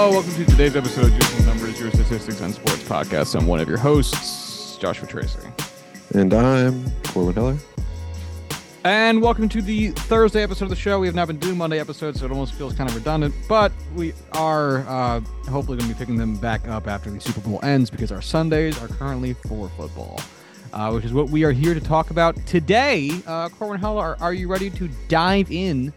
Hello, 0.00 0.12
welcome 0.12 0.32
to 0.34 0.44
today's 0.44 0.76
episode 0.76 1.06
of 1.06 1.10
Juicing 1.10 1.44
Numbers, 1.44 1.80
your 1.80 1.90
statistics 1.90 2.40
and 2.40 2.54
sports 2.54 2.84
podcast. 2.84 3.34
I'm 3.34 3.48
one 3.48 3.58
of 3.58 3.68
your 3.68 3.78
hosts, 3.78 4.76
Joshua 4.76 5.08
Tracy. 5.08 5.40
And 6.14 6.32
I'm 6.32 6.88
Corwin 7.02 7.34
Heller. 7.34 7.56
And 8.84 9.20
welcome 9.20 9.48
to 9.48 9.60
the 9.60 9.88
Thursday 9.90 10.44
episode 10.44 10.66
of 10.66 10.70
the 10.70 10.76
show. 10.76 11.00
We 11.00 11.08
have 11.08 11.16
not 11.16 11.26
been 11.26 11.40
doing 11.40 11.58
Monday 11.58 11.80
episodes, 11.80 12.20
so 12.20 12.26
it 12.26 12.30
almost 12.30 12.54
feels 12.54 12.74
kind 12.74 12.88
of 12.88 12.94
redundant, 12.94 13.34
but 13.48 13.72
we 13.96 14.12
are 14.34 14.86
uh, 14.86 15.18
hopefully 15.50 15.78
going 15.78 15.90
to 15.90 15.94
be 15.96 15.98
picking 15.98 16.16
them 16.16 16.36
back 16.36 16.68
up 16.68 16.86
after 16.86 17.10
the 17.10 17.20
Super 17.20 17.40
Bowl 17.40 17.58
ends 17.64 17.90
because 17.90 18.12
our 18.12 18.22
Sundays 18.22 18.80
are 18.80 18.86
currently 18.86 19.32
for 19.32 19.68
football, 19.70 20.20
uh, 20.74 20.92
which 20.92 21.04
is 21.04 21.12
what 21.12 21.28
we 21.28 21.42
are 21.42 21.50
here 21.50 21.74
to 21.74 21.80
talk 21.80 22.10
about 22.10 22.36
today. 22.46 23.10
Uh, 23.26 23.48
Corwin 23.48 23.80
Heller, 23.80 24.00
are, 24.00 24.16
are 24.20 24.32
you 24.32 24.46
ready 24.46 24.70
to 24.70 24.88
dive 25.08 25.50
in 25.50 25.92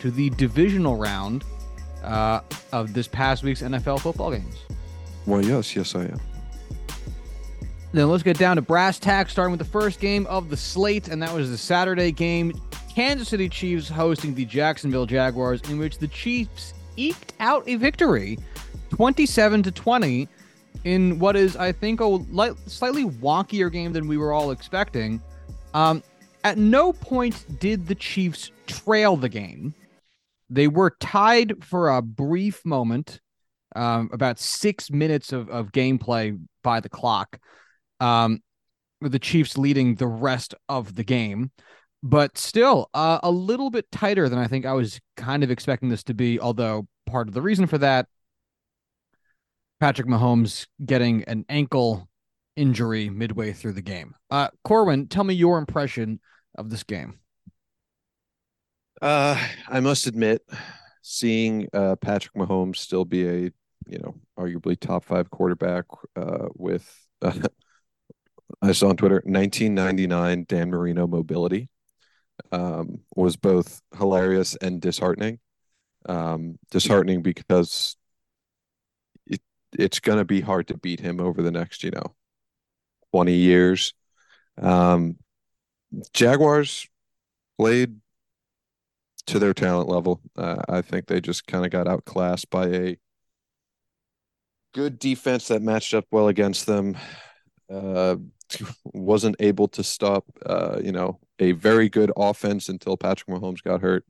to 0.00 0.10
the 0.10 0.28
divisional 0.28 0.96
round 0.96 1.42
uh, 2.06 2.40
of 2.72 2.94
this 2.94 3.08
past 3.08 3.42
week's 3.42 3.62
NFL 3.62 4.00
football 4.00 4.30
games? 4.30 4.56
Well, 5.26 5.44
yes, 5.44 5.74
yes, 5.74 5.94
I 5.94 6.04
am. 6.04 6.20
Then 7.92 8.10
let's 8.10 8.22
get 8.22 8.38
down 8.38 8.56
to 8.56 8.62
brass 8.62 8.98
tacks, 8.98 9.32
starting 9.32 9.52
with 9.52 9.58
the 9.58 9.64
first 9.72 10.00
game 10.00 10.26
of 10.26 10.50
the 10.50 10.56
slate, 10.56 11.08
and 11.08 11.22
that 11.22 11.32
was 11.32 11.50
the 11.50 11.58
Saturday 11.58 12.12
game. 12.12 12.52
Kansas 12.94 13.28
City 13.28 13.48
Chiefs 13.48 13.88
hosting 13.88 14.34
the 14.34 14.44
Jacksonville 14.44 15.06
Jaguars, 15.06 15.60
in 15.68 15.78
which 15.78 15.98
the 15.98 16.08
Chiefs 16.08 16.74
eked 16.96 17.32
out 17.40 17.64
a 17.66 17.76
victory, 17.76 18.38
27 18.90 19.62
to 19.62 19.70
20, 19.70 20.28
in 20.84 21.18
what 21.18 21.36
is, 21.36 21.56
I 21.56 21.72
think, 21.72 22.00
a 22.00 22.04
light, 22.04 22.52
slightly 22.66 23.04
wonkier 23.04 23.72
game 23.72 23.92
than 23.92 24.08
we 24.08 24.16
were 24.16 24.32
all 24.32 24.50
expecting. 24.50 25.20
Um, 25.74 26.02
at 26.44 26.58
no 26.58 26.92
point 26.92 27.58
did 27.58 27.86
the 27.86 27.94
Chiefs 27.94 28.50
trail 28.66 29.16
the 29.16 29.28
game. 29.28 29.74
They 30.48 30.68
were 30.68 30.96
tied 31.00 31.64
for 31.64 31.90
a 31.90 32.02
brief 32.02 32.64
moment, 32.64 33.20
um, 33.74 34.10
about 34.12 34.38
six 34.38 34.90
minutes 34.90 35.32
of, 35.32 35.48
of 35.50 35.72
gameplay 35.72 36.38
by 36.62 36.80
the 36.80 36.88
clock 36.88 37.38
um, 38.00 38.40
with 39.00 39.12
the 39.12 39.18
Chiefs 39.18 39.58
leading 39.58 39.96
the 39.96 40.06
rest 40.06 40.54
of 40.68 40.94
the 40.94 41.04
game. 41.04 41.50
But 42.02 42.38
still, 42.38 42.88
uh, 42.94 43.18
a 43.22 43.30
little 43.30 43.70
bit 43.70 43.90
tighter 43.90 44.28
than 44.28 44.38
I 44.38 44.46
think 44.46 44.64
I 44.64 44.72
was 44.72 45.00
kind 45.16 45.42
of 45.42 45.50
expecting 45.50 45.88
this 45.88 46.04
to 46.04 46.14
be. 46.14 46.38
Although 46.38 46.86
part 47.06 47.26
of 47.26 47.34
the 47.34 47.42
reason 47.42 47.66
for 47.66 47.78
that, 47.78 48.06
Patrick 49.80 50.06
Mahomes 50.06 50.66
getting 50.84 51.24
an 51.24 51.44
ankle 51.48 52.08
injury 52.54 53.10
midway 53.10 53.52
through 53.52 53.72
the 53.72 53.82
game. 53.82 54.14
Uh, 54.30 54.48
Corwin, 54.64 55.08
tell 55.08 55.24
me 55.24 55.34
your 55.34 55.58
impression 55.58 56.20
of 56.56 56.70
this 56.70 56.82
game. 56.82 57.18
Uh, 59.02 59.38
I 59.68 59.80
must 59.80 60.06
admit, 60.06 60.42
seeing 61.02 61.68
uh, 61.72 61.96
Patrick 61.96 62.34
Mahomes 62.34 62.76
still 62.76 63.04
be 63.04 63.26
a 63.28 63.52
you 63.88 63.98
know 63.98 64.14
arguably 64.38 64.78
top 64.78 65.04
five 65.04 65.30
quarterback 65.30 65.84
uh, 66.16 66.48
with 66.54 66.90
uh, 67.22 67.32
I 68.62 68.72
saw 68.72 68.88
on 68.88 68.96
Twitter 68.96 69.22
1999 69.24 70.46
Dan 70.48 70.70
Marino 70.70 71.06
mobility 71.06 71.68
um, 72.52 73.00
was 73.14 73.36
both 73.36 73.80
hilarious 73.96 74.56
and 74.56 74.80
disheartening. 74.80 75.38
Um, 76.08 76.58
disheartening 76.70 77.22
because 77.22 77.96
it, 79.26 79.40
it's 79.76 79.98
going 79.98 80.18
to 80.18 80.24
be 80.24 80.40
hard 80.40 80.68
to 80.68 80.78
beat 80.78 81.00
him 81.00 81.20
over 81.20 81.42
the 81.42 81.50
next, 81.50 81.82
you 81.82 81.90
know, 81.90 82.14
20 83.12 83.32
years. 83.32 83.92
Um, 84.60 85.16
Jaguars 86.12 86.86
played 87.58 87.96
to 89.26 89.38
their 89.38 89.54
talent 89.54 89.88
level. 89.88 90.20
Uh, 90.36 90.62
I 90.68 90.82
think 90.82 91.06
they 91.06 91.20
just 91.20 91.46
kind 91.46 91.64
of 91.64 91.70
got 91.70 91.88
outclassed 91.88 92.50
by 92.50 92.66
a 92.66 92.96
good 94.74 94.98
defense 94.98 95.48
that 95.48 95.62
matched 95.62 95.94
up 95.94 96.04
well 96.10 96.28
against 96.28 96.66
them. 96.66 96.96
Uh, 97.70 98.16
wasn't 98.84 99.36
able 99.40 99.68
to 99.68 99.82
stop, 99.82 100.24
uh, 100.44 100.78
you 100.82 100.92
know, 100.92 101.18
a 101.38 101.52
very 101.52 101.88
good 101.88 102.12
offense 102.16 102.68
until 102.68 102.96
Patrick 102.96 103.28
Mahomes 103.28 103.62
got 103.62 103.80
hurt. 103.80 104.04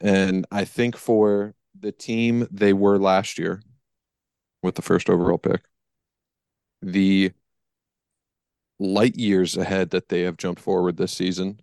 And 0.00 0.46
I 0.50 0.64
think 0.64 0.96
for 0.96 1.54
the 1.78 1.92
team 1.92 2.46
they 2.50 2.72
were 2.72 2.98
last 2.98 3.38
year 3.38 3.62
with 4.62 4.74
the 4.74 4.82
first 4.82 5.08
overall 5.08 5.38
pick, 5.38 5.62
the 6.80 7.32
light 8.78 9.16
years 9.16 9.56
ahead 9.56 9.90
that 9.90 10.08
they 10.08 10.22
have 10.22 10.36
jumped 10.36 10.60
forward 10.60 10.96
this 10.96 11.12
season 11.12 11.60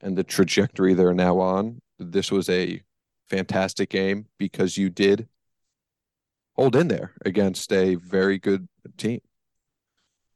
and 0.00 0.16
the 0.16 0.24
trajectory 0.24 0.94
they're 0.94 1.14
now 1.14 1.38
on, 1.40 1.80
this 2.10 2.30
was 2.30 2.48
a 2.48 2.82
fantastic 3.28 3.90
game 3.90 4.26
because 4.38 4.76
you 4.76 4.90
did 4.90 5.28
hold 6.54 6.76
in 6.76 6.88
there 6.88 7.12
against 7.24 7.72
a 7.72 7.94
very 7.96 8.38
good 8.38 8.68
team. 8.96 9.20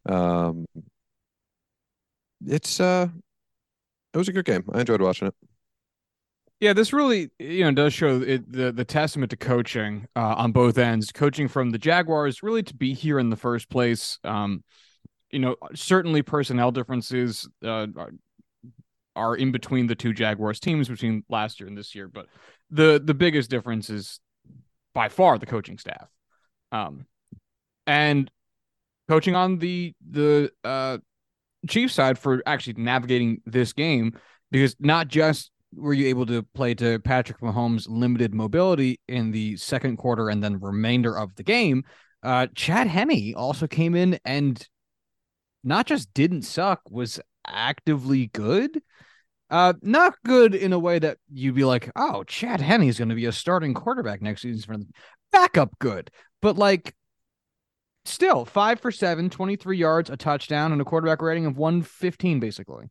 Um, 0.08 0.66
it's 2.46 2.80
uh, 2.80 3.08
it 4.14 4.18
was 4.18 4.28
a 4.28 4.32
good 4.32 4.44
game. 4.44 4.64
I 4.72 4.80
enjoyed 4.80 5.00
watching 5.00 5.28
it. 5.28 5.34
Yeah, 6.60 6.72
this 6.72 6.92
really 6.92 7.30
you 7.38 7.64
know 7.64 7.72
does 7.72 7.92
show 7.92 8.22
it, 8.22 8.50
the 8.50 8.72
the 8.72 8.84
testament 8.84 9.30
to 9.30 9.36
coaching 9.36 10.06
uh, 10.16 10.34
on 10.36 10.52
both 10.52 10.78
ends. 10.78 11.12
Coaching 11.12 11.48
from 11.48 11.70
the 11.70 11.78
Jaguars 11.78 12.42
really 12.42 12.62
to 12.62 12.74
be 12.74 12.94
here 12.94 13.18
in 13.18 13.30
the 13.30 13.36
first 13.36 13.68
place. 13.68 14.18
Um, 14.24 14.64
you 15.30 15.38
know, 15.40 15.56
certainly 15.74 16.22
personnel 16.22 16.70
differences 16.70 17.48
uh, 17.62 17.86
are 19.16 19.34
in 19.34 19.52
between 19.52 19.86
the 19.86 19.94
two 19.94 20.12
Jaguars 20.12 20.60
teams 20.60 20.88
between 20.88 21.24
last 21.28 21.58
year 21.60 21.68
and 21.68 21.76
this 21.76 21.94
year, 21.94 22.08
but 22.08 22.26
the 22.70 23.00
the 23.04 23.14
biggest 23.14 23.50
difference 23.50 23.90
is 23.90 24.20
by 24.94 25.08
far 25.08 25.38
the 25.38 25.46
coaching 25.46 25.78
staff. 25.78 26.08
Um, 26.72 27.06
and 27.86 28.30
coaching 29.08 29.34
on 29.34 29.58
the 29.58 29.94
the 30.08 30.50
uh 30.64 30.98
Chiefs 31.68 31.94
side 31.94 32.18
for 32.18 32.42
actually 32.46 32.74
navigating 32.74 33.40
this 33.44 33.72
game 33.72 34.16
because 34.50 34.76
not 34.78 35.08
just 35.08 35.50
were 35.74 35.92
you 35.92 36.06
able 36.06 36.26
to 36.26 36.42
play 36.54 36.74
to 36.74 36.98
Patrick 37.00 37.40
Mahomes' 37.40 37.86
limited 37.88 38.34
mobility 38.34 39.00
in 39.08 39.32
the 39.32 39.56
second 39.56 39.96
quarter 39.96 40.30
and 40.30 40.42
then 40.42 40.60
remainder 40.60 41.18
of 41.18 41.34
the 41.34 41.42
game, 41.42 41.84
uh, 42.22 42.46
Chad 42.54 42.86
Henne 42.86 43.34
also 43.36 43.66
came 43.66 43.94
in 43.94 44.18
and 44.24 44.66
not 45.64 45.86
just 45.86 46.14
didn't 46.14 46.42
suck, 46.42 46.80
was 46.90 47.20
actively 47.46 48.28
good. 48.28 48.80
Uh, 49.48 49.74
not 49.82 50.14
good 50.24 50.54
in 50.54 50.72
a 50.72 50.78
way 50.78 50.98
that 50.98 51.18
you'd 51.32 51.54
be 51.54 51.64
like, 51.64 51.90
oh, 51.94 52.24
Chad 52.24 52.60
Henne 52.60 52.82
is 52.82 52.98
going 52.98 53.10
to 53.10 53.14
be 53.14 53.26
a 53.26 53.32
starting 53.32 53.74
quarterback 53.74 54.20
next 54.20 54.42
season. 54.42 54.88
Backup 55.30 55.78
good, 55.78 56.10
but 56.42 56.56
like 56.56 56.94
still 58.04 58.44
five 58.44 58.80
for 58.80 58.90
seven, 58.90 59.30
23 59.30 59.76
yards, 59.76 60.10
a 60.10 60.16
touchdown, 60.16 60.72
and 60.72 60.80
a 60.80 60.84
quarterback 60.84 61.22
rating 61.22 61.46
of 61.46 61.56
115, 61.56 62.40
basically. 62.40 62.86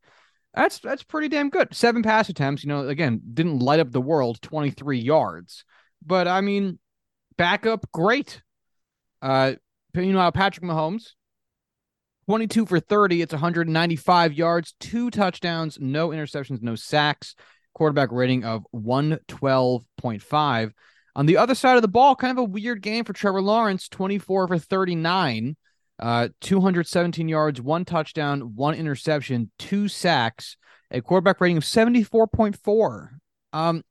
That's 0.54 0.80
that's 0.80 1.04
pretty 1.04 1.28
damn 1.28 1.50
good. 1.50 1.74
Seven 1.76 2.02
pass 2.02 2.30
attempts, 2.30 2.64
you 2.64 2.70
know, 2.70 2.88
again, 2.88 3.22
didn't 3.34 3.60
light 3.60 3.82
up 3.82 3.92
the 3.92 4.00
world, 4.00 4.42
23 4.42 5.00
yards. 5.00 5.66
But 6.06 6.28
I 6.28 6.40
mean, 6.40 6.80
backup, 7.38 7.92
great. 7.92 8.42
Uh, 9.22 9.54
you 9.94 10.14
know, 10.14 10.32
Patrick 10.32 10.66
Mahomes, 10.66 11.12
22 12.28 12.66
for 12.66 12.80
30. 12.80 13.22
It's 13.22 13.34
195 13.34 14.34
yards, 14.34 14.74
two 14.80 15.10
touchdowns, 15.12 15.78
no 15.80 16.10
interceptions, 16.10 16.62
no 16.62 16.76
sacks. 16.76 17.36
Quarterback 17.74 18.12
rating 18.12 18.46
of 18.46 18.66
112.5. 18.74 20.72
On 21.18 21.26
the 21.26 21.38
other 21.38 21.56
side 21.56 21.76
of 21.76 21.82
the 21.82 21.88
ball, 21.88 22.16
kind 22.16 22.32
of 22.32 22.38
a 22.38 22.44
weird 22.44 22.82
game 22.82 23.04
for 23.06 23.14
Trevor 23.14 23.42
Lawrence 23.42 23.88
24 23.90 24.48
for 24.48 24.58
39, 24.58 25.56
uh, 26.00 26.30
217 26.42 27.28
yards, 27.28 27.62
one 27.62 27.86
touchdown, 27.86 28.56
one 28.56 28.76
interception, 28.76 29.52
two 29.60 29.88
sacks, 29.88 30.58
a 30.92 31.02
quarterback 31.02 31.42
rating 31.42 31.58
of 31.58 31.64
74.4. 31.64 33.10
Um, 33.54 33.84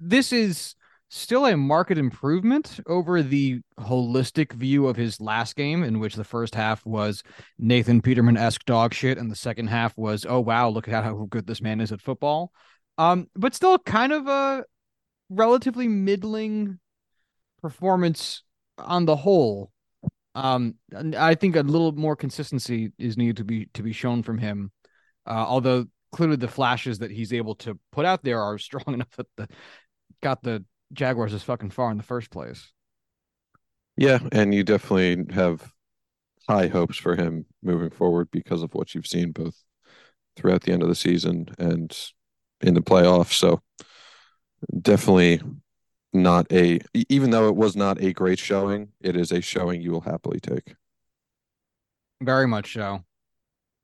this 0.00 0.32
is 0.32 0.74
still 1.08 1.46
a 1.46 1.56
market 1.56 1.98
improvement 1.98 2.80
over 2.86 3.22
the 3.22 3.60
holistic 3.78 4.52
view 4.52 4.86
of 4.86 4.96
his 4.96 5.20
last 5.20 5.56
game, 5.56 5.82
in 5.82 6.00
which 6.00 6.14
the 6.14 6.24
first 6.24 6.54
half 6.54 6.84
was 6.84 7.22
Nathan 7.58 8.02
Peterman 8.02 8.36
esque 8.36 8.64
dog 8.64 8.92
shit, 8.92 9.18
and 9.18 9.30
the 9.30 9.36
second 9.36 9.68
half 9.68 9.96
was, 9.96 10.26
oh 10.28 10.40
wow, 10.40 10.68
look 10.68 10.88
at 10.88 11.04
how 11.04 11.26
good 11.30 11.46
this 11.46 11.62
man 11.62 11.80
is 11.80 11.92
at 11.92 12.00
football. 12.00 12.52
Um, 12.98 13.28
but 13.34 13.54
still 13.54 13.78
kind 13.78 14.12
of 14.12 14.26
a 14.26 14.64
relatively 15.28 15.88
middling 15.88 16.78
performance 17.62 18.42
on 18.78 19.04
the 19.04 19.16
whole. 19.16 19.70
Um, 20.34 20.74
I 21.16 21.34
think 21.34 21.56
a 21.56 21.62
little 21.62 21.92
more 21.92 22.16
consistency 22.16 22.92
is 22.98 23.16
needed 23.16 23.38
to 23.38 23.44
be 23.44 23.66
to 23.74 23.82
be 23.82 23.92
shown 23.92 24.22
from 24.22 24.38
him. 24.38 24.70
Uh, 25.26 25.44
although 25.48 25.86
clearly 26.12 26.36
the 26.36 26.48
flashes 26.48 26.98
that 26.98 27.10
he's 27.10 27.32
able 27.32 27.54
to 27.56 27.78
put 27.90 28.04
out 28.04 28.22
there 28.22 28.40
are 28.40 28.58
strong 28.58 28.84
enough 28.88 29.10
that 29.16 29.26
the 29.36 29.48
got 30.22 30.42
the 30.42 30.64
Jaguars 30.92 31.32
is 31.32 31.42
fucking 31.42 31.70
far 31.70 31.90
in 31.90 31.96
the 31.96 32.02
first 32.02 32.30
place. 32.30 32.72
Yeah, 33.96 34.18
and 34.32 34.54
you 34.54 34.62
definitely 34.62 35.32
have 35.34 35.72
high 36.48 36.68
hopes 36.68 36.96
for 36.96 37.16
him 37.16 37.46
moving 37.62 37.90
forward 37.90 38.30
because 38.30 38.62
of 38.62 38.74
what 38.74 38.94
you've 38.94 39.06
seen 39.06 39.32
both 39.32 39.64
throughout 40.36 40.62
the 40.62 40.72
end 40.72 40.82
of 40.82 40.88
the 40.88 40.94
season 40.94 41.48
and 41.58 41.96
in 42.60 42.74
the 42.74 42.82
playoffs. 42.82 43.32
So 43.32 43.62
definitely 44.80 45.40
not 46.12 46.50
a 46.52 46.80
even 47.08 47.30
though 47.30 47.48
it 47.48 47.56
was 47.56 47.76
not 47.76 48.00
a 48.00 48.12
great 48.12 48.38
showing, 48.38 48.88
it 49.00 49.16
is 49.16 49.32
a 49.32 49.40
showing 49.40 49.80
you 49.80 49.92
will 49.92 50.00
happily 50.02 50.40
take. 50.40 50.74
Very 52.22 52.46
much 52.46 52.72
so. 52.72 53.04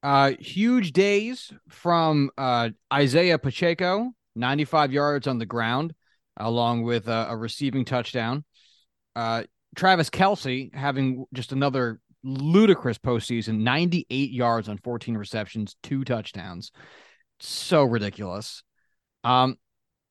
Uh, 0.03 0.33
huge 0.41 0.93
days 0.93 1.53
from 1.69 2.31
uh, 2.37 2.71
Isaiah 2.93 3.39
Pacheco, 3.39 4.13
95 4.35 4.93
yards 4.93 5.27
on 5.27 5.39
the 5.39 5.47
ground, 5.47 5.95
along 6.37 6.82
with 6.82 7.08
uh, 7.08 7.26
a 7.29 7.37
receiving 7.37 7.84
touchdown. 7.84 8.44
Uh, 9.14 9.44
Travis 9.76 10.11
Kelce 10.11 10.75
having 10.75 11.25
just 11.32 11.52
another 11.52 12.00
ludicrous 12.25 12.99
postseason 12.99 13.58
98 13.58 14.31
yards 14.31 14.69
on 14.69 14.79
14 14.79 15.17
receptions, 15.17 15.76
two 15.82 16.05
touchdowns. 16.05 16.73
So 17.40 17.84
ridiculous. 17.84 18.62
Um, 19.25 19.56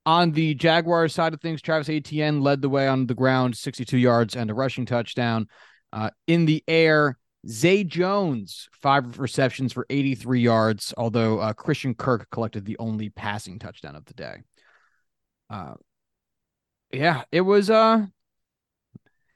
on 0.06 0.32
the 0.32 0.56
Jaguars 0.56 1.14
side 1.14 1.34
of 1.34 1.42
things, 1.42 1.62
Travis 1.62 1.90
Etienne 1.90 2.42
led 2.42 2.62
the 2.62 2.70
way 2.70 2.88
on 2.88 3.06
the 3.06 3.14
ground, 3.14 3.56
62 3.56 3.98
yards 3.98 4.36
and 4.36 4.50
a 4.50 4.54
rushing 4.54 4.86
touchdown. 4.86 5.48
Uh, 5.94 6.10
in 6.28 6.46
the 6.46 6.64
air, 6.68 7.18
Zay 7.48 7.84
Jones, 7.84 8.68
five 8.72 9.20
receptions 9.20 9.74
for 9.74 9.86
83 9.90 10.42
yards, 10.42 10.94
although 10.98 11.40
uh, 11.40 11.54
Christian 11.54 11.94
Kirk 11.94 12.28
collected 12.32 12.66
the 12.66 12.78
only 12.78 13.10
passing 13.10 13.60
touchdown 13.60 13.96
of 13.96 14.06
the 14.06 14.14
day. 14.14 14.38
Uh, 15.50 15.74
yeah, 16.94 17.24
it 17.32 17.42
was 17.42 17.70
uh 17.70 18.06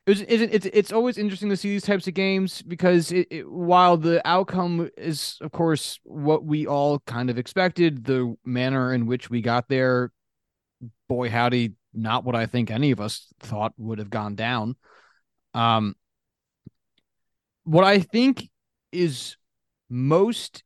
it 0.05 0.11
was, 0.11 0.21
it's 0.21 0.65
it's 0.67 0.91
always 0.91 1.17
interesting 1.17 1.49
to 1.49 1.57
see 1.57 1.69
these 1.69 1.83
types 1.83 2.07
of 2.07 2.13
games 2.13 2.61
because 2.61 3.11
it, 3.11 3.27
it, 3.31 3.49
while 3.49 3.97
the 3.97 4.25
outcome 4.27 4.89
is 4.97 5.37
of 5.41 5.51
course 5.51 5.99
what 6.03 6.45
we 6.45 6.67
all 6.67 6.99
kind 6.99 7.29
of 7.31 7.39
expected, 7.39 8.05
the 8.05 8.35
manner 8.45 8.93
in 8.93 9.07
which 9.07 9.31
we 9.31 9.41
got 9.41 9.67
there, 9.67 10.11
boy 11.09 11.29
howdy, 11.29 11.73
not 11.93 12.23
what 12.23 12.35
I 12.35 12.45
think 12.45 12.69
any 12.69 12.91
of 12.91 13.01
us 13.01 13.27
thought 13.39 13.73
would 13.77 13.97
have 13.97 14.11
gone 14.11 14.35
down. 14.35 14.75
Um, 15.55 15.95
what 17.63 17.83
I 17.83 17.99
think 17.99 18.47
is 18.91 19.37
most 19.89 20.63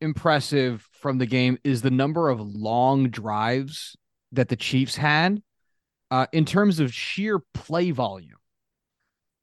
impressive 0.00 0.88
from 0.92 1.18
the 1.18 1.26
game 1.26 1.56
is 1.62 1.82
the 1.82 1.90
number 1.90 2.28
of 2.28 2.40
long 2.40 3.10
drives 3.10 3.96
that 4.32 4.48
the 4.48 4.56
Chiefs 4.56 4.96
had 4.96 5.42
uh, 6.10 6.26
in 6.32 6.44
terms 6.44 6.80
of 6.80 6.92
sheer 6.92 7.40
play 7.54 7.90
volume, 7.90 8.36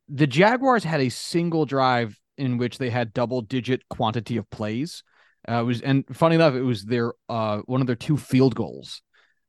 the 0.07 0.27
Jaguars 0.27 0.83
had 0.83 1.01
a 1.01 1.09
single 1.09 1.65
drive 1.65 2.19
in 2.37 2.57
which 2.57 2.77
they 2.77 2.89
had 2.89 3.13
double 3.13 3.41
digit 3.41 3.87
quantity 3.89 4.37
of 4.37 4.49
plays. 4.49 5.03
Uh, 5.47 5.63
was 5.65 5.81
and 5.81 6.05
funny 6.15 6.35
enough, 6.35 6.53
it 6.53 6.61
was 6.61 6.83
their 6.85 7.13
uh, 7.27 7.59
one 7.65 7.81
of 7.81 7.87
their 7.87 7.95
two 7.95 8.17
field 8.17 8.55
goals 8.55 9.01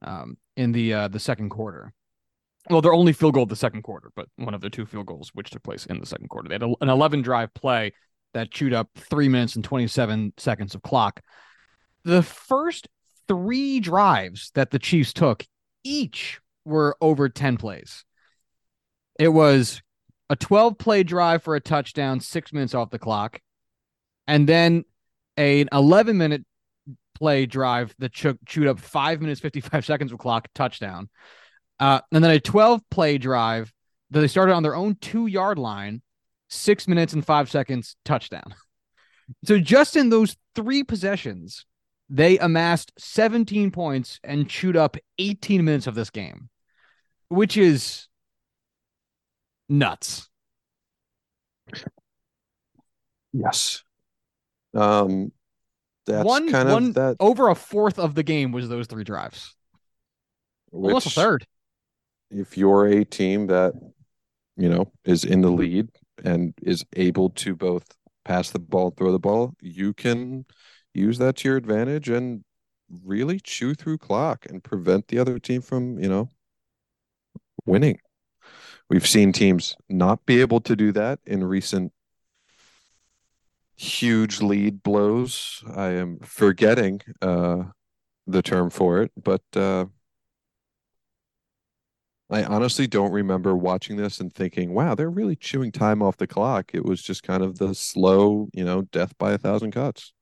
um, 0.02 0.36
in 0.56 0.72
the 0.72 0.94
uh, 0.94 1.08
the 1.08 1.20
second 1.20 1.50
quarter. 1.50 1.92
Well, 2.68 2.82
their 2.82 2.92
only 2.92 3.12
field 3.12 3.34
goal 3.34 3.44
of 3.44 3.48
the 3.48 3.56
second 3.56 3.82
quarter, 3.82 4.10
but 4.14 4.28
one 4.36 4.54
of 4.54 4.60
their 4.60 4.70
two 4.70 4.86
field 4.86 5.06
goals 5.06 5.30
which 5.32 5.50
took 5.50 5.62
place 5.62 5.86
in 5.86 5.98
the 5.98 6.06
second 6.06 6.28
quarter. 6.28 6.48
They 6.48 6.54
had 6.54 6.62
a, 6.62 6.72
an 6.80 6.88
11 6.88 7.22
drive 7.22 7.52
play 7.54 7.92
that 8.34 8.50
chewed 8.50 8.74
up 8.74 8.88
three 8.96 9.28
minutes 9.28 9.56
and 9.56 9.64
27 9.64 10.34
seconds 10.36 10.74
of 10.74 10.82
clock. 10.82 11.20
The 12.04 12.22
first 12.22 12.88
three 13.30 13.78
drives 13.78 14.50
that 14.56 14.72
the 14.72 14.78
Chiefs 14.80 15.12
took 15.12 15.46
each 15.84 16.40
were 16.64 16.96
over 17.00 17.28
10 17.28 17.58
plays. 17.58 18.04
It 19.20 19.28
was 19.28 19.80
a 20.28 20.34
12 20.34 20.78
play 20.78 21.04
drive 21.04 21.44
for 21.44 21.54
a 21.54 21.60
touchdown, 21.60 22.18
six 22.18 22.52
minutes 22.52 22.74
off 22.74 22.90
the 22.90 22.98
clock, 22.98 23.40
and 24.26 24.48
then 24.48 24.84
an 25.36 25.68
11 25.70 26.18
minute 26.18 26.44
play 27.14 27.46
drive 27.46 27.94
that 28.00 28.12
ch- 28.12 28.26
chewed 28.46 28.66
up 28.66 28.80
five 28.80 29.20
minutes, 29.20 29.40
55 29.40 29.84
seconds 29.86 30.10
of 30.10 30.18
clock, 30.18 30.48
touchdown. 30.52 31.08
Uh, 31.78 32.00
and 32.10 32.24
then 32.24 32.32
a 32.32 32.40
12 32.40 32.80
play 32.90 33.16
drive 33.16 33.72
that 34.10 34.22
they 34.22 34.26
started 34.26 34.54
on 34.54 34.64
their 34.64 34.74
own 34.74 34.96
two 35.00 35.28
yard 35.28 35.56
line, 35.56 36.02
six 36.48 36.88
minutes 36.88 37.12
and 37.12 37.24
five 37.24 37.48
seconds, 37.48 37.94
touchdown. 38.04 38.56
So 39.44 39.60
just 39.60 39.94
in 39.94 40.08
those 40.08 40.36
three 40.56 40.82
possessions, 40.82 41.64
they 42.10 42.38
amassed 42.38 42.92
17 42.98 43.70
points 43.70 44.18
and 44.24 44.48
chewed 44.48 44.76
up 44.76 44.96
18 45.18 45.64
minutes 45.64 45.86
of 45.86 45.94
this 45.94 46.10
game, 46.10 46.50
which 47.28 47.56
is 47.56 48.08
nuts. 49.68 50.28
Yes. 53.32 53.84
Um, 54.74 55.30
that's 56.04 56.24
one, 56.24 56.50
kind 56.50 56.68
one, 56.68 56.84
of 56.86 56.94
that. 56.94 57.16
Over 57.20 57.48
a 57.48 57.54
fourth 57.54 58.00
of 58.00 58.16
the 58.16 58.24
game 58.24 58.50
was 58.50 58.68
those 58.68 58.88
three 58.88 59.04
drives. 59.04 59.54
Which, 60.72 60.90
Almost 60.90 61.06
a 61.06 61.10
third. 61.10 61.46
If 62.32 62.58
you're 62.58 62.86
a 62.86 63.04
team 63.04 63.46
that, 63.46 63.74
you 64.56 64.68
know, 64.68 64.90
is 65.04 65.24
in 65.24 65.42
the 65.42 65.50
lead 65.50 65.88
and 66.24 66.54
is 66.60 66.84
able 66.96 67.30
to 67.30 67.54
both 67.54 67.84
pass 68.24 68.50
the 68.50 68.58
ball, 68.58 68.88
and 68.88 68.96
throw 68.96 69.12
the 69.12 69.18
ball, 69.20 69.54
you 69.60 69.92
can 69.94 70.44
use 70.94 71.18
that 71.18 71.36
to 71.36 71.48
your 71.48 71.56
advantage 71.56 72.08
and 72.08 72.44
really 73.04 73.38
chew 73.40 73.74
through 73.74 73.98
clock 73.98 74.46
and 74.48 74.62
prevent 74.62 75.08
the 75.08 75.18
other 75.18 75.38
team 75.38 75.62
from, 75.62 75.98
you 75.98 76.08
know, 76.08 76.28
winning. 77.66 77.98
We've 78.88 79.06
seen 79.06 79.32
teams 79.32 79.76
not 79.88 80.26
be 80.26 80.40
able 80.40 80.60
to 80.62 80.74
do 80.74 80.92
that 80.92 81.20
in 81.24 81.44
recent 81.44 81.92
huge 83.76 84.42
lead 84.42 84.82
blows. 84.82 85.62
I 85.74 85.90
am 85.90 86.18
forgetting 86.18 87.00
uh, 87.22 87.64
the 88.26 88.42
term 88.42 88.68
for 88.70 89.00
it, 89.02 89.12
but 89.16 89.42
uh, 89.54 89.86
I 92.28 92.44
honestly 92.44 92.86
don't 92.86 93.12
remember 93.12 93.56
watching 93.56 93.96
this 93.96 94.20
and 94.20 94.32
thinking, 94.32 94.74
wow, 94.74 94.94
they're 94.94 95.10
really 95.10 95.36
chewing 95.36 95.72
time 95.72 96.02
off 96.02 96.16
the 96.16 96.26
clock. 96.26 96.70
It 96.74 96.84
was 96.84 97.02
just 97.02 97.22
kind 97.22 97.42
of 97.42 97.58
the 97.58 97.74
slow, 97.74 98.48
you 98.52 98.64
know, 98.64 98.82
death 98.82 99.16
by 99.18 99.32
a 99.32 99.38
thousand 99.38 99.70
cuts. 99.72 100.12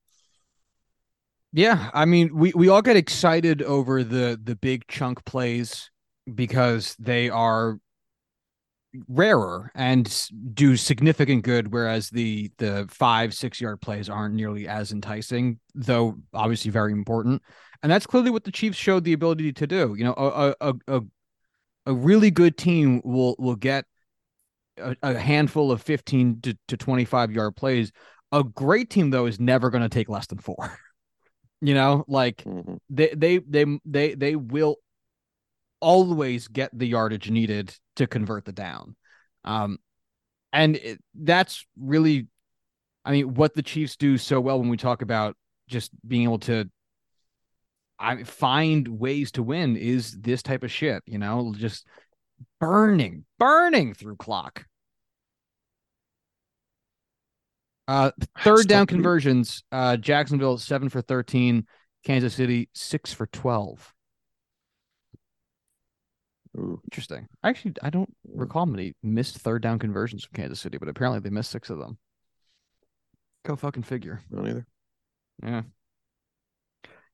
Yeah, 1.53 1.91
I 1.95 2.05
mean, 2.05 2.35
we 2.35 2.53
we 2.55 2.69
all 2.69 2.83
get 2.83 2.97
excited 2.97 3.63
over 3.63 4.05
the 4.05 4.39
the 4.43 4.55
big 4.55 4.87
chunk 4.87 5.25
plays 5.25 5.91
because 6.35 6.95
they 6.99 7.31
are 7.31 7.79
rarer 9.07 9.71
and 9.75 10.29
do 10.55 10.75
significant 10.77 11.45
good 11.45 11.71
whereas 11.73 12.09
the 12.09 12.51
the 12.57 12.87
5 12.91 13.35
6 13.35 13.61
yard 13.61 13.81
plays 13.83 14.09
aren't 14.09 14.35
nearly 14.35 14.67
as 14.67 14.93
enticing 14.93 15.59
though 15.75 16.17
obviously 16.35 16.71
very 16.71 16.93
important. 16.93 17.43
And 17.83 17.93
that's 17.93 18.07
clearly 18.07 18.31
what 18.31 18.45
the 18.45 18.51
Chiefs 18.51 18.77
showed 18.77 19.05
the 19.05 19.13
ability 19.13 19.53
to 19.53 19.67
do 19.67 19.95
you 19.97 20.05
know 20.05 20.15
a 20.17 20.55
a 20.61 20.75
a, 20.89 21.01
a 21.87 21.95
really 21.95 22.31
good 22.31 22.57
team 22.57 23.01
will 23.05 23.37
will 23.39 23.57
get 23.57 23.85
a, 24.79 24.97
a 25.03 25.19
handful 25.19 25.73
of 25.73 25.83
15 25.83 26.41
to, 26.43 26.59
to 26.69 26.77
25 26.77 27.33
yard 27.33 27.57
plays. 27.57 27.93
A 28.33 28.45
great 28.45 28.91
team 28.91 29.11
though 29.11 29.27
is 29.27 29.41
never 29.41 29.71
going 29.71 29.83
to 29.83 29.89
take 29.89 30.09
less 30.09 30.27
than 30.27 30.39
4 30.39 30.79
You 31.61 31.75
know, 31.75 32.05
like 32.07 32.45
mm-hmm. 32.45 32.75
they 32.91 33.15
they 33.15 33.39
they 33.39 33.81
they 33.85 34.15
they 34.15 34.37
will 34.37 34.77
always 35.81 36.49
get 36.49 36.77
the 36.77 36.87
yardage 36.87 37.31
needed 37.31 37.75
to 37.97 38.07
convert 38.07 38.45
the 38.45 38.53
down. 38.53 38.97
Um 39.45 39.79
and 40.53 40.77
it, 40.77 41.01
that's 41.15 41.67
really 41.79 42.29
I 43.05 43.13
mean 43.13 43.35
what 43.35 43.55
the 43.55 43.63
Chiefs 43.63 43.97
do 43.97 44.19
so 44.19 44.41
well 44.41 44.59
when 44.59 44.69
we 44.69 44.77
talk 44.77 45.03
about 45.03 45.37
just 45.69 45.91
being 46.07 46.25
able 46.25 46.39
to 46.41 46.71
I 47.99 48.23
find 48.23 48.87
ways 48.87 49.33
to 49.33 49.43
win 49.43 49.77
is 49.77 50.13
this 50.21 50.43
type 50.43 50.63
of 50.63 50.71
shit, 50.71 51.03
you 51.07 51.19
know, 51.19 51.53
just 51.57 51.87
burning, 52.61 53.25
burning 53.39 53.95
through 53.95 54.17
clock. 54.17 54.65
Uh, 57.89 58.11
third 58.45 58.69
down 58.69 58.87
conversions. 58.87 59.63
Uh, 59.73 59.97
Jacksonville 59.97 60.59
seven 60.59 60.91
for 60.91 61.01
thirteen. 61.01 61.67
Kansas 62.05 62.35
City 62.35 62.69
six 62.75 63.15
for 63.15 63.27
twelve. 63.27 63.95
Ooh. 66.57 66.81
Interesting. 66.85 67.29
Actually, 67.43 67.75
I 67.83 67.91
don't 67.91 68.13
recall 68.35 68.67
many 68.67 68.95
missed 69.03 69.39
third 69.39 69.63
down 69.63 69.79
conversions 69.79 70.25
from 70.25 70.37
Kansas 70.37 70.61
City, 70.61 70.77
but 70.77 70.89
apparently 70.89 71.21
they 71.21 71.31
missed 71.31 71.51
six 71.51 71.71
of 71.71 71.79
them. 71.79 71.99
Go 73.47 73.57
fucking 73.57 73.85
figure. 73.85 74.21
Not 74.31 74.47
either. 74.47 74.67
Yeah. 75.43 75.63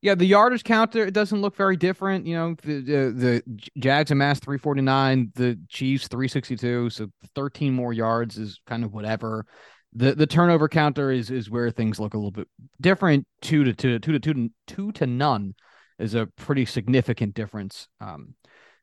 Yeah, 0.02 0.14
the 0.14 0.26
yardage 0.26 0.64
counter 0.64 1.06
it 1.06 1.14
doesn't 1.14 1.40
look 1.40 1.56
very 1.56 1.76
different. 1.76 2.26
You 2.26 2.34
know, 2.34 2.56
the 2.62 2.80
the, 2.80 3.42
the 3.46 3.60
Jags 3.78 4.10
amassed 4.10 4.44
349, 4.44 5.32
the 5.34 5.58
Chiefs 5.68 6.08
362, 6.08 6.90
so 6.90 7.08
13 7.34 7.72
more 7.72 7.92
yards 7.92 8.36
is 8.36 8.60
kind 8.66 8.84
of 8.84 8.92
whatever 8.92 9.46
the 9.94 10.14
the 10.14 10.26
turnover 10.26 10.68
counter 10.68 11.10
is 11.10 11.30
is 11.30 11.50
where 11.50 11.70
things 11.70 12.00
look 12.00 12.14
a 12.14 12.16
little 12.16 12.30
bit 12.30 12.48
different. 12.80 13.26
Two 13.40 13.64
to 13.64 13.72
two, 13.72 13.98
two 13.98 14.12
to 14.12 14.20
two, 14.20 14.50
two 14.66 14.92
to 14.92 15.06
none 15.06 15.54
is 15.98 16.14
a 16.14 16.26
pretty 16.36 16.64
significant 16.64 17.34
difference. 17.34 17.88
Um, 18.00 18.34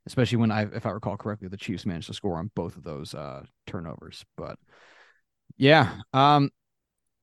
especially 0.07 0.37
when 0.39 0.51
I, 0.51 0.63
if 0.73 0.85
I 0.85 0.89
recall 0.89 1.17
correctly, 1.17 1.47
the 1.47 1.57
Chiefs 1.57 1.85
managed 1.85 2.07
to 2.07 2.13
score 2.13 2.37
on 2.37 2.49
both 2.55 2.75
of 2.77 2.83
those 2.83 3.13
uh 3.13 3.43
turnovers. 3.67 4.25
But 4.37 4.57
yeah, 5.57 5.97
um, 6.13 6.49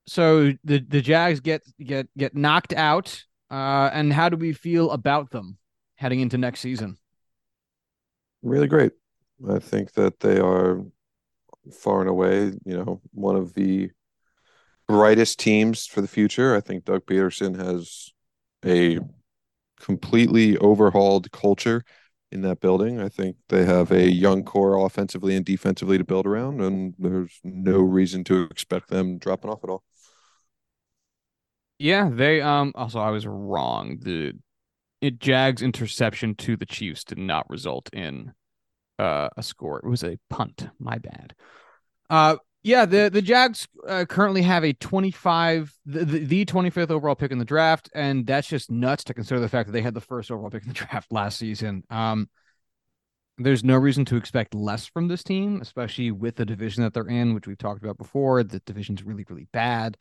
so 0.06 0.52
the 0.64 0.84
the 0.86 1.00
Jags 1.00 1.40
get 1.40 1.62
get 1.82 2.08
get 2.16 2.34
knocked 2.34 2.72
out. 2.72 3.24
Uh, 3.50 3.88
and 3.94 4.12
how 4.12 4.28
do 4.28 4.36
we 4.36 4.52
feel 4.52 4.90
about 4.90 5.30
them 5.30 5.56
heading 5.96 6.20
into 6.20 6.36
next 6.36 6.60
season? 6.60 6.98
really 8.42 8.68
great. 8.68 8.92
I 9.48 9.58
think 9.58 9.92
that 9.92 10.20
they 10.20 10.38
are 10.38 10.84
far 11.72 12.00
and 12.00 12.08
away, 12.08 12.52
you 12.64 12.76
know, 12.76 13.00
one 13.12 13.36
of 13.36 13.54
the 13.54 13.90
brightest 14.86 15.38
teams 15.38 15.86
for 15.86 16.00
the 16.00 16.08
future. 16.08 16.56
I 16.56 16.60
think 16.60 16.84
Doug 16.84 17.06
Pederson 17.06 17.56
has 17.58 18.10
a 18.64 18.98
completely 19.78 20.56
overhauled 20.58 21.30
culture 21.30 21.84
in 22.30 22.42
that 22.42 22.60
building. 22.60 23.00
I 23.00 23.08
think 23.08 23.36
they 23.48 23.64
have 23.64 23.90
a 23.90 24.10
young 24.10 24.44
core 24.44 24.84
offensively 24.84 25.34
and 25.36 25.44
defensively 25.44 25.98
to 25.98 26.04
build 26.04 26.26
around, 26.26 26.60
and 26.60 26.94
there's 26.98 27.38
no 27.44 27.78
reason 27.78 28.24
to 28.24 28.42
expect 28.42 28.88
them 28.88 29.18
dropping 29.18 29.50
off 29.50 29.64
at 29.64 29.70
all. 29.70 29.84
Yeah, 31.78 32.10
they 32.12 32.40
um 32.40 32.72
also 32.74 32.98
I 33.00 33.10
was 33.10 33.26
wrong. 33.26 33.98
The 34.02 34.32
it 35.00 35.20
Jags 35.20 35.62
interception 35.62 36.34
to 36.36 36.56
the 36.56 36.66
Chiefs 36.66 37.04
did 37.04 37.18
not 37.18 37.48
result 37.48 37.88
in 37.92 38.32
uh, 38.98 39.28
a 39.36 39.42
score. 39.42 39.78
It 39.78 39.88
was 39.88 40.04
a 40.04 40.18
punt. 40.30 40.68
My 40.78 40.98
bad. 40.98 41.34
Uh 42.10 42.36
yeah, 42.64 42.84
the 42.84 43.08
the 43.10 43.22
Jags 43.22 43.68
uh, 43.86 44.04
currently 44.08 44.42
have 44.42 44.64
a 44.64 44.72
25 44.72 45.72
the, 45.86 46.04
the, 46.04 46.18
the 46.24 46.44
25th 46.44 46.90
overall 46.90 47.14
pick 47.14 47.30
in 47.30 47.38
the 47.38 47.44
draft 47.44 47.88
and 47.94 48.26
that's 48.26 48.48
just 48.48 48.70
nuts 48.70 49.04
to 49.04 49.14
consider 49.14 49.40
the 49.40 49.48
fact 49.48 49.68
that 49.68 49.72
they 49.72 49.80
had 49.80 49.94
the 49.94 50.00
first 50.00 50.30
overall 50.30 50.50
pick 50.50 50.62
in 50.62 50.68
the 50.68 50.74
draft 50.86 51.12
last 51.12 51.38
season. 51.38 51.84
Um 51.90 52.28
there's 53.38 53.62
no 53.62 53.76
reason 53.76 54.04
to 54.06 54.16
expect 54.16 54.54
less 54.54 54.86
from 54.86 55.06
this 55.08 55.22
team, 55.22 55.60
especially 55.62 56.10
with 56.10 56.36
the 56.36 56.44
division 56.44 56.82
that 56.82 56.92
they're 56.92 57.06
in, 57.06 57.34
which 57.34 57.46
we've 57.46 57.56
talked 57.56 57.82
about 57.82 57.96
before. 57.96 58.42
The 58.42 58.58
division's 58.60 59.04
really, 59.04 59.24
really 59.28 59.46
bad. 59.52 59.96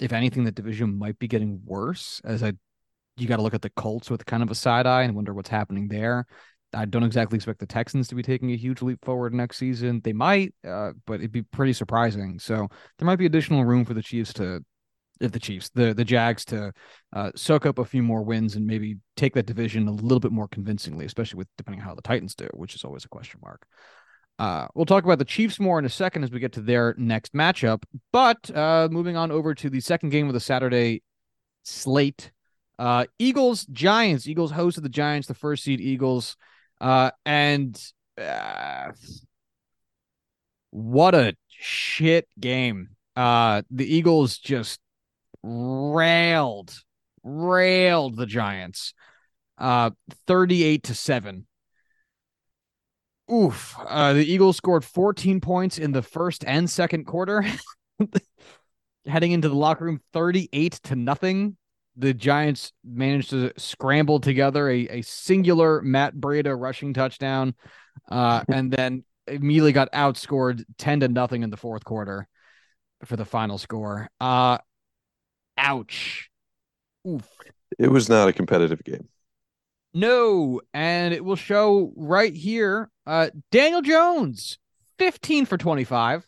If 0.00 0.12
anything, 0.12 0.44
the 0.44 0.52
division 0.52 0.98
might 0.98 1.18
be 1.18 1.28
getting 1.28 1.60
worse. 1.66 2.22
As 2.24 2.42
I, 2.42 2.54
you 3.18 3.28
got 3.28 3.36
to 3.36 3.42
look 3.42 3.52
at 3.52 3.60
the 3.60 3.70
Colts 3.70 4.10
with 4.10 4.24
kind 4.24 4.42
of 4.42 4.50
a 4.50 4.54
side 4.54 4.86
eye 4.86 5.02
and 5.02 5.14
wonder 5.14 5.34
what's 5.34 5.50
happening 5.50 5.88
there. 5.88 6.26
I 6.74 6.84
don't 6.84 7.04
exactly 7.04 7.36
expect 7.36 7.60
the 7.60 7.66
Texans 7.66 8.08
to 8.08 8.14
be 8.14 8.22
taking 8.22 8.52
a 8.52 8.56
huge 8.56 8.82
leap 8.82 9.04
forward 9.04 9.32
next 9.32 9.56
season. 9.56 10.00
They 10.04 10.12
might, 10.12 10.54
uh, 10.66 10.92
but 11.06 11.14
it'd 11.14 11.32
be 11.32 11.42
pretty 11.42 11.72
surprising. 11.72 12.38
So 12.38 12.68
there 12.98 13.06
might 13.06 13.16
be 13.16 13.26
additional 13.26 13.64
room 13.64 13.84
for 13.84 13.94
the 13.94 14.02
Chiefs 14.02 14.34
to, 14.34 14.62
if 15.20 15.32
the 15.32 15.40
Chiefs, 15.40 15.70
the 15.74 15.94
the 15.94 16.04
Jags 16.04 16.44
to 16.46 16.72
uh, 17.14 17.30
soak 17.34 17.64
up 17.64 17.78
a 17.78 17.84
few 17.84 18.02
more 18.02 18.22
wins 18.22 18.54
and 18.54 18.66
maybe 18.66 18.96
take 19.16 19.34
that 19.34 19.46
division 19.46 19.88
a 19.88 19.92
little 19.92 20.20
bit 20.20 20.32
more 20.32 20.48
convincingly, 20.48 21.06
especially 21.06 21.38
with 21.38 21.48
depending 21.56 21.80
on 21.80 21.88
how 21.88 21.94
the 21.94 22.02
Titans 22.02 22.34
do, 22.34 22.48
which 22.52 22.74
is 22.74 22.84
always 22.84 23.04
a 23.04 23.08
question 23.08 23.40
mark. 23.42 23.66
Uh, 24.38 24.68
we'll 24.74 24.86
talk 24.86 25.04
about 25.04 25.18
the 25.18 25.24
Chiefs 25.24 25.58
more 25.58 25.78
in 25.78 25.84
a 25.84 25.88
second 25.88 26.22
as 26.22 26.30
we 26.30 26.38
get 26.38 26.52
to 26.52 26.60
their 26.60 26.94
next 26.96 27.32
matchup. 27.32 27.82
But 28.12 28.54
uh, 28.54 28.88
moving 28.90 29.16
on 29.16 29.32
over 29.32 29.54
to 29.54 29.70
the 29.70 29.80
second 29.80 30.10
game 30.10 30.28
of 30.28 30.34
the 30.34 30.40
Saturday 30.40 31.02
slate, 31.64 32.30
uh, 32.78 33.06
Eagles 33.18 33.64
Giants. 33.66 34.28
Eagles 34.28 34.52
hosted 34.52 34.82
the 34.82 34.88
Giants, 34.88 35.26
the 35.26 35.34
first 35.34 35.64
seed 35.64 35.80
Eagles. 35.80 36.36
Uh, 36.80 37.10
and 37.24 37.80
uh, 38.20 38.92
what 40.70 41.14
a 41.14 41.36
shit 41.48 42.28
game. 42.38 42.90
Uh, 43.16 43.62
the 43.70 43.86
Eagles 43.86 44.38
just 44.38 44.80
railed, 45.42 46.72
railed 47.22 48.16
the 48.16 48.26
Giants. 48.26 48.94
Uh, 49.56 49.90
38 50.26 50.84
to 50.84 50.94
7. 50.94 51.46
Oof. 53.32 53.76
Uh, 53.86 54.12
the 54.14 54.24
Eagles 54.24 54.56
scored 54.56 54.84
14 54.84 55.40
points 55.40 55.78
in 55.78 55.92
the 55.92 56.02
first 56.02 56.44
and 56.46 56.70
second 56.70 57.04
quarter. 57.04 57.44
Heading 59.06 59.32
into 59.32 59.48
the 59.48 59.56
locker 59.56 59.84
room 59.84 60.00
38 60.12 60.72
to 60.84 60.96
nothing 60.96 61.56
the 61.98 62.14
Giants 62.14 62.72
managed 62.84 63.30
to 63.30 63.52
scramble 63.56 64.20
together 64.20 64.70
a, 64.70 64.88
a 64.88 65.02
singular 65.02 65.82
Matt 65.82 66.14
Breida 66.14 66.58
rushing 66.58 66.94
touchdown, 66.94 67.54
uh, 68.08 68.44
and 68.48 68.70
then 68.70 69.04
immediately 69.26 69.72
got 69.72 69.92
outscored 69.92 70.64
ten 70.78 71.00
to 71.00 71.08
nothing 71.08 71.42
in 71.42 71.50
the 71.50 71.56
fourth 71.56 71.84
quarter 71.84 72.28
for 73.04 73.16
the 73.16 73.24
final 73.24 73.58
score. 73.58 74.08
Uh, 74.20 74.58
ouch. 75.56 76.30
Oof. 77.06 77.28
It 77.78 77.90
was 77.90 78.08
not 78.08 78.28
a 78.28 78.32
competitive 78.32 78.82
game. 78.84 79.08
No, 79.92 80.60
and 80.72 81.12
it 81.12 81.24
will 81.24 81.36
show 81.36 81.92
right 81.96 82.34
here. 82.34 82.90
Uh, 83.06 83.30
Daniel 83.50 83.82
Jones, 83.82 84.58
15 84.98 85.46
for 85.46 85.56
25, 85.56 86.26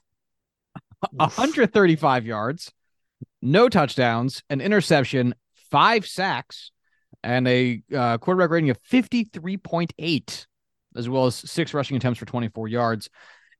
135 1.13 2.27
yards, 2.27 2.73
no 3.43 3.69
touchdowns, 3.69 4.43
an 4.51 4.61
interception, 4.61 5.35
five 5.71 6.07
sacks, 6.07 6.71
and 7.23 7.47
a 7.47 7.83
uh, 7.95 8.19
quarterback 8.19 8.51
rating 8.51 8.71
of 8.71 8.83
53.8, 8.83 10.47
as 10.97 11.09
well 11.09 11.27
as 11.27 11.35
six 11.35 11.75
rushing 11.75 11.97
attempts 11.97 12.19
for 12.19 12.27
24 12.27 12.69
yards. 12.69 13.09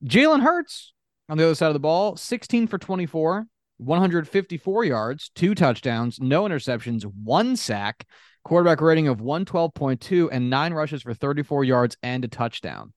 Jalen 0.05 0.43
Hurts 0.43 0.93
on 1.29 1.39
the 1.39 1.45
other 1.45 1.55
side 1.55 1.69
of 1.69 1.75
the 1.75 1.81
ball, 1.81 2.17
16 2.17 2.67
for 2.67 2.79
24, 2.79 3.47
154 3.79 4.85
yards, 4.85 5.31
two 5.35 5.55
touchdowns, 5.55 6.19
no 6.21 6.45
interceptions, 6.45 7.03
one 7.03 7.57
sack, 7.57 8.07
quarterback 8.45 8.81
rating 8.81 9.09
of 9.09 9.19
112.2, 9.21 10.29
and 10.33 10.51
nine 10.51 10.73
rushes 10.73 11.03
for 11.03 11.15
34 11.15 11.65
yards 11.65 11.97
and 12.03 12.25
a 12.25 12.29
touchdown. 12.29 12.93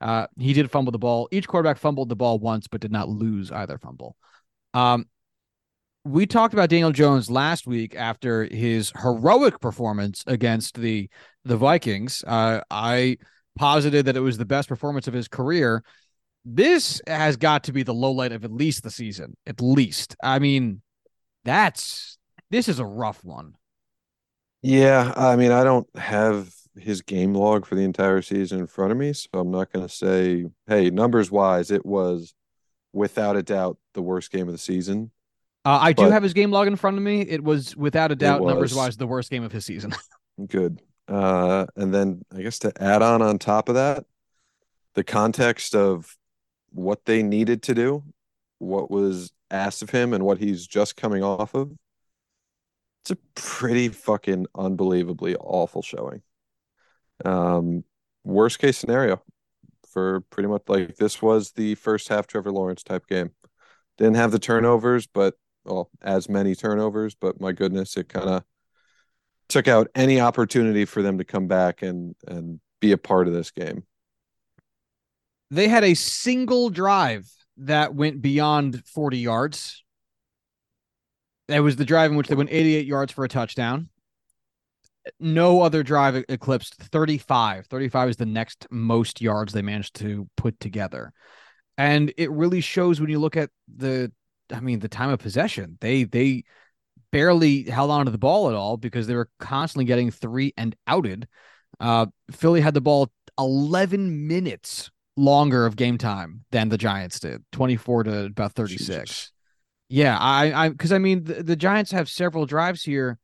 Uh, 0.00 0.26
he 0.38 0.52
did 0.52 0.70
fumble 0.70 0.92
the 0.92 0.98
ball. 0.98 1.28
Each 1.30 1.46
quarterback 1.46 1.78
fumbled 1.78 2.08
the 2.08 2.16
ball 2.16 2.38
once, 2.38 2.68
but 2.68 2.80
did 2.80 2.92
not 2.92 3.08
lose 3.08 3.50
either 3.50 3.78
fumble. 3.78 4.16
Um, 4.74 5.06
we 6.08 6.26
talked 6.26 6.54
about 6.54 6.70
Daniel 6.70 6.90
Jones 6.90 7.30
last 7.30 7.66
week 7.66 7.94
after 7.94 8.44
his 8.44 8.92
heroic 9.02 9.60
performance 9.60 10.24
against 10.26 10.76
the 10.76 11.08
the 11.44 11.56
Vikings. 11.56 12.24
Uh, 12.26 12.60
I 12.70 13.18
posited 13.56 14.06
that 14.06 14.16
it 14.16 14.20
was 14.20 14.38
the 14.38 14.44
best 14.44 14.68
performance 14.68 15.06
of 15.06 15.14
his 15.14 15.28
career. 15.28 15.84
This 16.44 17.02
has 17.06 17.36
got 17.36 17.64
to 17.64 17.72
be 17.72 17.82
the 17.82 17.94
low 17.94 18.12
light 18.12 18.32
of 18.32 18.44
at 18.44 18.52
least 18.52 18.82
the 18.82 18.90
season. 18.90 19.36
At 19.46 19.60
least, 19.60 20.16
I 20.22 20.38
mean, 20.38 20.80
that's 21.44 22.18
this 22.50 22.68
is 22.68 22.78
a 22.78 22.86
rough 22.86 23.22
one. 23.22 23.54
Yeah, 24.62 25.12
I 25.14 25.36
mean, 25.36 25.52
I 25.52 25.62
don't 25.62 25.86
have 25.96 26.52
his 26.74 27.02
game 27.02 27.34
log 27.34 27.66
for 27.66 27.74
the 27.74 27.84
entire 27.84 28.22
season 28.22 28.60
in 28.60 28.66
front 28.66 28.92
of 28.92 28.98
me, 28.98 29.12
so 29.12 29.28
I'm 29.34 29.50
not 29.50 29.72
going 29.72 29.86
to 29.86 29.92
say, 29.92 30.46
hey, 30.66 30.90
numbers 30.90 31.30
wise, 31.30 31.70
it 31.70 31.84
was 31.84 32.34
without 32.92 33.36
a 33.36 33.42
doubt 33.42 33.78
the 33.94 34.02
worst 34.02 34.32
game 34.32 34.48
of 34.48 34.52
the 34.52 34.58
season. 34.58 35.10
Uh, 35.68 35.78
I 35.82 35.92
do 35.92 36.08
have 36.08 36.22
his 36.22 36.32
game 36.32 36.50
log 36.50 36.66
in 36.66 36.76
front 36.76 36.96
of 36.96 37.02
me. 37.02 37.20
It 37.20 37.44
was 37.44 37.76
without 37.76 38.10
a 38.10 38.16
doubt, 38.16 38.40
numbers 38.40 38.74
wise, 38.74 38.96
the 38.96 39.06
worst 39.06 39.30
game 39.30 39.44
of 39.44 39.52
his 39.52 39.66
season. 39.66 39.94
Good. 40.48 40.80
Uh, 41.06 41.66
and 41.76 41.92
then 41.92 42.24
I 42.34 42.40
guess 42.40 42.58
to 42.60 42.72
add 42.82 43.02
on 43.02 43.20
on 43.20 43.38
top 43.38 43.68
of 43.68 43.74
that, 43.74 44.06
the 44.94 45.04
context 45.04 45.74
of 45.74 46.16
what 46.70 47.04
they 47.04 47.22
needed 47.22 47.64
to 47.64 47.74
do, 47.74 48.02
what 48.58 48.90
was 48.90 49.30
asked 49.50 49.82
of 49.82 49.90
him, 49.90 50.14
and 50.14 50.24
what 50.24 50.38
he's 50.38 50.66
just 50.66 50.96
coming 50.96 51.22
off 51.22 51.54
of. 51.54 51.70
It's 53.02 53.10
a 53.10 53.18
pretty 53.34 53.88
fucking 53.90 54.46
unbelievably 54.54 55.36
awful 55.36 55.82
showing. 55.82 56.22
Um, 57.26 57.84
worst 58.24 58.58
case 58.58 58.78
scenario 58.78 59.20
for 59.92 60.22
pretty 60.30 60.48
much 60.48 60.62
like 60.66 60.96
this 60.96 61.20
was 61.20 61.52
the 61.52 61.74
first 61.74 62.08
half 62.08 62.26
Trevor 62.26 62.52
Lawrence 62.52 62.82
type 62.82 63.06
game. 63.06 63.32
Didn't 63.98 64.16
have 64.16 64.32
the 64.32 64.38
turnovers, 64.38 65.06
but 65.06 65.34
well, 65.68 65.90
as 66.02 66.28
many 66.28 66.54
turnovers, 66.54 67.14
but 67.14 67.40
my 67.40 67.52
goodness, 67.52 67.96
it 67.96 68.08
kind 68.08 68.28
of 68.28 68.44
took 69.48 69.68
out 69.68 69.88
any 69.94 70.20
opportunity 70.20 70.84
for 70.84 71.02
them 71.02 71.18
to 71.18 71.24
come 71.24 71.46
back 71.46 71.82
and 71.82 72.14
and 72.26 72.60
be 72.80 72.92
a 72.92 72.98
part 72.98 73.26
of 73.26 73.34
this 73.34 73.50
game. 73.50 73.84
They 75.50 75.68
had 75.68 75.84
a 75.84 75.94
single 75.94 76.70
drive 76.70 77.28
that 77.58 77.94
went 77.94 78.22
beyond 78.22 78.84
40 78.86 79.18
yards. 79.18 79.82
That 81.48 81.62
was 81.62 81.76
the 81.76 81.84
drive 81.84 82.10
in 82.10 82.16
which 82.16 82.28
they 82.28 82.34
went 82.34 82.50
88 82.52 82.86
yards 82.86 83.12
for 83.12 83.24
a 83.24 83.28
touchdown. 83.28 83.88
No 85.18 85.62
other 85.62 85.82
drive 85.82 86.22
eclipsed 86.28 86.74
35. 86.74 87.66
35 87.66 88.08
is 88.10 88.16
the 88.16 88.26
next 88.26 88.66
most 88.70 89.22
yards 89.22 89.52
they 89.52 89.62
managed 89.62 89.94
to 89.96 90.28
put 90.36 90.60
together. 90.60 91.12
And 91.78 92.12
it 92.18 92.30
really 92.30 92.60
shows 92.60 93.00
when 93.00 93.08
you 93.08 93.18
look 93.18 93.36
at 93.36 93.50
the 93.74 94.12
I 94.52 94.60
mean, 94.60 94.80
the 94.80 94.88
time 94.88 95.10
of 95.10 95.18
possession. 95.18 95.78
They 95.80 96.04
they 96.04 96.44
barely 97.10 97.64
held 97.64 97.90
on 97.90 98.06
to 98.06 98.12
the 98.12 98.18
ball 98.18 98.48
at 98.48 98.54
all 98.54 98.76
because 98.76 99.06
they 99.06 99.14
were 99.14 99.30
constantly 99.38 99.84
getting 99.84 100.10
three 100.10 100.52
and 100.56 100.74
outed. 100.86 101.26
Uh, 101.80 102.06
Philly 102.30 102.60
had 102.60 102.74
the 102.74 102.80
ball 102.80 103.10
11 103.38 104.26
minutes 104.26 104.90
longer 105.16 105.66
of 105.66 105.76
game 105.76 105.98
time 105.98 106.44
than 106.50 106.68
the 106.68 106.78
Giants 106.78 107.20
did, 107.20 107.44
24 107.52 108.04
to 108.04 108.24
about 108.26 108.52
36. 108.52 108.86
Jesus. 108.86 109.32
Yeah, 109.88 110.18
I 110.18 110.64
I 110.64 110.68
because 110.68 110.92
I 110.92 110.98
mean 110.98 111.24
the, 111.24 111.42
the 111.42 111.56
Giants 111.56 111.92
have 111.92 112.08
several 112.08 112.46
drives 112.46 112.82
here. 112.82 113.18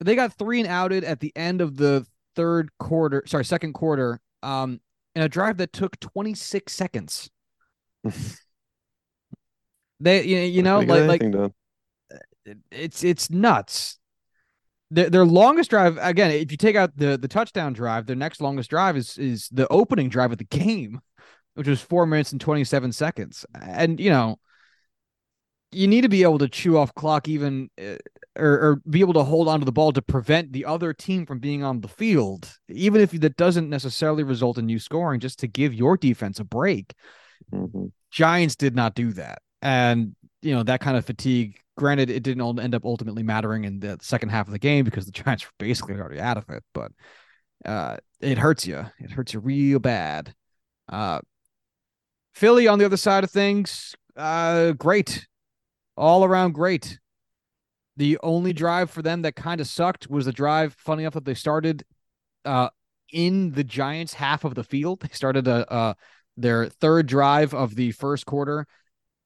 They 0.00 0.16
got 0.16 0.32
three 0.34 0.60
and 0.60 0.68
outed 0.68 1.04
at 1.04 1.20
the 1.20 1.32
end 1.36 1.60
of 1.60 1.76
the 1.76 2.06
third 2.34 2.70
quarter, 2.78 3.22
sorry, 3.26 3.44
second 3.44 3.74
quarter, 3.74 4.20
um, 4.42 4.80
in 5.14 5.22
a 5.22 5.28
drive 5.28 5.58
that 5.58 5.72
took 5.72 5.98
26 6.00 6.72
seconds. 6.72 7.30
They 10.00 10.24
you, 10.24 10.38
you 10.38 10.62
know 10.62 10.80
like 10.80 11.22
like 11.22 11.52
it's 12.70 13.02
it's 13.04 13.30
nuts. 13.30 13.98
their, 14.90 15.10
their 15.10 15.24
longest 15.24 15.70
drive 15.70 15.98
again. 16.00 16.30
If 16.30 16.50
you 16.50 16.56
take 16.56 16.76
out 16.76 16.96
the 16.96 17.16
the 17.16 17.28
touchdown 17.28 17.72
drive, 17.72 18.06
their 18.06 18.16
next 18.16 18.40
longest 18.40 18.70
drive 18.70 18.96
is 18.96 19.18
is 19.18 19.48
the 19.50 19.68
opening 19.68 20.08
drive 20.08 20.32
of 20.32 20.38
the 20.38 20.44
game, 20.44 21.00
which 21.54 21.68
was 21.68 21.80
four 21.80 22.06
minutes 22.06 22.32
and 22.32 22.40
twenty 22.40 22.64
seven 22.64 22.92
seconds. 22.92 23.46
And 23.60 23.98
you 24.00 24.10
know, 24.10 24.38
you 25.74 25.86
need 25.86 26.02
to 26.02 26.08
be 26.08 26.22
able 26.22 26.38
to 26.38 26.48
chew 26.48 26.78
off 26.78 26.94
clock 26.94 27.28
even 27.28 27.70
uh, 27.80 27.96
or, 28.36 28.52
or, 28.52 28.82
be 28.88 29.00
able 29.00 29.12
to 29.12 29.22
hold 29.22 29.48
onto 29.48 29.64
the 29.64 29.72
ball 29.72 29.92
to 29.92 30.02
prevent 30.02 30.52
the 30.52 30.64
other 30.64 30.92
team 30.92 31.24
from 31.24 31.38
being 31.38 31.62
on 31.62 31.80
the 31.80 31.88
field, 31.88 32.52
even 32.68 33.00
if 33.00 33.12
that 33.12 33.36
doesn't 33.36 33.70
necessarily 33.70 34.24
result 34.24 34.58
in 34.58 34.68
you 34.68 34.78
scoring, 34.78 35.20
just 35.20 35.38
to 35.38 35.46
give 35.46 35.72
your 35.72 35.96
defense 35.96 36.40
a 36.40 36.44
break. 36.44 36.94
Mm-hmm. 37.52 37.86
Giants 38.10 38.56
did 38.56 38.74
not 38.74 38.94
do 38.94 39.12
that, 39.12 39.38
and 39.64 40.14
you 40.42 40.54
know 40.54 40.62
that 40.62 40.80
kind 40.80 40.96
of 40.96 41.04
fatigue. 41.04 41.58
Granted, 41.76 42.08
it 42.08 42.22
didn't 42.22 42.60
end 42.60 42.74
up 42.76 42.84
ultimately 42.84 43.24
mattering 43.24 43.64
in 43.64 43.80
the 43.80 43.98
second 44.00 44.28
half 44.28 44.46
of 44.46 44.52
the 44.52 44.60
game 44.60 44.84
because 44.84 45.06
the 45.06 45.10
Giants 45.10 45.44
were 45.44 45.50
basically 45.58 45.96
already 45.96 46.20
out 46.20 46.36
of 46.36 46.48
it. 46.50 46.62
But 46.72 46.92
uh, 47.64 47.96
it 48.20 48.38
hurts 48.38 48.64
you. 48.64 48.86
It 49.00 49.10
hurts 49.10 49.34
you 49.34 49.40
real 49.40 49.80
bad. 49.80 50.32
Uh, 50.88 51.20
Philly 52.34 52.68
on 52.68 52.78
the 52.78 52.84
other 52.84 52.96
side 52.96 53.24
of 53.24 53.30
things, 53.30 53.94
uh, 54.16 54.72
great, 54.72 55.26
all 55.96 56.24
around 56.24 56.52
great. 56.52 57.00
The 57.96 58.18
only 58.22 58.52
drive 58.52 58.90
for 58.90 59.02
them 59.02 59.22
that 59.22 59.34
kind 59.34 59.60
of 59.60 59.66
sucked 59.66 60.08
was 60.10 60.26
the 60.26 60.32
drive. 60.32 60.74
Funny 60.78 61.04
enough, 61.04 61.14
that 61.14 61.24
they 61.24 61.34
started 61.34 61.84
uh, 62.44 62.68
in 63.12 63.52
the 63.52 63.64
Giants' 63.64 64.14
half 64.14 64.44
of 64.44 64.54
the 64.54 64.64
field. 64.64 65.00
They 65.00 65.08
started 65.12 65.48
a, 65.48 65.96
their 66.36 66.68
third 66.68 67.06
drive 67.06 67.54
of 67.54 67.74
the 67.76 67.92
first 67.92 68.26
quarter 68.26 68.66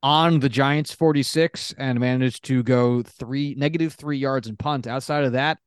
on 0.02 0.40
the 0.40 0.48
Giants 0.48 0.94
46 0.94 1.74
and 1.78 1.98
managed 1.98 2.44
to 2.44 2.62
go 2.62 3.02
three 3.02 3.54
negative 3.56 3.94
three 3.94 4.18
yards 4.18 4.48
and 4.48 4.58
punt. 4.58 4.86
Outside 4.86 5.24
of 5.24 5.32
that, 5.32 5.58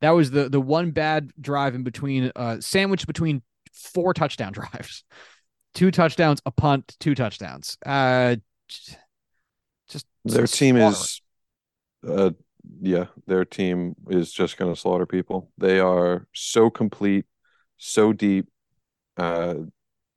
that 0.00 0.10
was 0.10 0.30
the 0.30 0.48
the 0.48 0.60
one 0.60 0.90
bad 0.90 1.30
drive 1.40 1.74
in 1.74 1.82
between, 1.82 2.32
uh, 2.36 2.60
sandwiched 2.60 3.06
between 3.06 3.42
four 3.72 4.14
touchdown 4.14 4.52
drives, 4.54 5.04
two 5.74 5.90
touchdowns, 5.90 6.40
a 6.46 6.50
punt, 6.50 6.96
two 7.00 7.14
touchdowns. 7.14 7.76
Uh, 7.84 8.36
just 9.88 10.06
their 10.24 10.46
team 10.46 10.76
is 10.76 11.20
uh, 12.06 12.30
yeah, 12.80 13.06
their 13.26 13.44
team 13.44 13.94
is 14.08 14.32
just 14.32 14.56
going 14.56 14.72
to 14.72 14.80
slaughter 14.80 15.06
people. 15.06 15.50
They 15.58 15.80
are 15.80 16.26
so 16.32 16.70
complete, 16.70 17.26
so 17.76 18.12
deep. 18.12 18.48
Uh, 19.16 19.54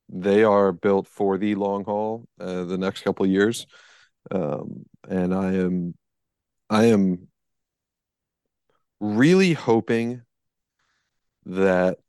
they 0.09 0.43
are 0.43 0.71
built 0.71 1.07
for 1.07 1.37
the 1.37 1.55
long 1.55 1.83
haul, 1.85 2.25
uh, 2.39 2.63
the 2.65 2.77
next 2.77 3.01
couple 3.01 3.25
of 3.25 3.31
years, 3.31 3.67
um, 4.31 4.85
and 5.07 5.33
I 5.33 5.53
am, 5.53 5.95
I 6.69 6.85
am 6.85 7.27
really 8.99 9.53
hoping 9.53 10.23
that 11.45 11.99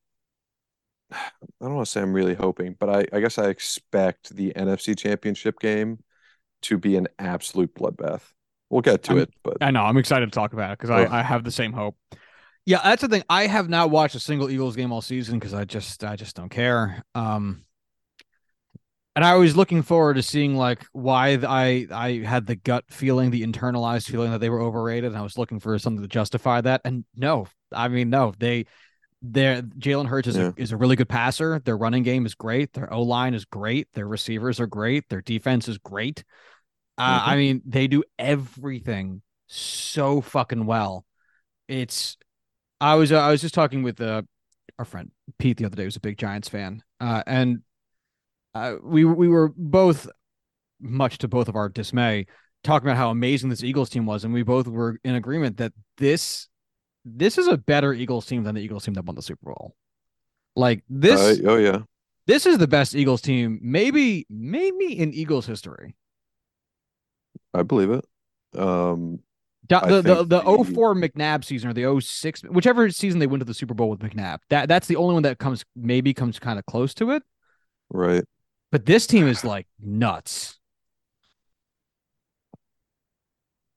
I 1.13 1.19
don't 1.61 1.75
want 1.75 1.87
to 1.87 1.91
say 1.91 2.01
I'm 2.01 2.13
really 2.13 2.35
hoping, 2.35 2.77
but 2.79 2.89
I, 2.89 3.07
I 3.13 3.21
guess 3.21 3.39
I 3.39 3.49
expect 3.49 4.35
the 4.35 4.53
NFC 4.55 4.97
Championship 4.97 5.59
game 5.59 6.03
to 6.63 6.79
be 6.79 6.97
an 6.97 7.09
absolute 7.19 7.75
bloodbath. 7.75 8.23
We'll 8.69 8.83
get 8.83 9.03
to 9.05 9.13
I'm, 9.13 9.19
it, 9.19 9.33
but 9.43 9.57
I 9.61 9.71
know 9.73 9.83
I'm 9.83 9.97
excited 9.97 10.27
to 10.27 10.31
talk 10.31 10.53
about 10.53 10.73
it 10.73 10.79
because 10.79 10.91
I, 10.91 11.21
I 11.21 11.23
have 11.23 11.43
the 11.43 11.51
same 11.51 11.73
hope. 11.73 11.97
Yeah, 12.67 12.81
that's 12.85 13.03
the 13.03 13.09
thing. 13.09 13.25
I 13.29 13.47
have 13.47 13.69
not 13.69 13.91
watched 13.91 14.15
a 14.15 14.21
single 14.21 14.49
Eagles 14.49 14.77
game 14.77 14.93
all 14.93 15.03
season 15.03 15.39
because 15.39 15.55
I 15.55 15.65
just 15.65 16.05
I 16.05 16.15
just 16.15 16.37
don't 16.37 16.51
care. 16.51 17.03
Um, 17.15 17.65
and 19.17 19.25
I 19.25 19.35
was 19.35 19.57
looking 19.57 19.83
forward 19.83 20.15
to 20.15 20.23
seeing 20.23 20.57
like 20.57 20.85
why 20.93 21.31
I 21.35 21.87
I 21.91 22.23
had 22.25 22.47
the 22.47 22.57
gut 22.57 22.85
feeling, 22.91 23.31
the 23.31 23.43
internalized 23.43 24.09
feeling 24.09 24.31
that 24.31 24.39
they 24.39 24.51
were 24.51 24.61
overrated, 24.61 25.11
and 25.11 25.19
I 25.19 25.23
was 25.23 25.37
looking 25.37 25.59
for 25.59 25.79
something 25.79 26.03
to 26.03 26.09
justify 26.09 26.61
that. 26.61 26.83
And 26.85 27.05
no, 27.17 27.47
I 27.73 27.89
mean 27.89 28.11
no, 28.11 28.33
they 28.39 28.67
they're 29.23 29.63
Jalen 29.63 30.07
Hurts 30.07 30.29
is 30.29 30.37
yeah. 30.37 30.49
a, 30.49 30.53
is 30.57 30.73
a 30.73 30.77
really 30.77 30.97
good 30.97 31.09
passer. 31.09 31.61
Their 31.65 31.77
running 31.77 32.05
game 32.05 32.25
is 32.25 32.35
great. 32.35 32.73
Their 32.73 32.93
O 32.93 33.03
line 33.03 33.35
is 33.35 33.45
great. 33.45 33.89
Their 33.95 34.07
receivers 34.07 34.61
are 34.61 34.67
great. 34.67 35.09
Their 35.09 35.23
defense 35.23 35.69
is 35.69 35.79
great. 35.79 36.25
Uh, 36.97 37.21
mm-hmm. 37.21 37.31
I 37.31 37.37
mean, 37.37 37.63
they 37.67 37.89
do 37.89 38.05
everything 38.19 39.23
so 39.49 40.21
fucking 40.21 40.67
well. 40.67 41.05
It's 41.67 42.17
I 42.81 42.95
was 42.95 43.11
uh, 43.11 43.19
I 43.19 43.31
was 43.31 43.41
just 43.41 43.55
talking 43.55 43.83
with 43.83 44.01
uh, 44.01 44.23
our 44.79 44.85
friend 44.85 45.11
Pete 45.39 45.57
the 45.57 45.65
other 45.65 45.77
day, 45.77 45.85
who's 45.85 45.97
a 45.97 46.01
big 46.01 46.17
Giants 46.17 46.49
fan, 46.49 46.83
uh, 47.01 47.23
and 47.27 47.63
uh, 48.55 48.75
we 48.83 49.05
we 49.05 49.29
were 49.29 49.53
both 49.57 50.09
much 50.81 51.19
to 51.19 51.29
both 51.29 51.49
of 51.49 51.57
our 51.57 51.69
dismay 51.69 52.27
talking 52.63 52.89
about 52.89 52.97
how 52.97 53.11
amazing 53.11 53.51
this 53.51 53.65
Eagles 53.65 53.91
team 53.91 54.07
was, 54.07 54.25
and 54.25 54.33
we 54.35 54.43
both 54.43 54.67
were 54.67 54.99
in 55.05 55.15
agreement 55.15 55.59
that 55.59 55.73
this 55.99 56.49
this 57.05 57.39
is 57.39 57.47
a 57.49 57.57
better 57.57 57.93
Eagles 57.93 58.27
team 58.27 58.43
than 58.45 58.55
the 58.55 58.61
Eagles 58.61 58.85
team 58.85 58.95
that 58.95 59.05
won 59.05 59.17
the 59.17 59.23
Super 59.23 59.53
Bowl. 59.53 59.75
Like 60.57 60.83
this, 60.89 61.21
uh, 61.21 61.51
oh 61.51 61.57
yeah, 61.57 61.83
this 62.27 62.47
is 62.47 62.59
the 62.59 62.69
best 62.69 62.95
Eagles 62.95 63.23
team, 63.23 63.59
maybe 63.63 64.27
maybe 64.29 64.99
in 64.99 65.15
Eagles 65.15 65.47
history. 65.47 65.95
I 67.55 67.63
believe 67.63 67.91
it. 67.91 68.05
Um, 68.59 69.21
the 69.69 70.03
the, 70.03 70.25
the, 70.25 70.25
the 70.25 70.65
04 70.65 70.95
McNabb 70.97 71.45
season 71.45 71.71
or 71.71 71.73
the 71.73 72.01
06, 72.01 72.43
whichever 72.43 72.91
season 72.91 73.21
they 73.21 73.27
went 73.27 73.41
to 73.41 73.45
the 73.45 73.55
Super 73.55 73.75
Bowl 73.75 73.89
with 73.89 74.01
McNabb. 74.01 74.39
That 74.49 74.69
that's 74.69 74.89
the 74.89 74.97
only 74.97 75.15
one 75.15 75.23
that 75.23 75.39
comes 75.39 75.65
maybe 75.77 76.13
comes 76.13 76.39
kind 76.39 76.59
of 76.59 76.67
close 76.67 76.93
to 76.95 77.13
it. 77.13 77.23
Right. 77.89 78.25
But 78.71 78.87
this 78.87 79.07
team 79.07 79.27
is 79.27 79.45
like 79.45 79.67
nuts. 79.81 80.59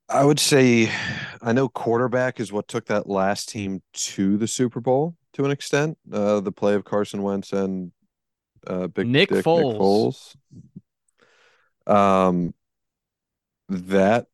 I 0.10 0.24
would 0.24 0.40
say 0.40 0.92
I 1.42 1.54
know 1.54 1.68
quarterback 1.68 2.40
is 2.40 2.52
what 2.52 2.68
took 2.68 2.86
that 2.86 3.10
last 3.10 3.50
team 3.50 3.82
to 3.94 4.38
the 4.38 4.48
Super 4.48 4.80
Bowl 4.80 5.16
to 5.34 5.46
an 5.46 5.52
extent. 5.52 5.98
Uh, 6.12 6.40
the 6.40 6.52
play 6.52 6.76
of 6.76 6.84
Carson 6.84 7.24
Wentz 7.24 7.52
and 7.52 7.92
uh, 8.68 8.88
Big 8.88 9.08
Nick 9.08 9.30
Dick, 9.30 9.44
Foles. 9.44 9.72
Nick 9.72 9.82
Foles. 11.88 12.28
Um, 12.28 12.54
that 13.70 14.28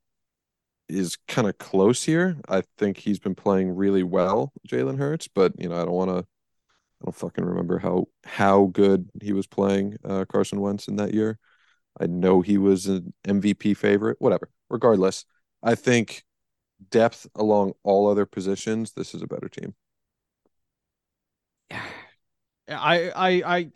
is 0.90 1.18
kind 1.28 1.48
of 1.48 1.58
close 1.58 2.04
here. 2.04 2.38
I 2.50 2.64
think 2.78 2.98
he's 2.98 3.20
been 3.20 3.36
playing 3.36 3.76
really 3.76 4.04
well, 4.04 4.52
Jalen 4.68 4.98
Hurts, 4.98 5.28
but 5.28 5.54
you 5.58 5.70
know, 5.70 5.76
I 5.76 5.86
don't 5.86 5.92
want 5.92 6.10
to. 6.10 6.26
I 7.02 7.06
don't 7.06 7.16
fucking 7.16 7.46
remember 7.46 7.80
how 7.80 8.08
how 8.26 8.66
good 8.66 9.10
he 9.22 9.34
was 9.34 9.48
playing 9.48 9.98
uh, 10.04 10.26
Carson 10.26 10.60
Wentz 10.60 10.88
in 10.88 10.98
that 10.98 11.14
year. 11.14 11.40
I 12.00 12.08
know 12.08 12.42
he 12.42 12.58
was 12.58 12.88
an 12.88 13.14
MVP 13.26 13.78
favorite. 13.78 14.18
Whatever. 14.20 14.50
Regardless, 14.70 15.26
I 15.64 15.76
think 15.76 16.24
depth 16.90 17.28
along 17.36 17.74
all 17.84 18.08
other 18.08 18.26
positions. 18.26 18.94
This 18.94 19.14
is 19.14 19.22
a 19.22 19.28
better 19.28 19.50
team. 19.50 19.76
I 22.68 23.10
I 23.10 23.30
I 23.46 23.72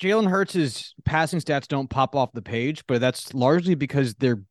Jalen 0.00 0.28
Hurts' 0.28 0.94
passing 1.04 1.40
stats 1.40 1.66
don't 1.68 1.88
pop 1.88 2.14
off 2.14 2.32
the 2.32 2.42
page, 2.42 2.86
but 2.86 3.00
that's 3.00 3.32
largely 3.34 3.74
because 3.74 4.14
they're 4.14 4.42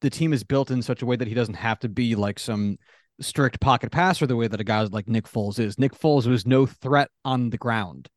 the 0.00 0.10
team 0.10 0.32
is 0.32 0.44
built 0.44 0.70
in 0.70 0.80
such 0.82 1.02
a 1.02 1.06
way 1.06 1.16
that 1.16 1.28
he 1.28 1.34
doesn't 1.34 1.54
have 1.54 1.80
to 1.80 1.88
be 1.88 2.14
like 2.14 2.38
some 2.38 2.78
strict 3.20 3.60
pocket 3.60 3.90
passer 3.90 4.26
the 4.26 4.36
way 4.36 4.48
that 4.48 4.60
a 4.60 4.64
guy 4.64 4.82
like 4.82 5.08
Nick 5.08 5.24
Foles 5.24 5.58
is. 5.58 5.78
Nick 5.78 5.92
Foles 5.92 6.26
was 6.26 6.46
no 6.46 6.66
threat 6.66 7.10
on 7.24 7.50
the 7.50 7.58
ground. 7.58 8.08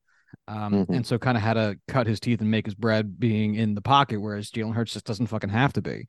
Um, 0.47 0.73
mm-hmm. 0.73 0.93
and 0.93 1.05
so 1.05 1.17
kind 1.17 1.37
of 1.37 1.43
had 1.43 1.53
to 1.53 1.77
cut 1.87 2.07
his 2.07 2.19
teeth 2.19 2.41
and 2.41 2.49
make 2.49 2.65
his 2.65 2.75
bread 2.75 3.19
being 3.19 3.55
in 3.55 3.75
the 3.75 3.81
pocket, 3.81 4.19
whereas 4.19 4.49
Jalen 4.49 4.73
Hurts 4.73 4.93
just 4.93 5.05
doesn't 5.05 5.27
fucking 5.27 5.49
have 5.49 5.73
to 5.73 5.81
be. 5.81 6.07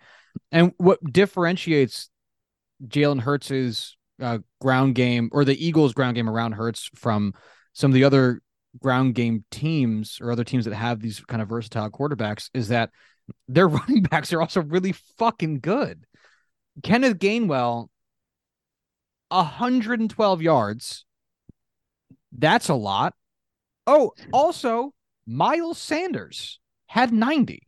And 0.51 0.73
what 0.79 1.01
differentiates 1.05 2.09
Jalen 2.87 3.21
Hurts's 3.21 3.97
uh, 4.21 4.39
ground 4.61 4.95
game 4.95 5.29
or 5.33 5.45
the 5.45 5.65
Eagles' 5.65 5.93
ground 5.93 6.15
game 6.15 6.29
around 6.29 6.53
Hurts 6.53 6.89
from 6.95 7.35
some 7.73 7.91
of 7.91 7.95
the 7.95 8.05
other 8.05 8.41
ground 8.81 9.15
game 9.15 9.45
teams 9.51 10.19
or 10.21 10.33
other 10.33 10.45
teams 10.45 10.65
that 10.65 10.75
have 10.75 11.01
these 11.01 11.21
kind 11.21 11.43
of 11.43 11.49
versatile 11.49 11.91
quarterbacks 11.91 12.49
is 12.55 12.69
that 12.69 12.91
their 13.49 13.69
running 13.69 14.03
backs 14.03 14.33
are 14.33 14.41
also 14.41 14.63
really 14.63 14.93
fucking 15.19 15.61
good. 15.61 16.05
Kenneth 16.83 17.19
Gainwell, 17.19 17.89
112 19.33 20.43
yards. 20.43 21.05
That's 22.37 22.69
a 22.69 22.75
lot. 22.75 23.15
Oh, 23.87 24.13
also, 24.33 24.93
Miles 25.27 25.79
Sanders 25.79 26.61
had 26.87 27.13
90. 27.13 27.67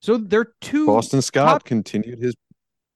So 0.00 0.16
they're 0.16 0.52
two. 0.60 0.86
Boston 0.86 1.22
Scott 1.22 1.46
top... 1.46 1.64
continued 1.64 2.18
his 2.20 2.34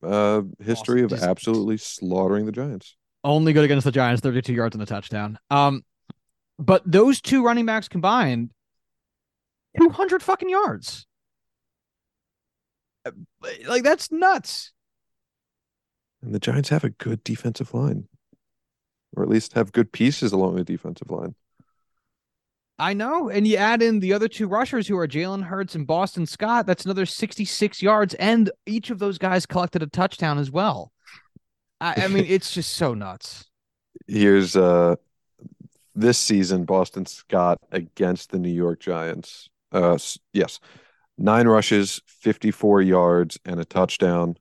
uh, 0.02 0.42
history 0.60 1.02
Boston 1.02 1.18
of 1.18 1.30
absolutely 1.30 1.76
slaughtering 1.76 2.46
the 2.46 2.52
Giants. 2.52 2.96
Only 3.22 3.52
good 3.52 3.64
against 3.64 3.84
the 3.84 3.92
Giants, 3.92 4.22
32 4.22 4.52
yards 4.52 4.74
and 4.74 4.82
a 4.82 4.86
touchdown. 4.86 5.38
Um, 5.50 5.84
but 6.58 6.82
those 6.90 7.20
two 7.20 7.44
running 7.44 7.66
backs 7.66 7.88
combined, 7.88 8.50
200 9.78 10.22
fucking 10.22 10.48
yards. 10.48 11.06
Like 13.66 13.82
that's 13.82 14.12
nuts. 14.12 14.72
And 16.22 16.34
the 16.34 16.40
Giants 16.40 16.68
have 16.68 16.84
a 16.84 16.90
good 16.90 17.24
defensive 17.24 17.72
line, 17.72 18.08
or 19.16 19.22
at 19.22 19.28
least 19.28 19.54
have 19.54 19.72
good 19.72 19.92
pieces 19.92 20.32
along 20.32 20.56
the 20.56 20.64
defensive 20.64 21.10
line. 21.10 21.34
I 22.80 22.94
know. 22.94 23.28
And 23.28 23.46
you 23.46 23.58
add 23.58 23.82
in 23.82 24.00
the 24.00 24.14
other 24.14 24.26
two 24.26 24.48
rushers 24.48 24.88
who 24.88 24.96
are 24.96 25.06
Jalen 25.06 25.44
Hurts 25.44 25.74
and 25.74 25.86
Boston 25.86 26.24
Scott. 26.24 26.66
That's 26.66 26.86
another 26.86 27.04
66 27.04 27.82
yards. 27.82 28.14
And 28.14 28.50
each 28.64 28.88
of 28.88 28.98
those 28.98 29.18
guys 29.18 29.44
collected 29.44 29.82
a 29.82 29.86
touchdown 29.86 30.38
as 30.38 30.50
well. 30.50 30.90
I, 31.78 32.04
I 32.04 32.08
mean, 32.08 32.24
it's 32.28 32.52
just 32.52 32.72
so 32.72 32.94
nuts. 32.94 33.44
Here's 34.06 34.56
uh 34.56 34.96
this 35.94 36.16
season 36.18 36.64
Boston 36.64 37.04
Scott 37.04 37.58
against 37.70 38.30
the 38.30 38.38
New 38.38 38.52
York 38.52 38.80
Giants. 38.80 39.50
Uh 39.72 39.98
yes. 40.32 40.58
9 41.18 41.48
rushes, 41.48 42.00
54 42.06 42.80
yards 42.80 43.38
and 43.44 43.60
a 43.60 43.64
touchdown. 43.66 44.36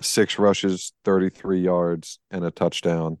6 0.00 0.38
rushes, 0.38 0.92
33 1.04 1.60
yards 1.60 2.18
and 2.30 2.44
a 2.44 2.50
touchdown. 2.50 3.18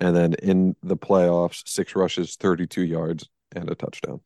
And 0.00 0.16
then 0.16 0.34
in 0.34 0.76
the 0.82 0.96
playoffs, 0.96 1.62
6 1.66 1.96
rushes, 1.96 2.36
32 2.36 2.82
yards 2.82 3.28
and 3.54 3.70
a 3.70 3.74
touchdown. 3.74 4.20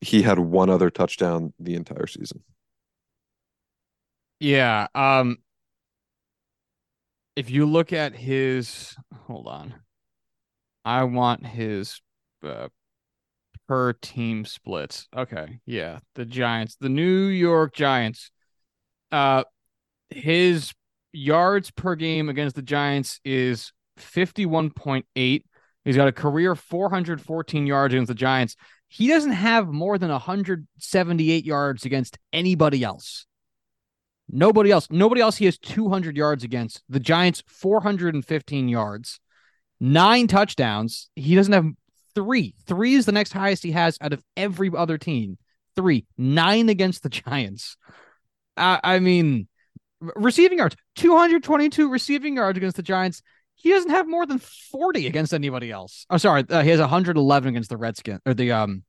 He 0.00 0.22
had 0.22 0.38
one 0.38 0.68
other 0.68 0.90
touchdown 0.90 1.52
the 1.58 1.74
entire 1.74 2.06
season. 2.06 2.42
Yeah, 4.40 4.88
um 4.94 5.38
if 7.36 7.50
you 7.50 7.66
look 7.66 7.92
at 7.92 8.14
his 8.14 8.94
hold 9.26 9.46
on 9.46 9.74
i 10.84 11.04
want 11.04 11.46
his 11.46 12.00
uh, 12.44 12.68
per 13.68 13.92
team 13.94 14.44
splits 14.44 15.08
okay 15.16 15.60
yeah 15.66 15.98
the 16.14 16.24
giants 16.24 16.76
the 16.80 16.88
new 16.88 17.26
york 17.26 17.74
giants 17.74 18.30
uh 19.12 19.44
his 20.14 20.72
yards 21.12 21.70
per 21.70 21.94
game 21.94 22.28
against 22.28 22.56
the 22.56 22.62
giants 22.62 23.20
is 23.24 23.72
51.8 23.98 25.42
he's 25.84 25.96
got 25.96 26.08
a 26.08 26.12
career 26.12 26.54
414 26.54 27.66
yards 27.66 27.92
against 27.92 28.08
the 28.08 28.14
giants 28.14 28.56
he 28.88 29.08
doesn't 29.08 29.32
have 29.32 29.68
more 29.68 29.98
than 29.98 30.10
178 30.10 31.44
yards 31.44 31.84
against 31.84 32.18
anybody 32.32 32.82
else 32.82 33.26
Nobody 34.32 34.70
else. 34.70 34.88
Nobody 34.90 35.20
else 35.20 35.36
he 35.36 35.44
has 35.44 35.58
200 35.58 36.16
yards 36.16 36.42
against. 36.42 36.82
The 36.88 36.98
Giants 36.98 37.42
415 37.46 38.68
yards, 38.68 39.20
nine 39.78 40.26
touchdowns. 40.26 41.10
He 41.14 41.34
doesn't 41.34 41.52
have 41.52 41.66
three. 42.14 42.54
Three 42.66 42.94
is 42.94 43.04
the 43.04 43.12
next 43.12 43.32
highest 43.32 43.62
he 43.62 43.72
has 43.72 43.98
out 44.00 44.14
of 44.14 44.24
every 44.36 44.70
other 44.74 44.96
team. 44.96 45.36
Three, 45.76 46.06
nine 46.16 46.70
against 46.70 47.02
the 47.02 47.08
Giants. 47.10 47.76
Uh, 48.56 48.78
I 48.82 48.98
mean, 49.00 49.48
receiving 50.16 50.58
yards, 50.58 50.76
222 50.96 51.90
receiving 51.90 52.36
yards 52.36 52.56
against 52.56 52.76
the 52.76 52.82
Giants. 52.82 53.22
He 53.54 53.70
doesn't 53.70 53.90
have 53.90 54.08
more 54.08 54.26
than 54.26 54.38
40 54.38 55.06
against 55.06 55.32
anybody 55.32 55.70
else. 55.70 56.06
Oh, 56.10 56.16
sorry. 56.16 56.44
Uh, 56.48 56.62
he 56.62 56.70
has 56.70 56.80
111 56.80 57.48
against 57.48 57.70
the 57.70 57.76
Redskins 57.76 58.20
or 58.26 58.34
the 58.34 58.52
um 58.52 58.82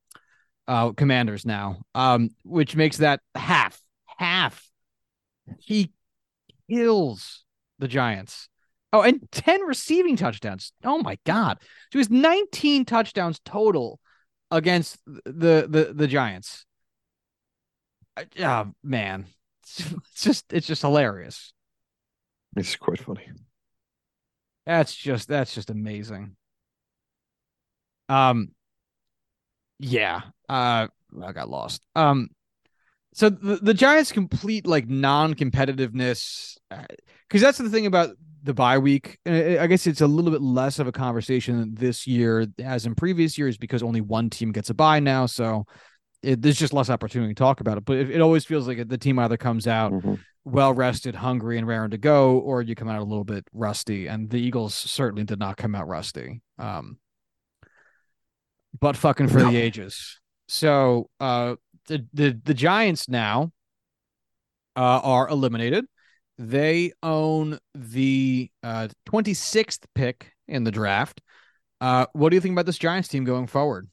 uh 0.68 0.92
Commanders 0.94 1.46
now. 1.46 1.82
Um, 1.94 2.30
which 2.44 2.76
makes 2.76 2.98
that 2.98 3.20
half, 3.36 3.80
half 4.18 4.68
he 5.60 5.92
kills 6.70 7.44
the 7.80 7.88
Giants. 7.88 8.50
Oh, 8.92 9.02
and 9.02 9.28
10 9.32 9.62
receiving 9.62 10.16
touchdowns. 10.16 10.72
Oh 10.84 11.00
my 11.00 11.18
God. 11.26 11.58
So 11.62 11.68
he 11.94 12.00
has 12.00 12.10
19 12.10 12.86
touchdowns 12.86 13.40
total 13.44 14.00
against 14.52 15.00
the 15.06 15.68
the 15.68 15.94
the 15.96 16.08
Giants. 16.08 16.66
Oh 18.40 18.72
man. 18.84 19.26
It's 20.14 20.24
just 20.24 20.54
it's 20.54 20.68
just 20.68 20.82
hilarious. 20.82 21.54
It's 22.56 22.76
quite 22.76 23.00
funny. 23.00 23.28
That's 24.66 24.96
just 24.96 25.28
that's 25.28 25.54
just 25.54 25.70
amazing. 25.70 26.36
Um 28.10 28.50
yeah. 29.80 30.22
Uh 30.50 30.88
I 31.22 31.32
got 31.32 31.50
lost. 31.50 31.82
Um 31.96 32.30
so 33.14 33.30
the, 33.30 33.58
the 33.58 33.74
Giants 33.74 34.12
complete 34.12 34.66
like 34.66 34.88
non-competitiveness 34.90 36.58
because 36.70 37.44
uh, 37.44 37.46
that's 37.46 37.60
the 37.60 37.70
thing 37.70 37.86
about 37.86 38.16
the 38.42 38.54
bye 38.54 38.78
week. 38.78 39.20
I 39.26 39.68
guess 39.68 39.88
it's 39.88 40.02
a 40.02 40.08
little 40.08 40.32
bit 40.32 40.42
less 40.42 40.80
of 40.80 40.88
a 40.88 40.92
conversation 40.92 41.76
this 41.76 42.08
year 42.08 42.48
as 42.60 42.86
in 42.86 42.96
previous 42.96 43.38
years 43.38 43.58
because 43.58 43.84
only 43.84 44.02
one 44.02 44.30
team 44.30 44.52
gets 44.52 44.70
a 44.70 44.74
bye 44.74 45.00
now. 45.00 45.28
So 45.28 45.66
it, 46.24 46.42
there's 46.42 46.58
just 46.58 46.74
less 46.74 46.90
opportunity 46.90 47.34
to 47.34 47.38
talk 47.38 47.60
about 47.60 47.78
it. 47.78 47.86
But 47.86 47.98
it, 47.98 48.10
it 48.12 48.22
always 48.22 48.46
feels 48.46 48.68
like 48.68 48.88
the 48.88 48.98
team 48.98 49.20
either 49.20 49.38
comes 49.38 49.68
out 49.68 49.92
mm-hmm. 49.92 50.16
well 50.46 50.74
rested, 50.74 51.16
hungry, 51.16 51.58
and 51.58 51.68
raring 51.68 51.92
to 51.92 51.98
go, 51.98 52.40
or 52.40 52.62
you 52.62 52.76
come 52.76 52.90
out 52.90 53.00
a 53.00 53.04
little 53.04 53.24
bit 53.24 53.46
rusty. 53.54 54.08
And 54.08 54.30
the 54.30 54.40
Eagles 54.40 54.74
certainly 54.74 55.24
did 55.24 55.40
not 55.40 55.58
come 55.58 55.76
out 55.76 55.88
rusty. 55.88 56.42
Um, 56.58 56.98
but 58.80 58.98
fucking 58.98 59.28
for 59.28 59.40
no. 59.40 59.52
the 59.52 59.58
ages. 59.58 60.20
So 60.48 61.10
uh, 61.20 61.56
the 61.88 62.06
the, 62.14 62.40
the 62.44 62.54
Giants 62.54 63.08
now 63.10 63.52
uh, 64.76 65.02
are 65.04 65.28
eliminated. 65.30 65.86
They 66.38 66.94
own 67.04 67.60
the 67.76 68.50
uh, 68.64 68.88
26th 69.08 69.86
pick 69.94 70.32
in 70.48 70.64
the 70.64 70.72
draft. 70.72 71.22
Uh, 71.80 72.08
what 72.14 72.30
do 72.30 72.36
you 72.36 72.42
think 72.42 72.54
about 72.54 72.66
this 72.66 72.78
Giants 72.78 73.08
team 73.08 73.24
going 73.24 73.46
forward? 73.48 73.88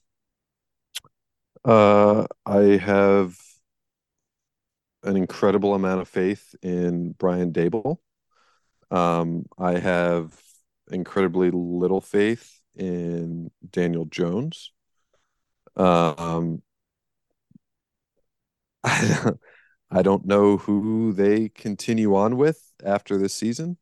Uh, 1.64 2.26
I 2.46 2.76
have 2.78 3.36
an 5.02 5.16
incredible 5.16 5.74
amount 5.74 6.00
of 6.00 6.08
faith 6.08 6.54
in 6.62 7.12
Brian 7.12 7.52
Daboll. 7.52 7.98
Um, 8.90 9.46
I 9.58 9.78
have 9.78 10.40
incredibly 10.90 11.50
little 11.52 12.00
faith 12.00 12.60
in 12.76 13.50
Daniel 13.70 14.06
Jones. 14.06 14.72
Um, 15.76 16.62
I 18.84 19.20
don't, 19.24 19.40
I 19.90 20.02
don't 20.02 20.26
know 20.26 20.56
who 20.58 21.12
they 21.12 21.48
continue 21.50 22.14
on 22.16 22.36
with 22.36 22.72
after 22.84 23.18
this 23.18 23.34
season. 23.34 23.78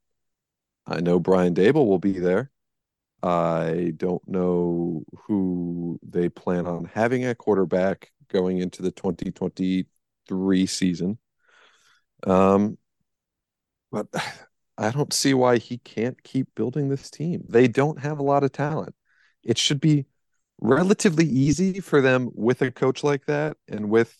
I 0.86 1.00
know 1.00 1.20
Brian 1.20 1.54
Daboll 1.54 1.86
will 1.86 1.98
be 2.00 2.18
there. 2.18 2.50
I 3.22 3.92
don't 3.96 4.26
know 4.28 5.04
who 5.26 5.98
they 6.02 6.28
plan 6.28 6.66
on 6.66 6.84
having 6.84 7.24
at 7.24 7.38
quarterback 7.38 8.12
going 8.28 8.58
into 8.58 8.82
the 8.82 8.92
2023 8.92 10.66
season. 10.66 11.18
Um, 12.26 12.78
but 13.90 14.06
I 14.78 14.90
don't 14.92 15.12
see 15.12 15.34
why 15.34 15.58
he 15.58 15.78
can't 15.78 16.22
keep 16.22 16.54
building 16.54 16.88
this 16.88 17.10
team. 17.10 17.42
They 17.48 17.66
don't 17.66 17.98
have 17.98 18.20
a 18.20 18.22
lot 18.22 18.44
of 18.44 18.52
talent. 18.52 18.94
It 19.42 19.58
should 19.58 19.80
be 19.80 20.06
relatively 20.60 21.24
easy 21.24 21.80
for 21.80 22.00
them 22.00 22.30
with 22.32 22.62
a 22.62 22.70
coach 22.70 23.02
like 23.02 23.26
that 23.26 23.56
and 23.66 23.90
with 23.90 24.16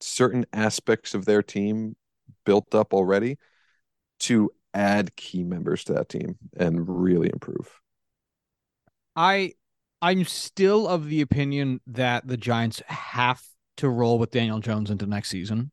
certain 0.00 0.44
aspects 0.52 1.14
of 1.14 1.24
their 1.24 1.42
team 1.42 1.94
built 2.44 2.74
up 2.74 2.92
already 2.92 3.38
to 4.18 4.50
add 4.74 5.14
key 5.16 5.44
members 5.44 5.84
to 5.84 5.94
that 5.94 6.08
team 6.08 6.36
and 6.56 6.88
really 6.88 7.30
improve. 7.32 7.80
I 9.14 9.52
I'm 10.00 10.24
still 10.24 10.88
of 10.88 11.08
the 11.08 11.20
opinion 11.20 11.80
that 11.86 12.26
the 12.26 12.36
Giants 12.36 12.82
have 12.86 13.42
to 13.78 13.88
roll 13.88 14.18
with 14.18 14.30
Daniel 14.30 14.58
Jones 14.58 14.90
into 14.90 15.06
next 15.06 15.28
season. 15.28 15.70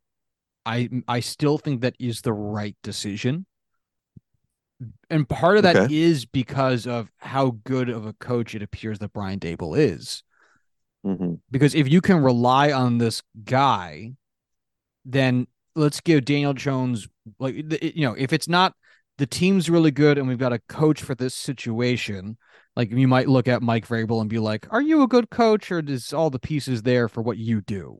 I 0.65 0.89
I 1.07 1.21
still 1.21 1.57
think 1.57 1.81
that 1.81 1.95
is 1.99 2.21
the 2.21 2.33
right 2.33 2.75
decision. 2.83 3.45
And 5.09 5.27
part 5.27 5.57
of 5.57 5.63
that 5.63 5.75
okay. 5.75 5.93
is 5.93 6.25
because 6.25 6.87
of 6.87 7.11
how 7.17 7.57
good 7.65 7.89
of 7.89 8.05
a 8.05 8.13
coach 8.13 8.55
it 8.55 8.63
appears 8.63 8.99
that 8.99 9.11
Brian 9.11 9.39
Daboll 9.39 9.77
is. 9.77 10.23
Mm-hmm. 11.05 11.33
Because 11.51 11.75
if 11.75 11.89
you 11.89 11.99
can 11.99 12.17
rely 12.23 12.71
on 12.71 12.97
this 12.97 13.21
guy 13.43 14.13
then 15.05 15.47
let's 15.75 16.01
give 16.01 16.25
Daniel 16.25 16.53
Jones 16.53 17.07
like 17.39 17.55
you 17.55 18.03
know 18.03 18.13
if 18.13 18.33
it's 18.33 18.47
not 18.47 18.73
the 19.19 19.27
team's 19.27 19.69
really 19.69 19.91
good 19.91 20.17
and 20.17 20.27
we've 20.27 20.37
got 20.37 20.53
a 20.53 20.59
coach 20.69 21.01
for 21.03 21.13
this 21.13 21.35
situation. 21.35 22.37
Like 22.75 22.89
you 22.89 23.07
might 23.07 23.27
look 23.27 23.49
at 23.49 23.61
Mike 23.61 23.85
Vrabel 23.85 24.21
and 24.21 24.29
be 24.29 24.39
like 24.39 24.65
are 24.71 24.81
you 24.81 25.03
a 25.03 25.07
good 25.07 25.29
coach 25.29 25.71
or 25.71 25.79
is 25.85 26.13
all 26.13 26.29
the 26.29 26.39
pieces 26.39 26.81
there 26.81 27.09
for 27.09 27.21
what 27.21 27.37
you 27.37 27.61
do? 27.61 27.99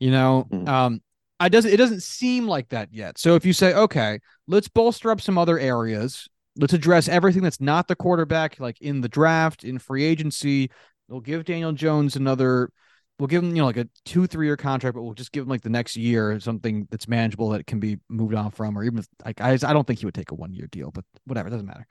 You 0.00 0.10
know 0.10 0.48
mm-hmm. 0.50 0.66
um 0.66 1.00
I 1.38 1.50
doesn't 1.50 1.70
it 1.70 1.76
doesn't 1.76 2.02
seem 2.02 2.48
like 2.48 2.70
that 2.70 2.88
yet. 2.92 3.18
So 3.18 3.34
if 3.34 3.44
you 3.44 3.52
say 3.52 3.74
okay 3.74 4.18
let's 4.48 4.68
bolster 4.68 5.10
up 5.10 5.20
some 5.20 5.38
other 5.38 5.58
areas. 5.58 6.28
Let's 6.56 6.72
address 6.72 7.08
everything 7.08 7.42
that's 7.42 7.60
not 7.60 7.86
the 7.86 7.96
quarterback 7.96 8.58
like 8.58 8.80
in 8.80 9.02
the 9.02 9.08
draft 9.08 9.64
in 9.64 9.78
free 9.78 10.04
agency. 10.04 10.70
We'll 11.08 11.20
give 11.20 11.44
Daniel 11.44 11.72
Jones 11.72 12.16
another 12.16 12.70
we'll 13.18 13.28
give 13.28 13.42
him 13.42 13.50
you 13.50 13.62
know 13.62 13.66
like 13.66 13.76
a 13.76 13.88
two 14.04 14.26
three 14.26 14.46
year 14.46 14.56
contract, 14.56 14.94
but 14.94 15.02
we'll 15.02 15.14
just 15.14 15.32
give 15.32 15.42
him 15.42 15.48
like 15.48 15.62
the 15.62 15.70
next 15.70 15.96
year 15.96 16.38
something 16.40 16.88
that's 16.90 17.08
manageable 17.08 17.50
that 17.50 17.66
can 17.66 17.80
be 17.80 17.98
moved 18.08 18.34
on 18.34 18.50
from, 18.50 18.76
or 18.76 18.84
even 18.84 18.98
if, 18.98 19.06
like 19.24 19.40
I 19.40 19.52
I 19.52 19.72
don't 19.72 19.86
think 19.86 20.00
he 20.00 20.06
would 20.06 20.14
take 20.14 20.30
a 20.30 20.34
one 20.34 20.52
year 20.54 20.68
deal, 20.70 20.90
but 20.90 21.04
whatever, 21.24 21.48
it 21.48 21.52
doesn't 21.52 21.66
matter. 21.66 21.86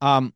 Um, 0.00 0.32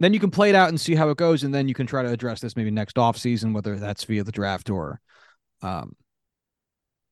then 0.00 0.14
you 0.14 0.20
can 0.20 0.30
play 0.30 0.48
it 0.48 0.54
out 0.54 0.68
and 0.68 0.80
see 0.80 0.94
how 0.94 1.10
it 1.10 1.16
goes, 1.16 1.44
and 1.44 1.54
then 1.54 1.68
you 1.68 1.74
can 1.74 1.86
try 1.86 2.02
to 2.02 2.10
address 2.10 2.40
this 2.40 2.56
maybe 2.56 2.70
next 2.70 2.98
off 2.98 3.16
season, 3.16 3.52
whether 3.52 3.76
that's 3.78 4.04
via 4.04 4.24
the 4.24 4.32
draft 4.32 4.70
or 4.70 5.00
um 5.62 5.94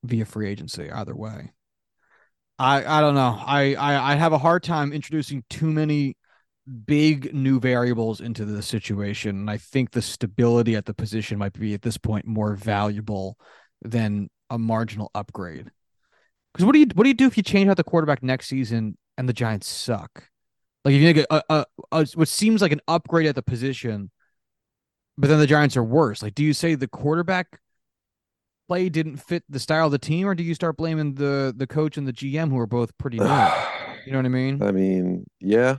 via 0.04 0.24
free 0.24 0.48
agency. 0.48 0.90
Either 0.90 1.14
way. 1.14 1.52
I, 2.58 2.98
I 2.98 3.00
don't 3.00 3.14
know. 3.14 3.42
I, 3.46 3.74
I 3.74 4.12
I 4.12 4.16
have 4.16 4.34
a 4.34 4.38
hard 4.38 4.62
time 4.62 4.92
introducing 4.92 5.44
too 5.48 5.70
many 5.70 6.18
big 6.86 7.34
new 7.34 7.60
variables 7.60 8.20
into 8.20 8.44
the 8.44 8.62
situation. 8.62 9.36
And 9.36 9.50
I 9.50 9.56
think 9.56 9.90
the 9.90 10.02
stability 10.02 10.76
at 10.76 10.86
the 10.86 10.94
position 10.94 11.38
might 11.38 11.52
be 11.52 11.74
at 11.74 11.82
this 11.82 11.98
point 11.98 12.26
more 12.26 12.54
valuable 12.54 13.36
than 13.82 14.28
a 14.50 14.58
marginal 14.58 15.10
upgrade. 15.14 15.70
Because 16.52 16.66
what 16.66 16.72
do 16.72 16.80
you 16.80 16.86
what 16.94 17.04
do 17.04 17.08
you 17.08 17.14
do 17.14 17.26
if 17.26 17.36
you 17.36 17.42
change 17.42 17.68
out 17.68 17.76
the 17.76 17.84
quarterback 17.84 18.22
next 18.22 18.48
season 18.48 18.96
and 19.20 19.28
the 19.28 19.32
Giants 19.32 19.68
suck. 19.68 20.24
Like 20.84 20.94
if 20.94 21.00
you 21.00 21.12
think 21.12 21.26
a, 21.30 21.42
a, 21.50 21.66
a, 21.92 22.06
what 22.14 22.28
seems 22.28 22.62
like 22.62 22.72
an 22.72 22.80
upgrade 22.88 23.26
at 23.26 23.34
the 23.34 23.42
position, 23.42 24.10
but 25.18 25.28
then 25.28 25.38
the 25.38 25.46
Giants 25.46 25.76
are 25.76 25.84
worse. 25.84 26.22
Like, 26.22 26.34
do 26.34 26.42
you 26.42 26.54
say 26.54 26.74
the 26.74 26.88
quarterback 26.88 27.60
play 28.66 28.88
didn't 28.88 29.18
fit 29.18 29.44
the 29.48 29.58
style 29.60 29.86
of 29.86 29.92
the 29.92 29.98
team, 29.98 30.26
or 30.26 30.34
do 30.34 30.42
you 30.42 30.54
start 30.54 30.78
blaming 30.78 31.14
the 31.14 31.52
the 31.54 31.66
coach 31.66 31.98
and 31.98 32.08
the 32.08 32.14
GM 32.14 32.48
who 32.48 32.58
are 32.58 32.66
both 32.66 32.96
pretty 32.96 33.18
new? 33.18 33.24
you 34.06 34.12
know 34.12 34.18
what 34.18 34.24
I 34.24 34.30
mean? 34.30 34.62
I 34.62 34.72
mean, 34.72 35.26
yeah. 35.38 35.78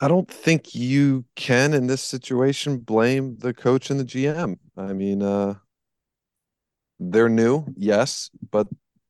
I 0.00 0.08
don't 0.08 0.28
think 0.30 0.74
you 0.74 1.24
can 1.36 1.72
in 1.72 1.86
this 1.86 2.02
situation 2.02 2.78
blame 2.78 3.36
the 3.38 3.54
coach 3.54 3.90
and 3.90 3.98
the 3.98 4.04
GM. 4.04 4.58
I 4.76 4.92
mean, 4.92 5.22
uh 5.22 5.54
they're 6.98 7.28
new, 7.28 7.66
yes, 7.76 8.30
but 8.50 8.68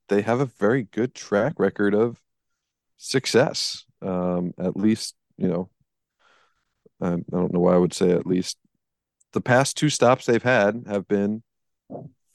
they 0.09 0.23
have 0.23 0.41
a 0.41 0.47
very 0.47 0.85
good 0.85 1.15
track 1.15 1.55
record 1.59 1.95
of 1.95 2.21
success. 2.97 3.85
Um, 4.03 4.53
at 4.59 4.77
least, 4.77 5.15
you 5.37 5.49
know, 5.49 5.71
I, 7.01 7.13
I 7.13 7.17
don't 7.31 7.53
know 7.53 7.61
why 7.61 7.75
I 7.75 7.79
would 7.79 7.95
say 7.95 8.11
at 8.11 8.27
least 8.27 8.57
the 9.33 9.41
past 9.41 9.77
two 9.77 9.91
stops 9.91 10.27
they've 10.27 10.43
had 10.43 10.85
have 10.87 11.07
been 11.07 11.43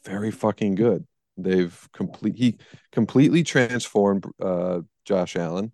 very 0.06 0.32
fucking 0.32 0.76
good. 0.76 1.06
They've 1.38 1.90
complete 1.94 2.36
he 2.36 2.58
completely 2.92 3.44
transformed 3.44 4.26
uh, 4.42 4.82
Josh 5.06 5.36
Allen. 5.36 5.72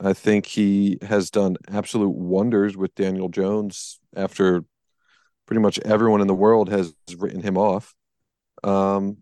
I 0.00 0.12
think 0.12 0.46
he 0.46 0.98
has 1.02 1.30
done 1.30 1.56
absolute 1.68 2.14
wonders 2.14 2.76
with 2.76 2.94
Daniel 2.94 3.28
Jones 3.28 3.98
after 4.14 4.64
pretty 5.46 5.60
much 5.60 5.78
everyone 5.80 6.20
in 6.20 6.28
the 6.28 6.34
world 6.34 6.68
has 6.68 6.94
written 7.16 7.42
him 7.42 7.56
off. 7.56 7.94
Um, 8.62 9.18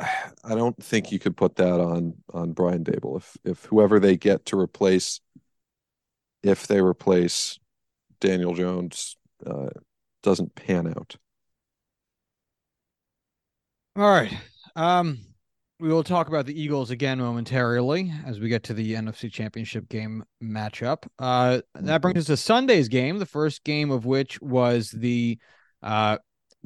I 0.00 0.54
don't 0.54 0.82
think 0.82 1.12
you 1.12 1.18
could 1.18 1.36
put 1.36 1.56
that 1.56 1.80
on 1.80 2.14
on 2.32 2.52
Brian 2.52 2.84
Daboll 2.84 3.18
if 3.18 3.36
if 3.44 3.64
whoever 3.66 4.00
they 4.00 4.16
get 4.16 4.46
to 4.46 4.58
replace 4.58 5.20
if 6.42 6.66
they 6.66 6.80
replace 6.80 7.58
Daniel 8.20 8.54
Jones 8.54 9.16
uh, 9.46 9.68
doesn't 10.22 10.54
pan 10.54 10.88
out. 10.88 11.16
All 13.96 14.10
right. 14.10 14.32
Um, 14.74 15.18
we 15.82 15.88
will 15.88 16.04
talk 16.04 16.28
about 16.28 16.46
the 16.46 16.58
Eagles 16.58 16.92
again 16.92 17.18
momentarily 17.18 18.12
as 18.24 18.38
we 18.38 18.48
get 18.48 18.62
to 18.62 18.72
the 18.72 18.94
NFC 18.94 19.30
Championship 19.30 19.88
game 19.88 20.22
matchup. 20.40 21.08
Uh, 21.18 21.60
that 21.74 22.00
brings 22.00 22.18
us 22.20 22.26
to 22.26 22.36
Sunday's 22.36 22.86
game, 22.86 23.18
the 23.18 23.26
first 23.26 23.64
game 23.64 23.90
of 23.90 24.06
which 24.06 24.40
was 24.40 24.92
the 24.92 25.40
uh, 25.82 26.18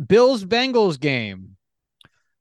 Bills 0.07 0.45
Bengals 0.45 1.01
game, 1.01 1.57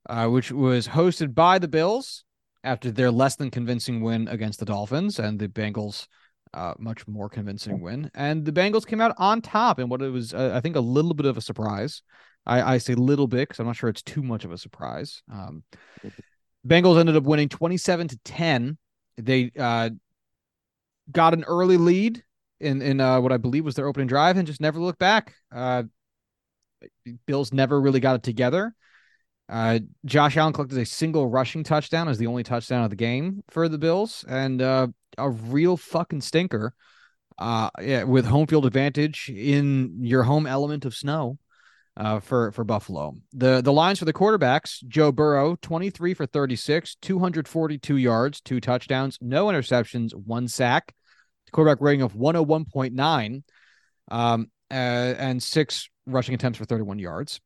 uh, 0.10 0.28
which 0.28 0.52
was 0.52 0.86
hosted 0.86 1.34
by 1.34 1.60
the 1.60 1.70
Bills 1.70 2.26
after 2.66 2.92
their 2.92 3.10
less 3.10 3.38
than 3.38 3.50
convincing 3.50 4.02
win 4.02 4.28
against 4.28 4.60
the 4.60 4.66
Dolphins, 4.66 5.18
and 5.18 5.40
the 5.40 5.48
Bengals 5.48 6.08
uh, 6.54 6.74
much 6.78 7.08
more 7.08 7.30
convincing 7.30 7.80
win. 7.80 8.12
And 8.14 8.44
the 8.44 8.52
Bengals 8.52 8.86
came 8.86 9.00
out 9.00 9.16
on 9.18 9.42
top 9.42 9.80
in 9.80 9.88
what 9.88 10.02
it 10.02 10.10
was, 10.10 10.34
uh, 10.34 10.52
I 10.54 10.60
think, 10.60 10.76
a 10.76 10.82
little 10.82 11.14
bit 11.14 11.26
of 11.26 11.38
a 11.38 11.42
surprise. 11.42 12.02
I, 12.46 12.74
I 12.74 12.78
say 12.80 12.96
little 12.96 13.28
bit 13.28 13.48
because 13.48 13.62
I'm 13.62 13.66
not 13.66 13.78
sure 13.78 13.90
it's 13.90 14.04
too 14.04 14.22
much 14.22 14.44
of 14.44 14.52
a 14.52 14.58
surprise. 14.58 15.24
Um, 15.32 15.64
Bengals 16.66 17.00
ended 17.00 17.16
up 17.16 17.24
winning 17.24 17.50
27 17.50 18.08
to 18.10 18.20
10. 18.26 18.78
They 19.18 19.52
uh, 19.58 19.92
got 21.12 21.34
an 21.34 21.44
early 21.46 21.78
lead 21.78 22.24
in 22.60 22.82
in 22.82 23.00
uh, 23.00 23.22
what 23.22 23.32
I 23.32 23.38
believe 23.38 23.66
was 23.66 23.76
their 23.76 23.88
opening 23.88 24.08
drive 24.08 24.38
and 24.38 24.48
just 24.48 24.62
never 24.62 24.80
looked 24.80 25.00
back. 25.00 25.36
Uh, 25.54 25.84
Bills 27.26 27.54
never 27.54 27.80
really 27.80 28.00
got 28.00 28.16
it 28.16 28.24
together. 28.24 28.74
Uh, 29.48 29.80
Josh 30.06 30.38
Allen 30.38 30.54
collected 30.54 30.78
a 30.80 30.86
single 30.86 31.28
rushing 31.28 31.64
touchdown 31.64 32.08
as 32.08 32.18
the 32.18 32.28
only 32.28 32.44
touchdown 32.44 32.84
of 32.84 32.90
the 32.90 32.96
game 32.96 33.44
for 33.50 33.70
the 33.70 33.78
Bills, 33.78 34.26
and 34.28 34.62
uh, 34.62 34.88
a 35.18 35.30
real 35.30 35.78
fucking 35.78 36.22
stinker. 36.22 36.74
Uh, 37.38 37.70
yeah, 37.82 38.04
with 38.04 38.26
home 38.26 38.48
field 38.48 38.66
advantage 38.66 39.30
in 39.30 39.98
your 40.02 40.24
home 40.24 40.48
element 40.48 40.86
of 40.86 40.96
snow. 40.96 41.38
Uh, 41.98 42.20
for 42.20 42.52
for 42.52 42.66
Buffalo, 42.66 43.16
the 43.32 43.62
the 43.62 43.72
lines 43.72 44.00
for 44.00 44.06
the 44.06 44.12
quarterbacks: 44.12 44.86
Joe 44.86 45.14
Burrow, 45.14 45.56
twenty 45.62 45.90
three 45.90 46.14
for 46.14 46.26
thirty 46.26 46.58
six, 46.58 46.96
two 47.02 47.20
hundred 47.20 47.48
forty 47.48 47.78
two 47.78 47.96
yards, 47.96 48.42
two 48.42 48.60
touchdowns, 48.60 49.18
no 49.22 49.46
interceptions, 49.46 50.14
one 50.14 50.50
sack, 50.50 50.94
quarterback 51.54 51.80
rating 51.80 52.02
of 52.02 52.14
one 52.14 52.36
hundred 52.36 52.50
one 52.50 52.66
point 52.66 52.94
nine, 52.94 53.46
um, 54.12 54.52
uh, 54.70 54.74
and 54.74 55.42
six 55.42 55.90
rushing 56.06 56.36
attempts 56.36 56.58
for 56.58 56.66
thirty 56.66 56.84
one 56.84 57.00
yards. 57.00 57.40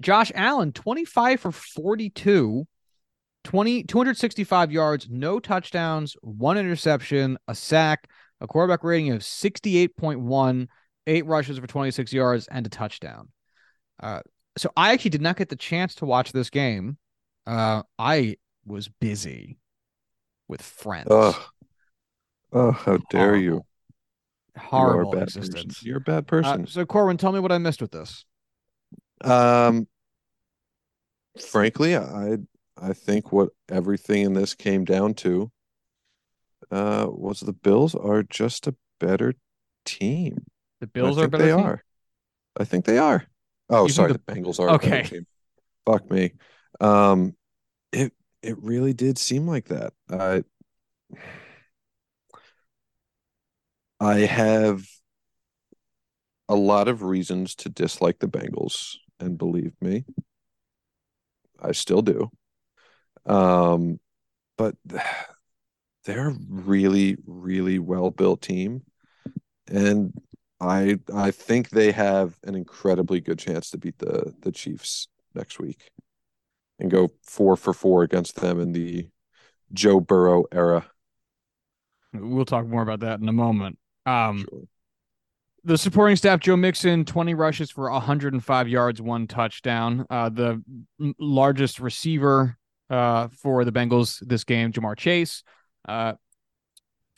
Josh 0.00 0.30
Allen, 0.34 0.72
25 0.72 1.40
for 1.40 1.52
42, 1.52 2.66
20, 3.44 3.82
265 3.84 4.72
yards, 4.72 5.08
no 5.08 5.40
touchdowns, 5.40 6.16
one 6.20 6.58
interception, 6.58 7.38
a 7.48 7.54
sack, 7.54 8.10
a 8.40 8.46
quarterback 8.46 8.84
rating 8.84 9.12
of 9.12 9.22
68.1, 9.22 10.68
eight 11.06 11.26
rushes 11.26 11.58
for 11.58 11.66
26 11.66 12.12
yards, 12.12 12.46
and 12.48 12.66
a 12.66 12.68
touchdown. 12.68 13.28
Uh, 14.00 14.20
so 14.58 14.70
I 14.76 14.92
actually 14.92 15.10
did 15.10 15.22
not 15.22 15.36
get 15.36 15.48
the 15.48 15.56
chance 15.56 15.94
to 15.96 16.06
watch 16.06 16.32
this 16.32 16.50
game. 16.50 16.98
Uh, 17.46 17.82
I 17.98 18.36
was 18.64 18.88
busy 18.88 19.58
with 20.48 20.62
friends. 20.62 21.08
Oh, 21.10 21.48
oh 22.52 22.72
how 22.72 22.98
dare 23.10 23.36
Horrible. 23.36 23.42
you! 23.42 23.62
Horrible 24.58 25.16
you 25.16 25.22
existence. 25.22 25.64
Person. 25.64 25.88
You're 25.88 25.98
a 25.98 26.00
bad 26.00 26.26
person. 26.26 26.62
Uh, 26.62 26.66
so 26.66 26.86
Corwin, 26.86 27.16
tell 27.16 27.32
me 27.32 27.40
what 27.40 27.52
I 27.52 27.58
missed 27.58 27.80
with 27.80 27.92
this. 27.92 28.24
Um, 29.24 29.86
frankly, 31.38 31.96
I 31.96 32.38
I 32.76 32.92
think 32.92 33.32
what 33.32 33.50
everything 33.68 34.22
in 34.22 34.32
this 34.34 34.54
came 34.54 34.84
down 34.84 35.14
to 35.14 35.50
uh, 36.70 37.06
was 37.08 37.40
the 37.40 37.52
Bills 37.52 37.94
are 37.94 38.22
just 38.22 38.66
a 38.66 38.74
better 38.98 39.34
team. 39.84 40.44
The 40.80 40.86
Bills 40.86 41.18
are 41.18 41.28
better. 41.28 41.44
They 41.44 41.50
team? 41.50 41.64
are. 41.64 41.82
I 42.58 42.64
think 42.64 42.84
they 42.84 42.98
are. 42.98 43.26
Oh, 43.68 43.84
Even 43.84 43.94
sorry, 43.94 44.12
the... 44.12 44.20
the, 44.24 44.32
Bengals 44.32 44.60
are 44.60 44.70
okay. 44.70 45.22
Fuck 45.84 46.10
me. 46.10 46.32
Um, 46.80 47.34
it 47.92 48.12
it 48.42 48.56
really 48.62 48.92
did 48.92 49.18
seem 49.18 49.46
like 49.46 49.66
that. 49.68 49.92
I 50.10 50.44
I 53.98 54.18
have 54.20 54.84
a 56.48 56.54
lot 56.54 56.88
of 56.88 57.02
reasons 57.02 57.54
to 57.56 57.68
dislike 57.68 58.18
the 58.18 58.28
Bengals, 58.28 58.96
and 59.18 59.38
believe 59.38 59.72
me, 59.80 60.04
I 61.60 61.72
still 61.72 62.02
do. 62.02 62.30
Um, 63.24 63.98
but 64.56 64.76
they're 66.04 66.28
a 66.28 66.36
really, 66.48 67.16
really 67.26 67.78
well 67.78 68.10
built 68.10 68.42
team, 68.42 68.82
and 69.66 70.12
I 70.60 70.98
I 71.12 71.30
think 71.30 71.70
they 71.70 71.92
have 71.92 72.38
an 72.44 72.54
incredibly 72.54 73.20
good 73.20 73.38
chance 73.38 73.70
to 73.70 73.78
beat 73.78 73.98
the 73.98 74.34
the 74.40 74.52
Chiefs 74.52 75.08
next 75.34 75.58
week, 75.58 75.90
and 76.78 76.90
go 76.90 77.10
four 77.22 77.56
for 77.56 77.72
four 77.72 78.02
against 78.02 78.36
them 78.36 78.60
in 78.60 78.72
the 78.72 79.08
Joe 79.72 80.00
Burrow 80.00 80.44
era. 80.52 80.86
We'll 82.12 82.44
talk 82.44 82.66
more 82.66 82.82
about 82.82 83.00
that 83.00 83.20
in 83.20 83.28
a 83.28 83.32
moment. 83.32 83.78
Um, 84.06 84.46
sure. 84.48 84.62
The 85.64 85.76
supporting 85.76 86.14
staff, 86.14 86.38
Joe 86.38 86.56
Mixon, 86.56 87.04
20 87.04 87.34
rushes 87.34 87.72
for 87.72 87.90
105 87.90 88.68
yards, 88.68 89.02
one 89.02 89.26
touchdown. 89.26 90.06
Uh, 90.08 90.28
the 90.28 90.62
largest 91.18 91.80
receiver 91.80 92.56
uh, 92.88 93.28
for 93.28 93.64
the 93.64 93.72
Bengals 93.72 94.24
this 94.26 94.44
game, 94.44 94.70
Ja'Marr 94.72 94.96
Chase, 94.96 95.42
uh, 95.88 96.12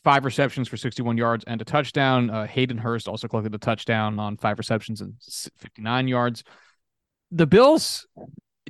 five 0.05 0.25
receptions 0.25 0.69
for 0.69 0.77
61 0.77 1.17
yards 1.17 1.45
and 1.47 1.61
a 1.61 1.65
touchdown. 1.65 2.31
Uh, 2.31 2.47
Hayden 2.47 2.79
Hurst 2.79 3.09
also 3.09 3.29
collected 3.29 3.55
a 3.55 3.59
touchdown 3.59 4.19
on 4.19 4.37
five 4.37 4.59
receptions 4.59 5.01
and 5.01 5.15
59 5.57 6.09
yards. 6.09 6.45
The 7.31 7.47
Bills, 7.47 8.07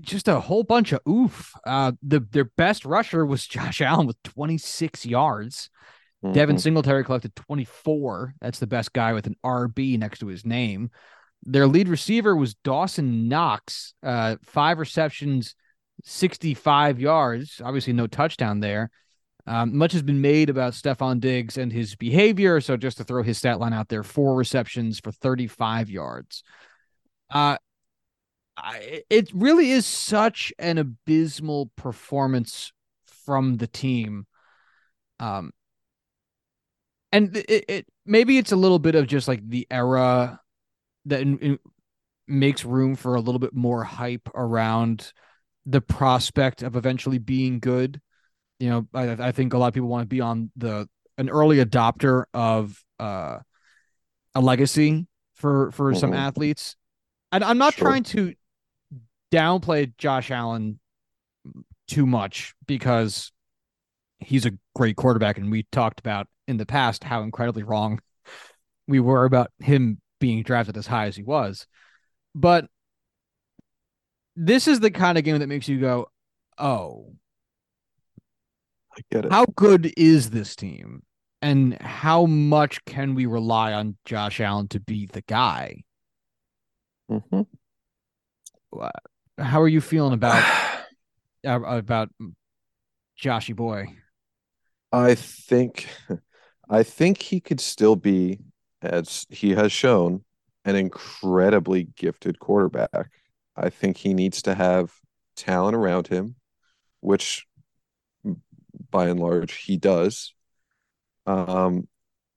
just 0.01 0.29
a 0.29 0.41
whole 0.41 0.65
bunch 0.65 0.93
of 0.93 1.01
oof. 1.09 1.53
Uh, 1.67 1.93
the 2.03 2.21
their 2.21 2.45
best 2.45 2.85
rusher 2.85 3.25
was 3.25 3.47
Josh 3.47 3.81
Allen 3.81 4.07
with 4.07 4.23
26 4.25 5.07
yards. 5.07 5.71
Mm-hmm. 6.25 6.33
Devin 6.33 6.59
Singletary 6.59 7.05
collected 7.05 7.37
24. 7.37 8.35
That's 8.41 8.59
the 8.59 8.67
best 8.67 8.93
guy 8.93 9.13
with 9.13 9.27
an 9.27 9.37
RB 9.45 9.99
next 9.99 10.19
to 10.21 10.27
his 10.27 10.45
name. 10.45 10.91
Their 11.45 11.69
lead 11.69 11.89
receiver 11.89 12.35
was 12.35 12.55
Dawson 12.55 13.29
Knox, 13.29 13.95
uh, 14.03 14.37
five 14.43 14.79
receptions, 14.79 15.55
65 16.03 17.01
yards. 17.01 17.61
Obviously, 17.65 17.93
no 17.93 18.09
touchdown 18.09 18.59
there. 18.59 18.91
Um, 19.49 19.77
much 19.77 19.93
has 19.93 20.03
been 20.03 20.21
made 20.21 20.51
about 20.51 20.75
Stefon 20.75 21.21
Diggs 21.21 21.57
and 21.57 21.73
his 21.73 21.97
behavior. 21.97 22.61
So, 22.61 22.77
just 22.77 22.99
to 22.99 23.05
throw 23.05 23.23
his 23.23 23.39
stat 23.39 23.59
line 23.59 23.73
out 23.73 23.89
there, 23.89 24.03
four 24.03 24.37
receptions 24.37 25.01
for 25.01 25.11
35 25.11 25.89
yards. 25.89 26.43
Uh, 27.31 27.57
I, 28.57 29.03
it 29.09 29.31
really 29.33 29.71
is 29.71 29.87
such 29.87 30.53
an 30.59 30.79
abysmal 30.79 31.71
performance 31.77 32.73
from 33.25 33.57
the 33.57 33.67
team. 33.67 34.27
Um, 35.21 35.53
and 37.13 37.37
it, 37.37 37.65
it 37.69 37.87
maybe 38.05 38.39
it's 38.39 38.53
a 38.53 38.57
little 38.57 38.79
bit 38.79 38.95
of 38.95 39.07
just 39.07 39.29
like 39.29 39.49
the 39.49 39.67
era 39.71 40.41
that 41.07 41.23
in, 41.23 41.39
in 41.39 41.59
makes 42.27 42.65
room 42.65 42.95
for 42.95 43.15
a 43.15 43.21
little 43.21 43.39
bit 43.39 43.55
more 43.55 43.85
hype 43.85 44.29
around 44.35 45.13
the 45.65 45.81
prospect 45.81 46.63
of 46.63 46.77
eventually 46.77 47.19
being 47.19 47.61
good. 47.61 48.01
You 48.59 48.71
know, 48.71 48.89
I, 48.93 49.29
I 49.29 49.33
think 49.33 49.53
a 49.53 49.59
lot 49.59 49.69
of 49.69 49.75
people 49.75 49.89
want 49.89 50.03
to 50.03 50.09
be 50.09 50.21
on 50.21 50.51
the 50.57 50.89
an 51.17 51.29
early 51.29 51.65
adopter 51.65 52.25
of 52.33 52.83
uh, 52.99 53.39
a 54.35 54.41
legacy 54.41 55.07
for 55.35 55.71
for 55.73 55.91
mm-hmm. 55.91 56.01
some 56.01 56.13
athletes. 56.13 56.77
And 57.33 57.45
I'm 57.45 57.59
not 57.59 57.75
sure. 57.75 57.89
trying 57.89 58.05
to 58.05 58.35
downplay 59.33 59.93
Josh 59.99 60.31
Allen 60.31 60.79
too 61.87 62.07
much 62.07 62.55
because 62.67 63.33
he's 64.19 64.47
a 64.47 64.53
great 64.75 64.97
quarterback, 64.97 65.39
and 65.39 65.51
we 65.51 65.67
talked 65.71 66.01
about 66.01 66.27
in 66.47 66.57
the 66.57 66.67
past 66.67 67.05
how 67.05 67.23
incredibly 67.23 67.63
wrong 67.63 68.01
we 68.87 69.01
were 69.01 69.25
about 69.25 69.51
him 69.59 70.01
being 70.19 70.43
drafted 70.43 70.77
as 70.77 70.87
high 70.87 71.07
as 71.07 71.17
he 71.17 71.23
was. 71.23 71.67
But 72.35 72.67
this 74.35 74.67
is 74.67 74.81
the 74.81 74.91
kind 74.91 75.19
of 75.19 75.25
game 75.25 75.39
that 75.39 75.47
makes 75.49 75.69
you 75.69 75.81
go, 75.81 76.11
"Oh, 76.57 77.13
I 78.99 79.03
get 79.11 79.25
it." 79.25 79.33
How 79.33 79.47
good 79.57 79.93
is 79.97 80.31
this 80.31 80.55
team, 80.57 81.03
and 81.41 81.81
how 81.81 82.27
much 82.27 82.85
can 82.85 83.15
we 83.15 83.27
rely 83.27 83.73
on 83.73 83.97
Josh 84.05 84.41
Allen 84.41 84.69
to 84.69 84.81
be 84.81 85.07
the 85.07 85.23
guy? 85.23 85.85
Mm-hmm. 87.11 87.43
How 89.39 89.63
are 89.63 89.69
you 89.69 89.81
feeling 89.81 90.13
about 90.13 90.45
about 91.45 92.11
Joshy 93.19 93.55
boy? 93.55 93.97
I 94.93 95.15
think 95.15 95.87
I 96.69 96.83
think 96.83 97.23
he 97.23 97.41
could 97.41 97.61
still 97.61 97.97
be, 97.97 98.41
as 98.83 99.27
he 99.31 99.51
has 99.51 99.73
shown, 99.73 100.25
an 100.65 100.77
incredibly 100.77 101.85
gifted 101.97 102.39
quarterback. 102.39 103.11
I 103.57 103.71
think 103.71 103.97
he 103.97 104.15
needs 104.15 104.43
to 104.43 104.55
have 104.55 104.93
talent 105.37 105.75
around 105.77 106.09
him, 106.09 106.37
which 107.01 107.47
by 108.91 109.09
and 109.09 109.21
large 109.21 109.55
he 109.55 109.77
does. 109.77 110.35
Um, 111.27 111.89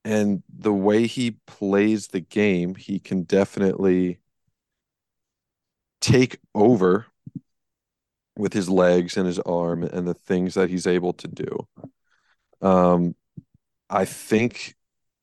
and 0.04 0.44
the 0.50 0.74
way 0.74 1.08
he 1.08 1.38
plays 1.48 2.08
the 2.08 2.20
game, 2.20 2.76
he 2.76 3.00
can 3.00 3.24
definitely 3.24 4.20
take 6.02 6.40
over 6.56 7.06
with 8.38 8.54
his 8.54 8.70
legs 8.70 9.18
and 9.18 9.28
his 9.28 9.40
arm 9.40 9.84
and 9.84 10.08
the 10.08 10.14
things 10.14 10.56
that 10.56 10.70
he's 10.70 10.88
able 10.88 11.14
to 11.14 11.28
do. 11.28 11.68
Um, 12.62 13.16
I 13.90 14.06
think 14.06 14.76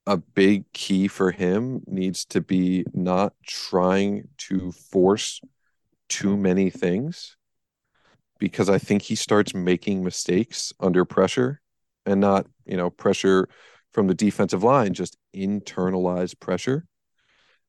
a 0.06 0.16
big 0.16 0.72
key 0.72 1.08
for 1.08 1.30
him 1.30 1.82
needs 1.86 2.24
to 2.26 2.40
be 2.40 2.84
not 2.94 3.34
trying 3.44 4.28
to 4.38 4.72
force 4.72 5.40
too 6.08 6.36
many 6.36 6.70
things 6.70 7.37
because 8.38 8.68
I 8.68 8.78
think 8.78 9.02
he 9.02 9.14
starts 9.14 9.54
making 9.54 10.04
mistakes 10.04 10.72
under 10.80 11.04
pressure 11.04 11.60
and 12.06 12.20
not, 12.20 12.46
you 12.64 12.76
know, 12.76 12.90
pressure 12.90 13.48
from 13.92 14.06
the 14.06 14.14
defensive 14.14 14.62
line, 14.62 14.94
just 14.94 15.16
internalized 15.34 16.38
pressure. 16.40 16.86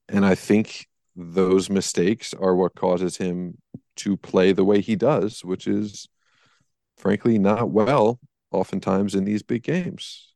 And 0.07 0.25
I 0.25 0.35
think 0.35 0.87
those 1.15 1.69
mistakes 1.69 2.33
are 2.33 2.55
what 2.55 2.75
causes 2.75 3.17
him 3.17 3.57
to 3.97 4.15
play 4.15 4.53
the 4.53 4.63
way 4.63 4.81
he 4.81 4.95
does, 4.95 5.43
which 5.43 5.67
is 5.67 6.07
frankly 6.97 7.37
not 7.37 7.69
well 7.69 8.19
oftentimes 8.51 9.15
in 9.15 9.25
these 9.25 9.43
big 9.43 9.63
games. 9.63 10.33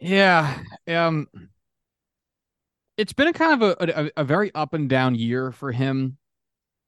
Yeah. 0.00 0.58
Um 0.86 1.28
it's 2.96 3.12
been 3.12 3.28
a 3.28 3.32
kind 3.32 3.62
of 3.62 3.76
a, 3.80 4.04
a, 4.04 4.10
a 4.18 4.24
very 4.24 4.54
up 4.54 4.74
and 4.74 4.88
down 4.88 5.14
year 5.14 5.50
for 5.50 5.72
him. 5.72 6.18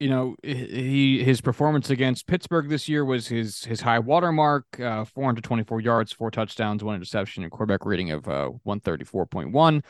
You 0.04 0.10
know, 0.10 0.36
he 0.42 1.24
his 1.24 1.40
performance 1.40 1.88
against 1.88 2.26
Pittsburgh 2.26 2.68
this 2.68 2.90
year 2.90 3.06
was 3.06 3.28
his 3.28 3.64
his 3.64 3.80
high 3.80 4.00
watermark, 4.00 4.78
uh, 4.78 5.06
424 5.06 5.80
yards, 5.80 6.12
four 6.12 6.30
touchdowns, 6.30 6.84
one 6.84 6.94
interception, 6.94 7.42
and 7.42 7.50
quarterback 7.50 7.86
rating 7.86 8.10
of 8.10 8.28
uh, 8.28 8.50
134.1. 8.66 9.82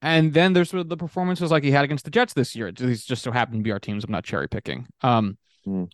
And 0.00 0.32
then 0.32 0.54
there's 0.54 0.70
the 0.70 0.96
performances 0.96 1.50
like 1.50 1.62
he 1.62 1.72
had 1.72 1.84
against 1.84 2.06
the 2.06 2.10
Jets 2.10 2.32
this 2.32 2.56
year. 2.56 2.72
These 2.72 3.04
just 3.04 3.22
so 3.22 3.32
happen 3.32 3.58
to 3.58 3.62
be 3.62 3.70
our 3.70 3.78
teams. 3.78 4.02
I'm 4.04 4.12
not 4.12 4.24
cherry 4.24 4.48
picking. 4.48 4.86
Um, 5.02 5.36
mm. 5.66 5.92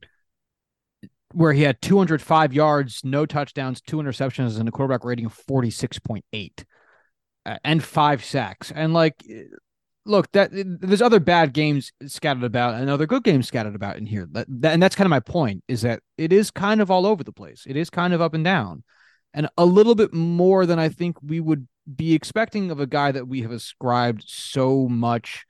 Where 1.33 1.53
he 1.53 1.63
had 1.63 1.83
205 1.83 2.55
yards, 2.55 3.01
no 3.03 3.27
touchdowns, 3.27 3.81
two 3.81 3.97
interceptions, 3.97 4.61
and 4.61 4.69
a 4.69 4.71
quarterback 4.71 5.05
rating 5.05 5.27
of 5.27 5.37
46.8 5.37 6.65
uh, 7.47 7.59
and 7.65 7.83
five 7.83 8.25
sacks. 8.25 8.71
And 8.71 8.95
like, 8.95 9.17
look, 10.07 10.31
that 10.33 10.51
there's 10.53 11.03
other 11.03 11.21
bad 11.21 11.53
games 11.53 11.93
scattered 12.07 12.45
about 12.45 12.75
and 12.75 12.89
other 12.91 13.07
good 13.07 13.25
games 13.25 13.47
scattered 13.47 13.75
about 13.75 13.97
in 13.97 14.07
here. 14.07 14.27
That, 14.33 14.47
that, 14.49 14.73
and 14.73 14.83
that's 14.83 14.97
kind 14.97 15.07
of 15.07 15.11
my 15.11 15.21
point 15.21 15.65
is 15.69 15.83
that 15.83 16.01
it 16.19 16.33
is 16.33 16.51
kind 16.51 16.81
of 16.81 16.91
all 16.91 17.07
over 17.07 17.25
the 17.25 17.33
place. 17.33 17.65
It 17.67 17.77
is 17.77 17.91
kind 17.91 18.13
of 18.13 18.21
up 18.21 18.35
and 18.35 18.45
down 18.45 18.85
and 19.35 19.49
a 19.57 19.65
little 19.65 19.95
bit 19.95 20.13
more 20.13 20.67
than 20.67 20.79
I 20.79 20.89
think 20.89 21.17
we 21.23 21.41
would 21.41 21.67
be 21.95 22.15
expecting 22.15 22.71
of 22.71 22.81
a 22.81 22.87
guy 22.87 23.13
that 23.13 23.27
we 23.27 23.43
have 23.43 23.51
ascribed 23.51 24.25
so 24.27 24.89
much 24.89 25.45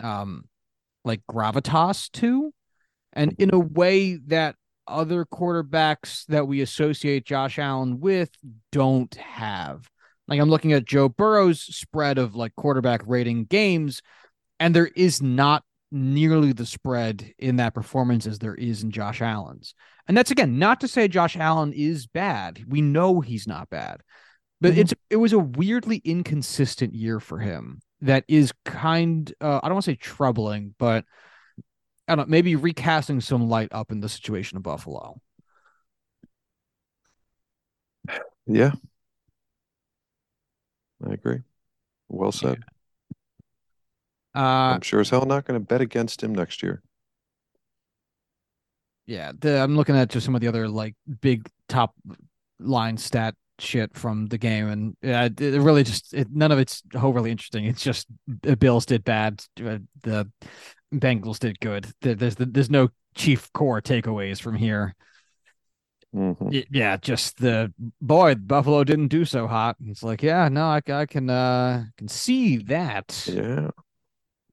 um 0.00 0.44
like 1.04 1.20
gravitas 1.30 2.10
to 2.12 2.52
and 3.12 3.34
in 3.38 3.50
a 3.52 3.58
way 3.58 4.16
that 4.26 4.54
other 4.86 5.24
quarterbacks 5.24 6.24
that 6.26 6.48
we 6.48 6.60
associate 6.60 7.26
Josh 7.26 7.58
Allen 7.58 8.00
with 8.00 8.30
don't 8.72 9.14
have. 9.16 9.88
Like 10.28 10.40
I'm 10.40 10.50
looking 10.50 10.72
at 10.72 10.84
Joe 10.84 11.08
Burrow's 11.08 11.60
spread 11.60 12.18
of 12.18 12.34
like 12.34 12.54
quarterback 12.54 13.02
rating 13.06 13.44
games 13.44 14.02
and 14.60 14.74
there 14.74 14.90
is 14.94 15.22
not 15.22 15.64
nearly 15.90 16.52
the 16.52 16.66
spread 16.66 17.32
in 17.38 17.56
that 17.56 17.74
performance 17.74 18.26
as 18.26 18.38
there 18.38 18.54
is 18.54 18.82
in 18.82 18.90
Josh 18.90 19.22
Allen's. 19.22 19.74
And 20.06 20.16
that's 20.16 20.30
again 20.30 20.58
not 20.58 20.80
to 20.80 20.88
say 20.88 21.08
Josh 21.08 21.36
Allen 21.36 21.72
is 21.72 22.06
bad. 22.06 22.62
We 22.68 22.80
know 22.80 23.20
he's 23.20 23.46
not 23.46 23.70
bad. 23.70 24.02
But 24.60 24.72
mm-hmm. 24.72 24.80
it's 24.80 24.94
it 25.10 25.16
was 25.16 25.32
a 25.32 25.38
weirdly 25.38 26.02
inconsistent 26.04 26.94
year 26.94 27.20
for 27.20 27.38
him 27.38 27.80
that 28.00 28.24
is 28.28 28.52
kind 28.64 29.32
uh, 29.40 29.60
I 29.62 29.68
don't 29.68 29.74
want 29.74 29.84
to 29.84 29.90
say 29.92 29.96
troubling, 29.96 30.74
but 30.78 31.04
I 32.06 32.16
don't 32.16 32.26
know, 32.28 32.30
maybe 32.30 32.56
recasting 32.56 33.20
some 33.20 33.48
light 33.48 33.68
up 33.70 33.92
in 33.92 34.00
the 34.00 34.08
situation 34.08 34.56
of 34.56 34.62
Buffalo. 34.62 35.20
Yeah. 38.46 38.72
I 41.06 41.12
agree. 41.12 41.40
Well 42.08 42.32
said. 42.32 42.58
Yeah. 44.34 44.42
Uh, 44.42 44.74
I'm 44.74 44.80
sure 44.82 45.00
as 45.00 45.10
hell 45.10 45.26
not 45.26 45.44
going 45.44 45.58
to 45.58 45.66
bet 45.66 45.80
against 45.80 46.22
him 46.22 46.34
next 46.34 46.62
year. 46.62 46.82
Yeah, 49.06 49.32
the, 49.38 49.62
I'm 49.62 49.74
looking 49.74 49.96
at 49.96 50.10
just 50.10 50.26
some 50.26 50.34
of 50.34 50.40
the 50.40 50.48
other 50.48 50.68
like 50.68 50.94
big 51.20 51.48
top 51.68 51.94
line 52.60 52.96
stat 52.98 53.34
shit 53.58 53.96
from 53.96 54.26
the 54.26 54.38
game, 54.38 54.68
and 54.68 54.96
uh, 55.02 55.30
it 55.42 55.60
really 55.60 55.82
just 55.82 56.12
it, 56.12 56.28
none 56.30 56.52
of 56.52 56.58
it's 56.58 56.82
overly 56.94 57.30
interesting. 57.30 57.64
It's 57.64 57.82
just 57.82 58.06
the 58.42 58.56
Bills 58.56 58.84
did 58.86 59.04
bad, 59.04 59.42
uh, 59.64 59.78
the 60.02 60.30
Bengals 60.94 61.38
did 61.38 61.58
good. 61.60 61.90
There's 62.02 62.36
there's 62.36 62.70
no 62.70 62.90
chief 63.14 63.50
core 63.52 63.80
takeaways 63.80 64.40
from 64.40 64.54
here. 64.54 64.94
Mm-hmm. 66.14 66.60
Yeah, 66.70 66.96
just 66.96 67.38
the 67.38 67.72
boy 68.00 68.34
Buffalo 68.34 68.82
didn't 68.84 69.08
do 69.08 69.24
so 69.24 69.46
hot. 69.46 69.76
It's 69.84 70.02
like, 70.02 70.22
yeah, 70.22 70.48
no, 70.48 70.64
I, 70.64 70.80
I 70.88 71.06
can 71.06 71.28
uh 71.28 71.84
can 71.96 72.08
see 72.08 72.56
that. 72.58 73.28
Yeah, 73.30 73.70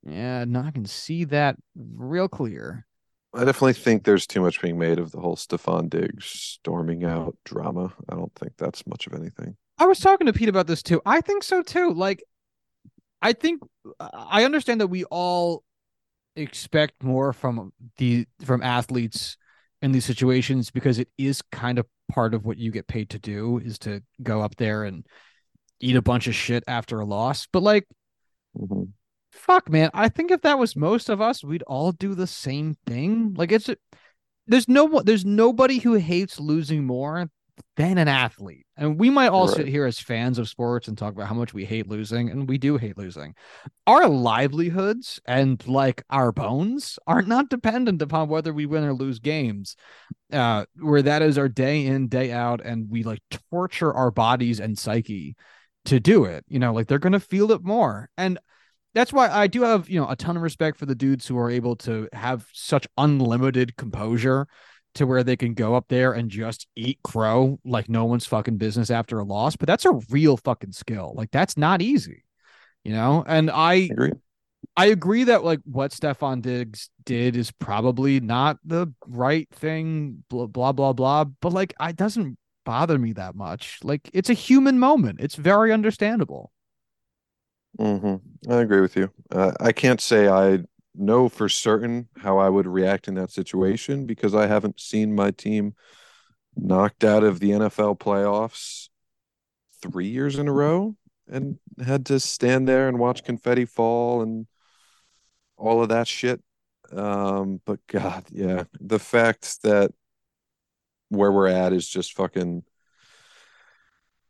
yeah, 0.04 0.44
no, 0.46 0.62
I 0.62 0.72
can 0.72 0.86
see 0.86 1.24
that 1.26 1.56
real 1.76 2.28
clear. 2.28 2.86
I 3.34 3.44
definitely 3.44 3.74
think 3.74 4.04
there's 4.04 4.28
too 4.28 4.41
much 4.41 4.62
being 4.62 4.78
made 4.78 4.98
of 5.00 5.12
the 5.12 5.20
whole 5.20 5.36
Stefon 5.36 5.89
Diggs 5.89 6.26
storming 6.26 7.04
out 7.04 7.36
drama. 7.44 7.94
I 8.10 8.16
don't 8.16 8.34
think 8.36 8.53
that's 8.58 8.86
much 8.88 9.08
of 9.08 9.14
anything. 9.14 9.58
I 9.78 9.86
was 9.86 9.99
talking 9.99 10.28
to 10.28 10.34
Pete 10.34 10.47
about 10.47 10.68
this 10.68 10.82
too. 10.82 11.01
I 11.06 11.20
think 11.20 11.43
so 11.43 11.62
too. 11.62 11.91
Like, 11.91 12.24
I 13.22 13.34
think 13.34 13.62
I 13.99 14.45
understand 14.45 14.80
that 14.80 14.88
we 14.88 15.03
all 15.06 15.64
expect 16.36 17.03
more 17.03 17.34
from 17.34 17.74
the 17.97 18.26
from 18.43 18.62
athletes 18.62 19.38
in 19.86 19.91
these 19.91 20.05
situations 20.05 20.71
because 20.71 20.99
it 20.99 21.07
is 21.17 21.41
kind 21.51 21.79
of 21.79 21.86
part 22.11 22.33
of 22.33 22.45
what 22.45 22.57
you 22.57 22.71
get 22.71 22.88
paid 22.88 23.09
to 23.11 23.19
do 23.19 23.59
is 23.59 23.79
to 23.79 24.01
go 24.21 24.41
up 24.41 24.55
there 24.57 24.83
and 24.83 25.05
eat 25.79 25.95
a 25.95 26.01
bunch 26.01 26.27
of 26.27 26.36
shit 26.36 26.63
after 26.67 26.99
a 26.99 27.05
loss. 27.05 27.47
But 27.51 27.63
like, 27.63 27.88
mm-hmm 28.57 28.83
fuck, 29.36 29.69
man. 29.69 29.89
I 29.93 30.09
think 30.09 30.31
if 30.31 30.41
that 30.41 30.57
was 30.57 30.75
most 30.75 31.09
of 31.09 31.21
us, 31.21 31.43
we'd 31.43 31.63
all 31.63 31.91
do 31.91 32.15
the 32.15 32.27
same 32.27 32.75
thing. 32.88 33.36
Like 33.38 33.51
it's 33.51 33.69
there's 34.47 34.67
no 34.67 35.01
there's 35.01 35.25
nobody 35.25 35.79
who 35.79 35.93
hates 35.93 36.39
losing 36.39 36.86
more 36.86 37.29
than 37.78 37.97
an 37.97 38.08
athlete. 38.08 38.66
And 38.78 38.99
we 38.99 39.10
might 39.10 39.30
all 39.30 39.47
right. 39.47 39.56
sit 39.56 39.68
here 39.68 39.86
as 39.86 39.99
fans 39.99 40.38
of 40.38 40.49
sports 40.49 40.88
and 40.88 40.97
talk 40.97 41.14
about 41.14 41.28
how 41.28 41.36
much 41.36 41.53
we 41.53 41.66
hate 41.66 41.88
losing, 41.88 42.30
and 42.30 42.47
we 42.47 42.58
do 42.58 42.78
hate 42.78 42.97
losing. 42.97 43.36
Our 43.88 44.08
livelihoods 44.08 45.20
and 45.26 45.66
like 45.68 46.03
our 46.10 46.32
bones 46.32 46.97
are 47.08 47.22
not 47.24 47.49
dependent 47.49 48.01
upon 48.01 48.30
whether 48.30 48.53
we 48.53 48.66
win 48.66 48.84
or 48.84 48.93
lose 48.93 49.20
games. 49.20 49.76
Uh, 50.34 50.66
where 50.80 51.03
that 51.03 51.22
is 51.22 51.38
our 51.38 51.47
day 51.47 51.86
in, 51.86 52.08
day 52.08 52.32
out, 52.32 52.60
and 52.64 52.89
we 52.89 53.03
like 53.03 53.20
torture 53.51 53.93
our 53.93 54.12
bodies 54.12 54.60
and 54.60 54.78
psyche 54.78 55.36
to 55.86 55.99
do 55.99 56.26
it. 56.26 56.43
You 56.47 56.60
know, 56.60 56.74
like 56.74 56.88
they're 56.88 56.99
gonna 56.99 57.20
feel 57.20 57.51
it 57.51 57.64
more. 57.64 58.10
And 58.18 58.39
that's 58.95 59.14
why 59.14 59.30
I 59.30 59.47
do 59.47 59.62
have, 59.62 59.89
you 59.89 59.99
know, 59.99 60.10
a 60.10 60.16
ton 60.16 60.38
of 60.38 60.41
respect 60.43 60.78
for 60.78 60.86
the 60.86 60.95
dudes 60.95 61.28
who 61.28 61.38
are 61.38 61.51
able 61.51 61.76
to 61.78 62.08
have 62.14 62.47
such 62.53 62.88
unlimited 62.97 63.76
composure 63.76 64.47
to 64.96 65.06
where 65.08 65.24
they 65.24 65.36
can 65.38 65.54
go 65.54 65.76
up 65.76 65.86
there 65.89 66.14
and 66.14 66.30
just 66.30 66.68
eat 66.76 67.00
crow 67.04 67.60
like 67.66 67.89
no 67.89 68.06
one's 68.06 68.26
fucking 68.26 68.58
business 68.58 68.89
after 68.91 69.20
a 69.20 69.24
loss. 69.24 69.56
But 69.56 69.68
that's 69.68 69.86
a 69.86 70.00
real 70.10 70.38
fucking 70.38 70.74
skill. 70.74 71.14
Like 71.16 71.32
that's 71.32 71.58
not 71.58 71.82
easy, 71.82 72.24
you 72.84 72.93
know. 72.93 73.24
And 73.28 73.52
I 73.54 73.91
Agree. 73.91 74.12
I 74.78 74.88
agree 74.88 75.24
that 75.26 75.43
like 75.43 75.62
what 75.66 75.91
Stefon 75.91 76.41
Diggs 76.41 76.89
did 77.06 77.36
is 77.36 77.52
probably 77.52 78.20
not 78.20 78.58
the 78.66 78.88
right 79.08 79.48
thing. 79.52 80.24
Blah 80.30 80.48
blah 80.48 80.72
blah 80.72 80.93
blah. 80.93 81.26
But 81.26 81.54
like, 81.54 81.74
it 81.82 81.96
doesn't 81.96 82.38
bother 82.66 82.98
me 83.00 83.14
that 83.14 83.36
much. 83.36 83.80
Like, 83.84 84.10
it's 84.14 84.30
a 84.30 84.34
human 84.34 84.80
moment. 84.80 85.20
It's 85.22 85.36
very 85.36 85.72
understandable. 85.72 86.52
hmm 87.78 88.16
I 88.50 88.56
agree 88.62 88.82
with 88.82 88.96
you. 88.96 89.12
Uh, 89.32 89.52
I 89.60 89.72
can't 89.72 90.00
say 90.00 90.28
I 90.28 90.60
know 90.98 91.30
for 91.30 91.50
certain 91.50 92.08
how 92.18 92.38
I 92.38 92.50
would 92.50 92.68
react 92.68 93.08
in 93.08 93.16
that 93.16 93.32
situation 93.32 94.06
because 94.06 94.34
I 94.36 94.48
haven't 94.48 94.80
seen 94.80 95.16
my 95.16 95.32
team 95.32 95.74
knocked 96.56 97.04
out 97.04 97.24
of 97.24 97.39
the 97.39 97.52
NFL 97.52 98.00
playoffs 98.00 98.89
three 99.82 100.08
years 100.08 100.38
in 100.38 100.48
a 100.48 100.54
row 100.54 100.96
and 101.28 101.60
had 101.84 102.06
to 102.08 102.20
stand 102.20 102.68
there 102.68 102.88
and 102.88 103.00
watch 103.00 103.24
confetti 103.24 103.66
fall 103.66 104.22
and 104.22 104.48
all 105.58 105.82
of 105.82 105.89
that 105.89 106.08
shit. 106.08 106.41
Um, 106.91 107.62
but 107.66 107.80
God, 107.88 108.26
yeah, 108.32 108.66
the 108.80 109.00
fact 109.00 109.62
that 109.64 109.91
where 111.10 111.32
we're 111.32 111.48
at 111.48 111.74
is 111.74 111.88
just 111.88 112.14
fucking 112.14 112.64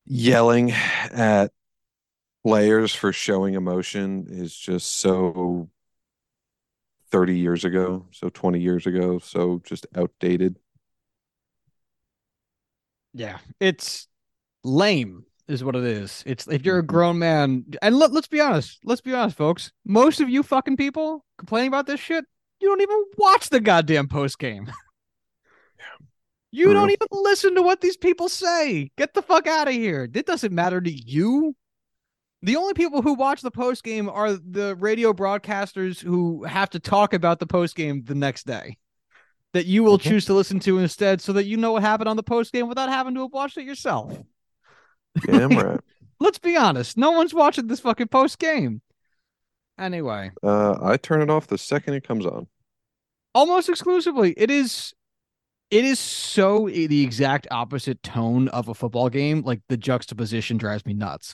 yelling 0.06 0.72
at 0.72 1.52
players 2.46 2.94
for 2.94 3.12
showing 3.12 3.56
emotion 3.56 4.28
is 4.30 4.56
just 4.56 4.92
so 4.92 5.70
30 7.12 7.38
years 7.38 7.66
ago, 7.66 8.08
so 8.12 8.30
20 8.30 8.60
years 8.60 8.88
ago, 8.88 9.20
so 9.20 9.62
just 9.66 9.86
outdated. 9.96 10.58
Yeah, 13.14 13.38
it's 13.60 14.08
lame 14.64 15.26
is 15.48 15.64
what 15.64 15.76
it 15.76 15.84
is. 15.84 16.24
It's 16.26 16.48
if 16.48 16.66
you're 16.66 16.80
a 16.80 16.86
grown 16.86 17.20
man, 17.20 17.66
and 17.82 17.96
let, 17.96 18.12
let's 18.12 18.28
be 18.28 18.42
honest, 18.42 18.80
let's 18.84 19.02
be 19.02 19.14
honest, 19.14 19.38
folks. 19.38 19.72
Most 19.86 20.20
of 20.20 20.30
you 20.30 20.44
fucking 20.44 20.78
people 20.78 21.26
complaining 21.38 21.70
about 21.70 21.88
this 21.88 22.00
shit, 22.00 22.26
you 22.60 22.68
don't 22.68 22.82
even 22.82 23.04
watch 23.18 23.50
the 23.50 23.60
goddamn 23.60 24.08
post 24.08 24.40
game. 24.40 24.72
you 26.52 26.74
don't 26.74 26.90
even 26.90 27.08
listen 27.12 27.56
to 27.56 27.62
what 27.62 27.82
these 27.82 27.98
people 27.98 28.30
say. 28.30 28.92
Get 28.98 29.14
the 29.14 29.22
fuck 29.22 29.48
out 29.48 29.68
of 29.68 29.74
here. 29.74 30.10
It 30.14 30.26
doesn't 30.26 30.54
matter 30.54 30.82
to 30.82 30.92
you. 30.92 31.56
The 32.46 32.58
only 32.58 32.76
people 32.76 33.02
who 33.02 33.16
watch 33.16 33.42
the 33.42 33.50
post 33.50 33.84
game 33.84 34.08
are 34.08 34.34
the 34.34 34.76
radio 34.76 35.14
broadcasters 35.14 36.00
who 36.00 36.44
have 36.44 36.70
to 36.70 36.80
talk 36.80 37.16
about 37.16 37.40
the 37.40 37.48
post 37.48 37.76
game 37.76 38.04
the 38.06 38.14
next 38.14 38.46
day. 38.46 38.78
That 39.54 39.66
you 39.66 39.84
will 39.84 39.98
choose 39.98 40.26
to 40.26 40.34
listen 40.36 40.60
to 40.60 40.78
instead, 40.78 41.22
so 41.22 41.34
that 41.34 41.46
you 41.46 41.58
know 41.58 41.72
what 41.72 41.82
happened 41.82 42.08
on 42.08 42.18
the 42.18 42.24
post 42.24 42.54
game 42.54 42.68
without 42.68 42.90
having 42.90 43.16
to 43.16 43.22
have 43.22 43.34
watched 43.34 43.58
it 43.58 43.64
yourself. 43.64 44.16
Damn 45.26 45.50
right. 45.58 45.80
Let's 46.20 46.38
be 46.38 46.56
honest. 46.56 46.98
No 46.98 47.12
one's 47.12 47.34
watching 47.34 47.66
this 47.66 47.80
fucking 47.80 48.10
post 48.10 48.38
game. 48.38 48.82
Anyway, 49.80 50.30
Uh, 50.44 50.78
I 50.84 50.98
turn 50.98 51.22
it 51.24 51.32
off 51.32 51.48
the 51.48 51.58
second 51.58 51.96
it 51.96 52.08
comes 52.08 52.28
on. 52.28 52.48
almost 53.34 53.70
exclusively, 53.70 54.36
it 54.38 54.52
is 54.52 54.94
it 55.72 55.84
is 55.84 56.00
so 56.00 56.70
the 56.70 57.04
exact 57.04 57.48
opposite 57.50 58.04
tone 58.04 58.50
of 58.50 58.68
a 58.68 58.76
football 58.76 59.10
game. 59.10 59.42
Like 59.42 59.62
the 59.68 59.78
juxtaposition 59.78 60.58
drives 60.58 60.86
me 60.86 60.94
nuts. 60.94 61.34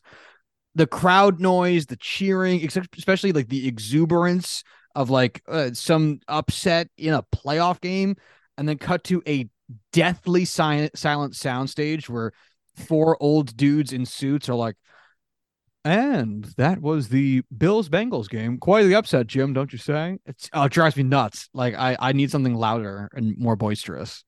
The 0.76 0.88
crowd 0.88 1.40
noise, 1.40 1.86
the 1.86 1.98
cheering, 1.98 2.66
especially 2.66 3.34
like 3.34 3.50
the 3.50 3.68
exuberance 3.68 4.64
of 4.96 5.10
like 5.10 5.42
uh, 5.48 5.72
some 5.74 6.20
upset 6.28 6.88
in 6.98 7.14
a 7.14 7.24
playoff 7.24 7.82
game, 7.82 8.16
and 8.58 8.68
then 8.68 8.78
cut 8.78 9.04
to 9.06 9.22
a 9.28 9.50
deathly 9.92 10.46
silent 10.46 10.98
silent 10.98 11.34
soundstage 11.34 12.10
where 12.10 12.32
four 12.76 13.18
old 13.22 13.56
dudes 13.56 13.94
in 13.94 14.06
suits 14.06 14.50
are 14.50 14.56
like, 14.56 14.76
and 15.84 16.46
that 16.58 16.82
was 16.82 17.10
the 17.10 17.42
Bills 17.56 17.90
Bengals 17.90 18.30
game. 18.30 18.58
Quite 18.58 18.84
the 18.84 18.96
upset, 18.96 19.28
Jim, 19.28 19.54
don't 19.54 19.72
you 19.74 19.80
say? 19.80 20.20
It's 20.26 20.50
oh, 20.54 20.64
it 20.64 20.72
drives 20.72 20.96
me 20.96 21.04
nuts. 21.04 21.50
Like 21.54 21.76
I, 21.76 21.98
I 22.00 22.12
need 22.14 22.32
something 22.32 22.56
louder 22.56 23.10
and 23.14 23.38
more 23.38 23.56
boisterous. 23.56 24.24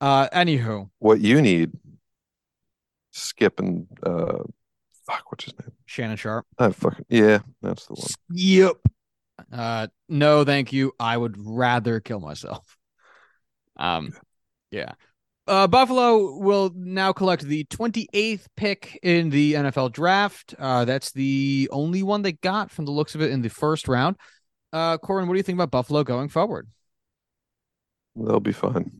Uh 0.00 0.28
anywho, 0.28 0.90
What 0.98 1.20
you 1.20 1.40
need, 1.40 1.72
Skip 3.12 3.60
and 3.60 3.86
uh, 4.02 4.42
fuck, 5.06 5.30
what's 5.30 5.44
his 5.44 5.54
name? 5.58 5.72
Shannon 5.86 6.16
Sharpe. 6.16 6.46
I 6.58 6.70
fucking 6.70 7.06
yeah, 7.08 7.38
that's 7.62 7.86
the 7.86 7.94
one. 7.94 8.06
Yep. 8.30 8.76
Uh 9.52 9.86
no, 10.08 10.44
thank 10.44 10.72
you. 10.72 10.92
I 10.98 11.16
would 11.16 11.36
rather 11.38 12.00
kill 12.00 12.20
myself. 12.20 12.76
Um 13.76 14.12
yeah. 14.70 14.92
Uh, 15.48 15.68
Buffalo 15.68 16.36
will 16.38 16.72
now 16.74 17.12
collect 17.12 17.44
the 17.44 17.64
28th 17.66 18.46
pick 18.56 18.98
in 19.04 19.30
the 19.30 19.54
NFL 19.54 19.92
draft. 19.92 20.56
Uh, 20.58 20.84
that's 20.84 21.12
the 21.12 21.68
only 21.70 22.02
one 22.02 22.22
they 22.22 22.32
got 22.32 22.68
from 22.68 22.84
the 22.84 22.90
looks 22.90 23.14
of 23.14 23.20
it 23.22 23.30
in 23.30 23.42
the 23.42 23.48
first 23.48 23.86
round. 23.86 24.16
Uh, 24.72 24.98
Corwin, 24.98 25.28
what 25.28 25.34
do 25.34 25.38
you 25.38 25.44
think 25.44 25.56
about 25.56 25.70
Buffalo 25.70 26.02
going 26.02 26.28
forward? 26.28 26.68
They'll 28.16 28.40
be 28.40 28.52
fine. 28.52 28.90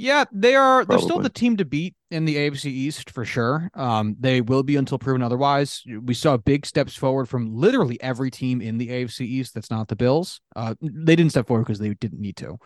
Yeah, 0.00 0.26
they 0.30 0.54
are. 0.54 0.84
They're 0.84 1.00
still 1.00 1.18
the 1.18 1.28
team 1.28 1.56
to 1.56 1.64
beat 1.64 1.96
in 2.12 2.24
the 2.24 2.36
AFC 2.36 2.66
East 2.66 3.10
for 3.10 3.24
sure. 3.24 3.68
Um, 3.74 4.14
they 4.20 4.40
will 4.40 4.62
be 4.62 4.76
until 4.76 4.96
proven 4.96 5.24
otherwise. 5.24 5.82
We 6.04 6.14
saw 6.14 6.36
big 6.36 6.66
steps 6.66 6.94
forward 6.94 7.28
from 7.28 7.52
literally 7.52 8.00
every 8.00 8.30
team 8.30 8.60
in 8.60 8.78
the 8.78 8.90
AFC 8.90 9.22
East. 9.22 9.54
That's 9.54 9.72
not 9.72 9.88
the 9.88 9.96
Bills. 9.96 10.40
Uh, 10.54 10.76
they 10.80 11.16
didn't 11.16 11.30
step 11.30 11.48
forward 11.48 11.64
because 11.64 11.80
they 11.80 11.92
didn't 11.94 12.20
need 12.20 12.36
to, 12.36 12.58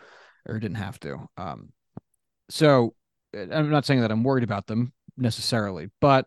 or 0.46 0.58
didn't 0.58 0.76
have 0.76 1.00
to. 1.00 1.26
Um, 1.38 1.70
so 2.50 2.94
I'm 3.34 3.70
not 3.70 3.86
saying 3.86 4.02
that 4.02 4.12
I'm 4.12 4.24
worried 4.24 4.44
about 4.44 4.66
them 4.66 4.92
necessarily, 5.16 5.88
but 6.02 6.26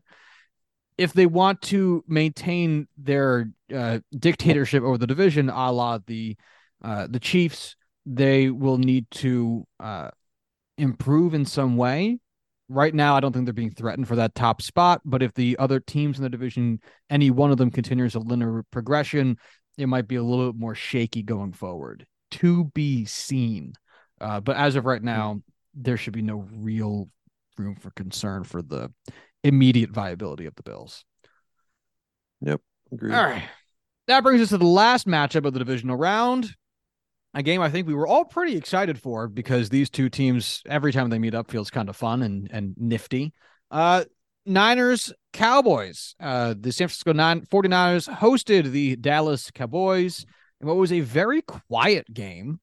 if 0.98 1.14
they 1.14 1.28
want 1.28 1.62
to 1.64 2.04
maintain 2.08 2.88
their 2.98 3.52
uh, 3.72 4.00
dictatorship 4.18 4.82
over 4.82 4.98
the 4.98 5.06
division, 5.06 5.52
a 5.52 5.72
la 5.72 6.00
the 6.08 6.36
uh, 6.84 7.06
the 7.08 7.20
Chiefs, 7.20 7.76
they 8.08 8.50
will 8.50 8.80
need 8.80 9.06
to 9.12 9.68
uh, 9.80 10.10
improve 10.78 11.34
in 11.34 11.46
some 11.46 11.78
way. 11.78 12.20
Right 12.68 12.94
now, 12.94 13.16
I 13.16 13.20
don't 13.20 13.32
think 13.32 13.46
they're 13.46 13.54
being 13.54 13.74
threatened 13.74 14.08
for 14.08 14.16
that 14.16 14.34
top 14.34 14.62
spot. 14.62 15.02
But 15.06 15.22
if 15.22 15.34
the 15.34 15.56
other 15.60 15.80
teams 15.80 16.18
in 16.18 16.24
the 16.24 16.30
division, 16.30 16.80
any 17.10 17.30
one 17.30 17.52
of 17.52 17.58
them 17.58 17.70
continues 17.70 18.16
a 18.16 18.20
linear 18.20 18.64
progression, 18.72 19.38
it 19.78 19.88
might 19.88 20.08
be 20.08 20.16
a 20.16 20.24
little 20.24 20.52
bit 20.52 20.60
more 20.60 20.76
shaky 20.76 21.22
going 21.22 21.54
forward. 21.54 22.06
To 22.32 22.66
be 22.74 23.06
seen. 23.06 23.74
Uh, 24.20 24.40
but 24.40 24.58
as 24.58 24.76
of 24.76 24.86
right 24.86 25.02
now, 25.02 25.42
there 25.76 25.98
should 25.98 26.14
be 26.14 26.22
no 26.22 26.48
real 26.54 27.10
room 27.58 27.76
for 27.76 27.92
concern 27.92 28.44
for 28.44 28.62
the 28.62 28.92
immediate 29.44 29.92
viability 29.92 30.46
of 30.46 30.56
the 30.56 30.64
Bills. 30.64 31.06
Agreed. 32.92 33.14
All 33.14 33.24
right. 33.24 33.44
That 34.08 34.24
brings 34.24 34.42
us 34.42 34.50
to 34.50 34.58
the 34.58 34.66
last 34.66 35.08
matchup 35.08 35.46
of 35.46 35.54
the 35.54 35.60
divisional 35.60 35.98
round. 35.98 36.56
A 37.36 37.44
game 37.44 37.62
I 37.62 37.70
think 37.70 37.86
we 37.86 37.94
were 37.94 38.08
all 38.08 38.26
pretty 38.26 38.56
excited 38.56 38.98
for 38.98 39.28
because 39.28 39.70
these 39.70 39.90
two 39.90 40.10
teams, 40.10 40.64
every 40.68 40.94
time 40.94 41.10
they 41.10 41.20
meet 41.20 41.36
up, 41.36 41.52
feels 41.52 41.70
kind 41.70 41.90
of 41.90 41.96
fun 41.96 42.22
and, 42.22 42.50
and 42.52 42.74
nifty. 42.78 43.34
Uh, 43.70 44.06
Niners, 44.46 45.12
Cowboys. 45.34 46.16
Uh, 46.20 46.54
the 46.58 46.72
San 46.72 46.88
Francisco 46.88 47.12
Nine, 47.12 47.42
49ers 47.42 48.08
hosted 48.08 48.72
the 48.72 48.96
Dallas 48.96 49.52
Cowboys 49.52 50.26
in 50.62 50.68
what 50.68 50.78
was 50.78 50.94
a 50.94 51.02
very 51.02 51.42
quiet 51.42 52.12
game 52.14 52.60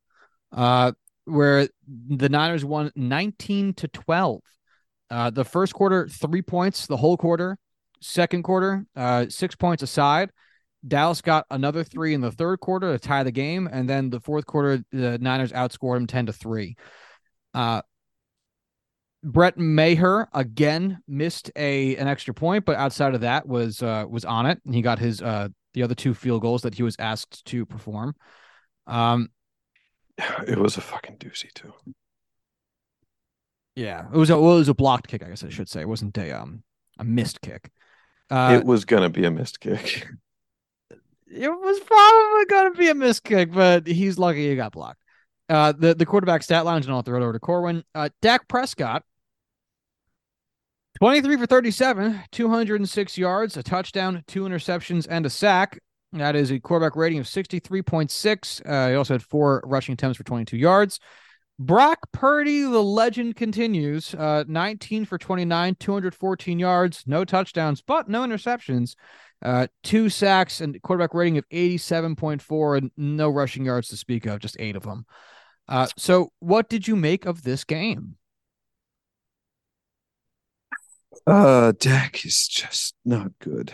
uh, 0.52 0.92
where 1.24 1.68
the 1.86 2.28
Niners 2.28 2.64
won 2.64 2.90
19 2.94 3.74
to 3.74 3.88
12. 3.88 4.40
Uh, 5.10 5.30
the 5.30 5.44
first 5.44 5.74
quarter, 5.74 6.08
three 6.08 6.40
points, 6.40 6.86
the 6.86 6.96
whole 6.96 7.16
quarter. 7.16 7.58
Second 8.00 8.42
quarter, 8.42 8.86
uh, 8.96 9.26
six 9.28 9.54
points 9.54 9.82
aside. 9.82 10.30
Dallas 10.86 11.20
got 11.20 11.46
another 11.50 11.84
three 11.84 12.14
in 12.14 12.20
the 12.20 12.32
third 12.32 12.60
quarter 12.60 12.92
to 12.92 12.98
tie 12.98 13.22
the 13.22 13.30
game, 13.30 13.68
and 13.70 13.88
then 13.88 14.10
the 14.10 14.20
fourth 14.20 14.46
quarter, 14.46 14.84
the 14.90 15.18
Niners 15.18 15.52
outscored 15.52 15.96
them 15.96 16.06
ten 16.06 16.26
to 16.26 16.32
three. 16.32 16.76
Uh, 17.54 17.82
Brett 19.24 19.56
Maher 19.56 20.28
again 20.32 21.00
missed 21.06 21.50
a 21.54 21.94
an 21.96 22.08
extra 22.08 22.34
point, 22.34 22.64
but 22.64 22.76
outside 22.76 23.14
of 23.14 23.20
that 23.20 23.46
was 23.46 23.82
uh, 23.82 24.04
was 24.08 24.24
on 24.24 24.46
it, 24.46 24.60
and 24.64 24.74
he 24.74 24.82
got 24.82 24.98
his 24.98 25.22
uh, 25.22 25.48
the 25.74 25.82
other 25.84 25.94
two 25.94 26.14
field 26.14 26.42
goals 26.42 26.62
that 26.62 26.74
he 26.74 26.82
was 26.82 26.96
asked 26.98 27.44
to 27.46 27.64
perform. 27.64 28.14
Um, 28.88 29.30
It 30.46 30.58
was 30.58 30.76
a 30.76 30.80
fucking 30.80 31.18
doozy 31.18 31.52
too. 31.52 31.72
yeah, 33.74 34.06
it 34.12 34.16
was 34.16 34.30
a 34.30 34.38
well, 34.38 34.54
it 34.56 34.58
was 34.58 34.68
a 34.68 34.74
blocked 34.74 35.08
kick, 35.08 35.22
I 35.22 35.28
guess 35.28 35.44
I 35.44 35.48
should 35.48 35.68
say. 35.68 35.80
It 35.80 35.88
wasn't 35.88 36.16
a 36.18 36.32
um 36.32 36.62
a 36.98 37.04
missed 37.04 37.40
kick. 37.40 37.70
Uh, 38.30 38.60
it 38.60 38.64
was 38.66 38.84
gonna 38.84 39.10
be 39.10 39.24
a 39.24 39.30
missed 39.30 39.60
kick. 39.60 40.06
it 41.34 41.48
was 41.48 41.80
probably 41.80 42.44
going 42.46 42.72
to 42.72 42.78
be 42.78 42.88
a 42.88 42.94
missed 42.94 43.24
kick, 43.24 43.52
but 43.52 43.86
he's 43.86 44.18
lucky 44.18 44.48
he 44.48 44.56
got 44.56 44.72
blocked. 44.72 45.00
Uh, 45.48 45.72
the 45.72 45.94
the 45.94 46.06
quarterback 46.06 46.42
stat 46.42 46.64
lines, 46.64 46.86
and 46.86 46.94
I'll 46.94 47.02
throw 47.02 47.20
it 47.20 47.22
over 47.22 47.32
to 47.32 47.40
Corwin. 47.40 47.84
Uh, 47.94 48.08
Dak 48.20 48.48
Prescott, 48.48 49.02
twenty 50.98 51.20
three 51.20 51.36
for 51.36 51.46
thirty 51.46 51.70
seven, 51.70 52.20
two 52.30 52.48
hundred 52.48 52.80
and 52.80 52.88
six 52.88 53.18
yards, 53.18 53.56
a 53.56 53.62
touchdown, 53.62 54.22
two 54.26 54.44
interceptions, 54.44 55.06
and 55.08 55.26
a 55.26 55.30
sack. 55.30 55.78
That 56.12 56.36
is 56.36 56.50
a 56.50 56.60
quarterback 56.60 56.96
rating 56.96 57.18
of 57.18 57.26
sixty 57.26 57.58
three 57.58 57.82
point 57.82 58.10
six. 58.10 58.62
Uh, 58.64 58.88
he 58.88 58.94
also 58.94 59.14
had 59.14 59.22
four 59.22 59.62
rushing 59.64 59.94
attempts 59.94 60.16
for 60.16 60.24
twenty 60.24 60.44
two 60.44 60.58
yards. 60.58 61.00
Brock 61.58 61.98
Purdy, 62.12 62.62
the 62.62 62.82
legend 62.82 63.36
continues. 63.36 64.14
Uh, 64.14 64.42
19 64.48 65.04
for 65.04 65.18
29, 65.18 65.76
214 65.78 66.58
yards, 66.58 67.04
no 67.06 67.24
touchdowns, 67.24 67.82
but 67.82 68.08
no 68.08 68.22
interceptions. 68.22 68.96
Uh, 69.42 69.66
two 69.82 70.08
sacks 70.08 70.60
and 70.60 70.80
quarterback 70.82 71.14
rating 71.14 71.38
of 71.38 71.48
87.4 71.50 72.78
and 72.78 72.90
no 72.96 73.28
rushing 73.28 73.64
yards 73.64 73.88
to 73.88 73.96
speak 73.96 74.26
of, 74.26 74.38
just 74.38 74.56
eight 74.58 74.76
of 74.76 74.84
them. 74.84 75.04
Uh, 75.68 75.88
so 75.96 76.32
what 76.38 76.68
did 76.68 76.86
you 76.86 76.96
make 76.96 77.26
of 77.26 77.42
this 77.42 77.64
game? 77.64 78.16
Uh, 81.26 81.72
Dak 81.78 82.24
is 82.24 82.46
just 82.48 82.94
not 83.04 83.32
good. 83.38 83.72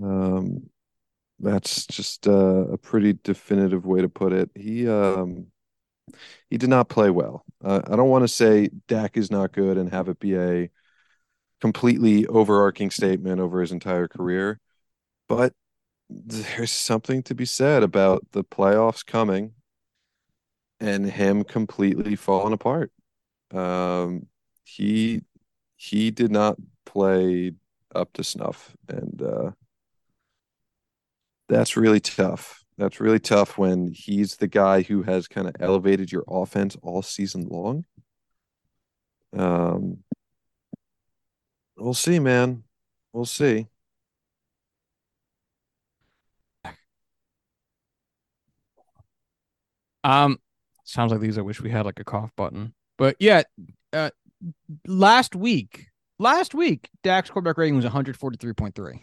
Um, 0.00 0.70
that's 1.40 1.86
just 1.86 2.26
uh, 2.26 2.66
a 2.68 2.78
pretty 2.78 3.18
definitive 3.22 3.86
way 3.86 4.00
to 4.00 4.08
put 4.08 4.32
it. 4.32 4.50
He 4.54 4.88
um, 4.88 5.46
he 6.50 6.58
did 6.58 6.70
not 6.70 6.88
play 6.88 7.10
well. 7.10 7.44
Uh, 7.62 7.80
I 7.86 7.96
don't 7.96 8.08
want 8.08 8.24
to 8.24 8.28
say 8.28 8.70
Dak 8.88 9.16
is 9.16 9.30
not 9.30 9.52
good 9.52 9.76
and 9.76 9.90
have 9.90 10.08
it 10.08 10.18
be 10.18 10.36
a 10.36 10.70
completely 11.60 12.26
overarching 12.26 12.90
statement 12.90 13.40
over 13.40 13.60
his 13.60 13.72
entire 13.72 14.08
career, 14.08 14.60
but 15.28 15.52
there's 16.08 16.70
something 16.70 17.22
to 17.24 17.34
be 17.34 17.44
said 17.44 17.82
about 17.82 18.24
the 18.32 18.44
playoffs 18.44 19.04
coming 19.04 19.52
and 20.80 21.10
him 21.10 21.44
completely 21.44 22.16
falling 22.16 22.52
apart. 22.52 22.92
Um, 23.52 24.26
he 24.64 25.22
he 25.76 26.10
did 26.10 26.30
not 26.30 26.56
play 26.84 27.52
up 27.94 28.12
to 28.14 28.24
snuff, 28.24 28.76
and 28.88 29.22
uh, 29.22 29.50
that's 31.48 31.76
really 31.76 32.00
tough. 32.00 32.62
That's 32.78 33.00
really 33.00 33.20
tough 33.20 33.56
when 33.56 33.92
he's 33.92 34.36
the 34.36 34.48
guy 34.48 34.82
who 34.82 35.02
has 35.02 35.28
kind 35.28 35.48
of 35.48 35.56
elevated 35.60 36.12
your 36.12 36.24
offense 36.28 36.76
all 36.82 37.02
season 37.02 37.46
long. 37.48 37.84
Um, 39.36 39.98
we'll 41.76 41.94
see, 41.94 42.18
man. 42.18 42.64
We'll 43.12 43.24
see. 43.24 43.68
Um, 50.06 50.38
sounds 50.84 51.10
like 51.10 51.20
these. 51.20 51.36
I 51.36 51.42
wish 51.42 51.60
we 51.60 51.70
had 51.70 51.84
like 51.84 51.98
a 51.98 52.04
cough 52.04 52.30
button, 52.36 52.72
but 52.96 53.16
yeah. 53.18 53.42
Uh, 53.92 54.10
last 54.86 55.34
week, 55.34 55.86
last 56.18 56.54
week, 56.54 56.88
Dak's 57.02 57.28
quarterback 57.28 57.58
rating 57.58 57.74
was 57.74 57.84
one 57.84 57.92
hundred 57.92 58.16
forty 58.16 58.36
three 58.36 58.52
point 58.52 58.76
three. 58.76 59.00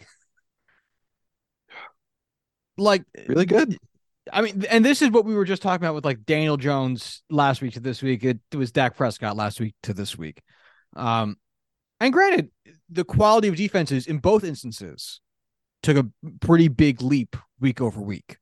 like 2.78 3.04
really 3.28 3.44
good. 3.44 3.78
I 4.32 4.40
mean, 4.40 4.64
and 4.70 4.82
this 4.82 5.02
is 5.02 5.10
what 5.10 5.26
we 5.26 5.34
were 5.34 5.44
just 5.44 5.60
talking 5.60 5.84
about 5.84 5.94
with 5.94 6.06
like 6.06 6.24
Daniel 6.24 6.56
Jones 6.56 7.22
last 7.28 7.60
week 7.60 7.74
to 7.74 7.80
this 7.80 8.02
week. 8.02 8.24
It, 8.24 8.40
it 8.50 8.56
was 8.56 8.72
Dak 8.72 8.96
Prescott 8.96 9.36
last 9.36 9.60
week 9.60 9.74
to 9.82 9.92
this 9.92 10.16
week. 10.16 10.40
Um, 10.96 11.36
and 12.00 12.14
granted, 12.14 12.50
the 12.88 13.04
quality 13.04 13.48
of 13.48 13.56
defenses 13.56 14.06
in 14.06 14.18
both 14.18 14.42
instances 14.42 15.20
took 15.82 15.98
a 15.98 16.06
pretty 16.40 16.68
big 16.68 17.02
leap 17.02 17.36
week 17.60 17.82
over 17.82 18.00
week. 18.00 18.38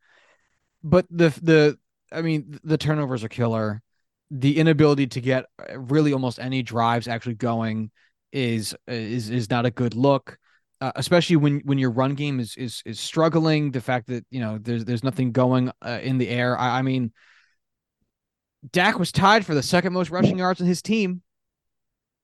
But 0.84 1.06
the 1.10 1.30
the 1.42 1.78
I 2.12 2.22
mean, 2.22 2.58
the 2.64 2.78
turnovers 2.78 3.24
are 3.24 3.28
killer. 3.28 3.82
The 4.30 4.58
inability 4.58 5.08
to 5.08 5.20
get 5.20 5.46
really 5.74 6.12
almost 6.12 6.38
any 6.38 6.62
drives 6.62 7.08
actually 7.08 7.34
going 7.34 7.90
is 8.32 8.74
is 8.86 9.30
is 9.30 9.50
not 9.50 9.66
a 9.66 9.70
good 9.70 9.94
look 9.94 10.38
uh, 10.82 10.90
especially 10.96 11.36
when 11.36 11.60
when 11.60 11.78
your 11.78 11.92
run 11.92 12.16
game 12.16 12.40
is 12.40 12.56
is 12.56 12.82
is 12.84 12.98
struggling. 12.98 13.70
The 13.70 13.80
fact 13.80 14.08
that 14.08 14.26
you 14.30 14.40
know 14.40 14.58
there's 14.58 14.84
there's 14.84 15.04
nothing 15.04 15.30
going 15.30 15.70
uh, 15.80 16.00
in 16.02 16.18
the 16.18 16.28
air. 16.28 16.58
I, 16.58 16.80
I, 16.80 16.82
mean, 16.82 17.12
Dak 18.72 18.98
was 18.98 19.12
tied 19.12 19.46
for 19.46 19.54
the 19.54 19.62
second 19.62 19.92
most 19.92 20.10
rushing 20.10 20.38
yards 20.38 20.60
in 20.60 20.66
his 20.66 20.82
team. 20.82 21.22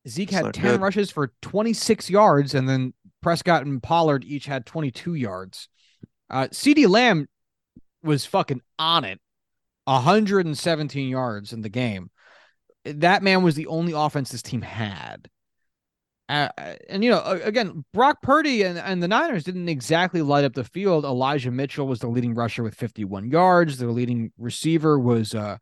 Zeke 0.08 0.30
had 0.30 0.52
ten 0.54 0.72
good. 0.72 0.80
rushes 0.80 1.08
for 1.08 1.32
26 1.42 2.10
yards, 2.10 2.52
and 2.52 2.68
then 2.68 2.94
Prescott 3.22 3.64
and 3.64 3.80
Pollard 3.80 4.24
each 4.24 4.46
had 4.46 4.66
22 4.66 5.14
yards. 5.14 5.68
Uh, 6.28 6.48
CeeDee 6.48 6.88
Lamb 6.88 7.28
was 8.02 8.26
fucking 8.26 8.60
on 8.76 9.04
it, 9.04 9.20
117 9.88 11.08
yards 11.08 11.52
in 11.52 11.62
the 11.62 11.68
game. 11.68 12.10
That 12.84 13.22
man 13.22 13.42
was 13.42 13.54
the 13.54 13.66
only 13.66 13.92
offense 13.92 14.30
this 14.30 14.42
team 14.42 14.62
had. 14.62 15.28
Uh, 16.28 16.48
and 16.90 17.02
you 17.02 17.10
know, 17.10 17.22
again, 17.42 17.84
Brock 17.94 18.20
Purdy 18.20 18.62
and, 18.62 18.78
and 18.78 19.02
the 19.02 19.08
Niners 19.08 19.44
didn't 19.44 19.68
exactly 19.68 20.20
light 20.20 20.44
up 20.44 20.52
the 20.52 20.64
field. 20.64 21.04
Elijah 21.04 21.50
Mitchell 21.50 21.86
was 21.86 22.00
the 22.00 22.08
leading 22.08 22.34
rusher 22.34 22.62
with 22.62 22.74
51 22.74 23.30
yards. 23.30 23.78
Their 23.78 23.90
leading 23.90 24.30
receiver 24.36 24.98
was 24.98 25.34
uh, 25.34 25.56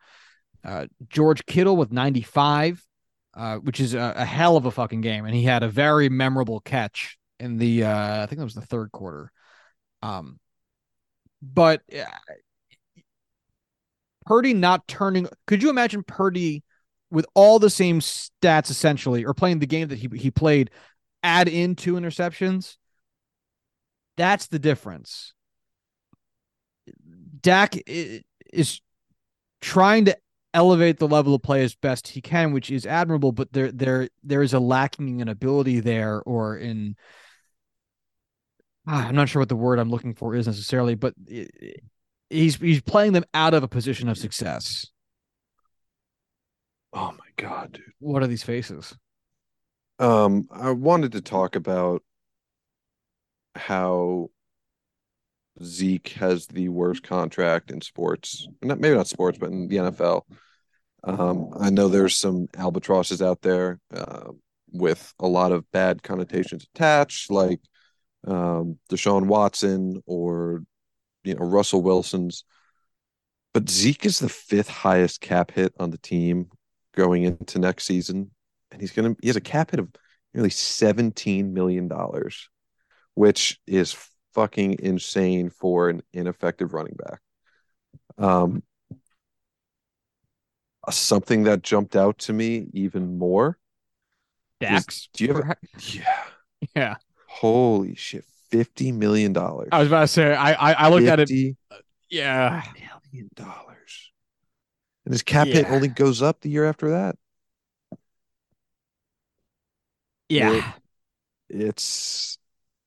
uh, 0.64 0.86
George 1.08 1.46
Kittle 1.46 1.76
with 1.76 1.92
95, 1.92 2.84
uh, 3.34 3.56
which 3.58 3.78
is 3.78 3.94
a, 3.94 4.14
a, 4.16 4.24
hell 4.24 4.56
of 4.56 4.66
a 4.66 4.72
fucking 4.72 5.02
game. 5.02 5.24
And 5.24 5.34
he 5.36 5.44
had 5.44 5.62
a 5.62 5.68
very 5.68 6.08
memorable 6.08 6.58
catch 6.58 7.16
in 7.38 7.58
the, 7.58 7.84
uh, 7.84 8.22
I 8.24 8.26
think 8.26 8.40
that 8.40 8.44
was 8.44 8.54
the 8.54 8.60
third 8.62 8.90
quarter. 8.90 9.30
Um, 10.02 10.40
but 11.40 11.82
Purdy 14.26 14.54
not 14.54 14.86
turning. 14.88 15.28
Could 15.46 15.62
you 15.62 15.70
imagine 15.70 16.02
Purdy? 16.02 16.62
with 17.10 17.26
all 17.34 17.58
the 17.58 17.70
same 17.70 18.00
stats 18.00 18.70
essentially, 18.70 19.24
or 19.24 19.34
playing 19.34 19.60
the 19.60 19.66
game 19.66 19.88
that 19.88 19.98
he 19.98 20.08
he 20.16 20.30
played, 20.30 20.70
add 21.22 21.48
in 21.48 21.74
two 21.74 21.94
interceptions. 21.94 22.76
That's 24.16 24.46
the 24.48 24.58
difference. 24.58 25.32
Dak 27.40 27.74
is 27.86 28.80
trying 29.60 30.06
to 30.06 30.16
elevate 30.54 30.98
the 30.98 31.08
level 31.08 31.34
of 31.34 31.42
play 31.42 31.62
as 31.62 31.74
best 31.74 32.08
he 32.08 32.20
can, 32.20 32.52
which 32.52 32.70
is 32.70 32.86
admirable, 32.86 33.32
but 33.32 33.52
there 33.52 33.70
there 33.70 34.08
there 34.22 34.42
is 34.42 34.54
a 34.54 34.60
lacking 34.60 35.20
in 35.20 35.28
ability 35.28 35.80
there 35.80 36.22
or 36.22 36.56
in 36.56 36.96
ah, 38.86 39.06
I'm 39.06 39.14
not 39.14 39.28
sure 39.28 39.40
what 39.40 39.48
the 39.48 39.56
word 39.56 39.78
I'm 39.78 39.90
looking 39.90 40.14
for 40.14 40.34
is 40.34 40.46
necessarily, 40.46 40.94
but 40.94 41.14
it, 41.26 41.80
he's 42.30 42.56
he's 42.56 42.80
playing 42.80 43.12
them 43.12 43.24
out 43.34 43.54
of 43.54 43.62
a 43.62 43.68
position 43.68 44.08
of 44.08 44.18
success. 44.18 44.86
Oh 46.92 47.12
my 47.12 47.26
god, 47.36 47.72
dude. 47.72 47.84
What 47.98 48.22
are 48.22 48.26
these 48.26 48.42
faces? 48.42 48.96
Um, 49.98 50.48
I 50.50 50.70
wanted 50.70 51.12
to 51.12 51.20
talk 51.20 51.56
about 51.56 52.02
how 53.54 54.30
Zeke 55.62 56.08
has 56.08 56.46
the 56.46 56.68
worst 56.68 57.02
contract 57.02 57.70
in 57.70 57.80
sports. 57.80 58.46
Not 58.62 58.78
maybe 58.78 58.96
not 58.96 59.08
sports, 59.08 59.38
but 59.38 59.50
in 59.50 59.68
the 59.68 59.76
NFL. 59.76 60.22
Um, 61.04 61.50
I 61.58 61.70
know 61.70 61.88
there's 61.88 62.16
some 62.16 62.48
albatrosses 62.56 63.22
out 63.22 63.40
there 63.42 63.78
uh, 63.94 64.32
with 64.72 65.14
a 65.18 65.28
lot 65.28 65.52
of 65.52 65.70
bad 65.70 66.02
connotations 66.02 66.66
attached, 66.74 67.30
like 67.30 67.60
um, 68.26 68.78
Deshaun 68.90 69.26
Watson 69.26 70.02
or 70.06 70.64
you 71.26 71.34
know 71.34 71.44
Russell 71.44 71.82
Wilson's. 71.82 72.44
But 73.52 73.68
Zeke 73.70 74.04
is 74.04 74.18
the 74.18 74.28
fifth 74.28 74.68
highest 74.68 75.20
cap 75.20 75.50
hit 75.50 75.72
on 75.78 75.90
the 75.90 75.98
team 75.98 76.50
going 76.94 77.22
into 77.24 77.58
next 77.58 77.84
season, 77.84 78.30
and 78.70 78.80
he's 78.80 78.92
gonna 78.92 79.16
he 79.20 79.28
has 79.28 79.36
a 79.36 79.40
cap 79.40 79.70
hit 79.70 79.80
of 79.80 79.88
nearly 80.34 80.50
seventeen 80.50 81.52
million 81.52 81.88
dollars, 81.88 82.48
which 83.14 83.58
is 83.66 83.96
fucking 84.34 84.76
insane 84.80 85.48
for 85.50 85.88
an 85.88 86.02
ineffective 86.12 86.74
running 86.74 86.96
back. 86.96 87.20
Um, 88.18 88.62
something 90.90 91.44
that 91.44 91.62
jumped 91.62 91.96
out 91.96 92.18
to 92.18 92.32
me 92.32 92.66
even 92.72 93.18
more. 93.18 93.58
Dax, 94.60 95.08
do 95.12 95.24
you 95.24 95.30
ever? 95.30 95.56
Yeah, 95.92 96.24
yeah. 96.76 96.94
Holy 97.26 97.94
shit, 97.94 98.24
fifty 98.50 98.92
million 98.92 99.32
dollars. 99.32 99.68
I 99.72 99.78
was 99.78 99.88
about 99.88 100.00
to 100.00 100.08
say, 100.08 100.34
I 100.34 100.52
I, 100.52 100.72
I 100.72 100.88
looked 100.88 101.06
at 101.06 101.20
it. 101.20 101.30
Yeah, 102.08 102.62
million 103.12 103.30
dollars 103.34 103.66
and 105.06 105.14
his 105.14 105.22
cap 105.22 105.46
yeah. 105.46 105.54
hit 105.54 105.70
only 105.70 105.88
goes 105.88 106.20
up 106.20 106.40
the 106.40 106.50
year 106.50 106.66
after 106.66 106.90
that. 106.90 107.16
Yeah, 110.28 110.56
it, 110.56 110.64
it's 111.48 112.36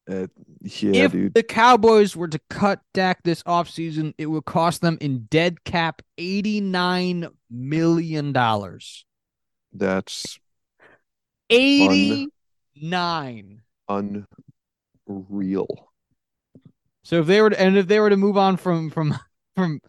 uh, 0.10 0.28
yeah, 0.62 1.06
if 1.06 1.14
dude. 1.14 1.34
the 1.34 1.44
Cowboys 1.44 2.18
were 2.18 2.28
to 2.28 2.40
cut 2.50 2.82
Dak 2.94 3.24
this 3.24 3.42
offseason, 3.44 4.14
it 4.18 4.26
would 4.26 4.44
cost 4.46 4.82
them 4.82 4.98
in 5.00 5.28
dead 5.30 5.64
cap 5.64 6.02
eighty-nine 6.18 7.30
million 7.50 8.34
dollars. 8.34 9.06
That's 9.72 10.38
eighty-nine. 11.50 12.32
Un- 13.88 14.28
unreal. 15.10 15.68
So 17.04 17.20
if 17.20 17.26
they 17.26 17.42
were 17.42 17.50
to, 17.50 17.60
and 17.60 17.78
if 17.78 17.88
they 17.88 18.00
were 18.00 18.10
to 18.10 18.18
move 18.18 18.38
on 18.38 18.58
from 18.58 18.90
from 18.90 19.18
from 19.56 19.82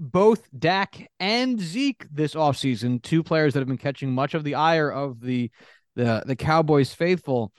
both 0.00 0.46
Dak 0.56 1.08
and 1.18 1.60
Zeke 1.60 2.04
this 2.12 2.34
offseason, 2.34 3.02
two 3.02 3.22
players 3.22 3.54
that 3.54 3.60
have 3.60 3.68
been 3.68 3.78
catching 3.78 4.12
much 4.12 4.34
of 4.34 4.44
the 4.44 4.54
ire 4.54 4.90
of 4.90 5.20
the 5.20 5.50
the 5.96 6.22
the 6.26 6.36
Cowboys 6.36 6.92
faithful, 6.92 7.52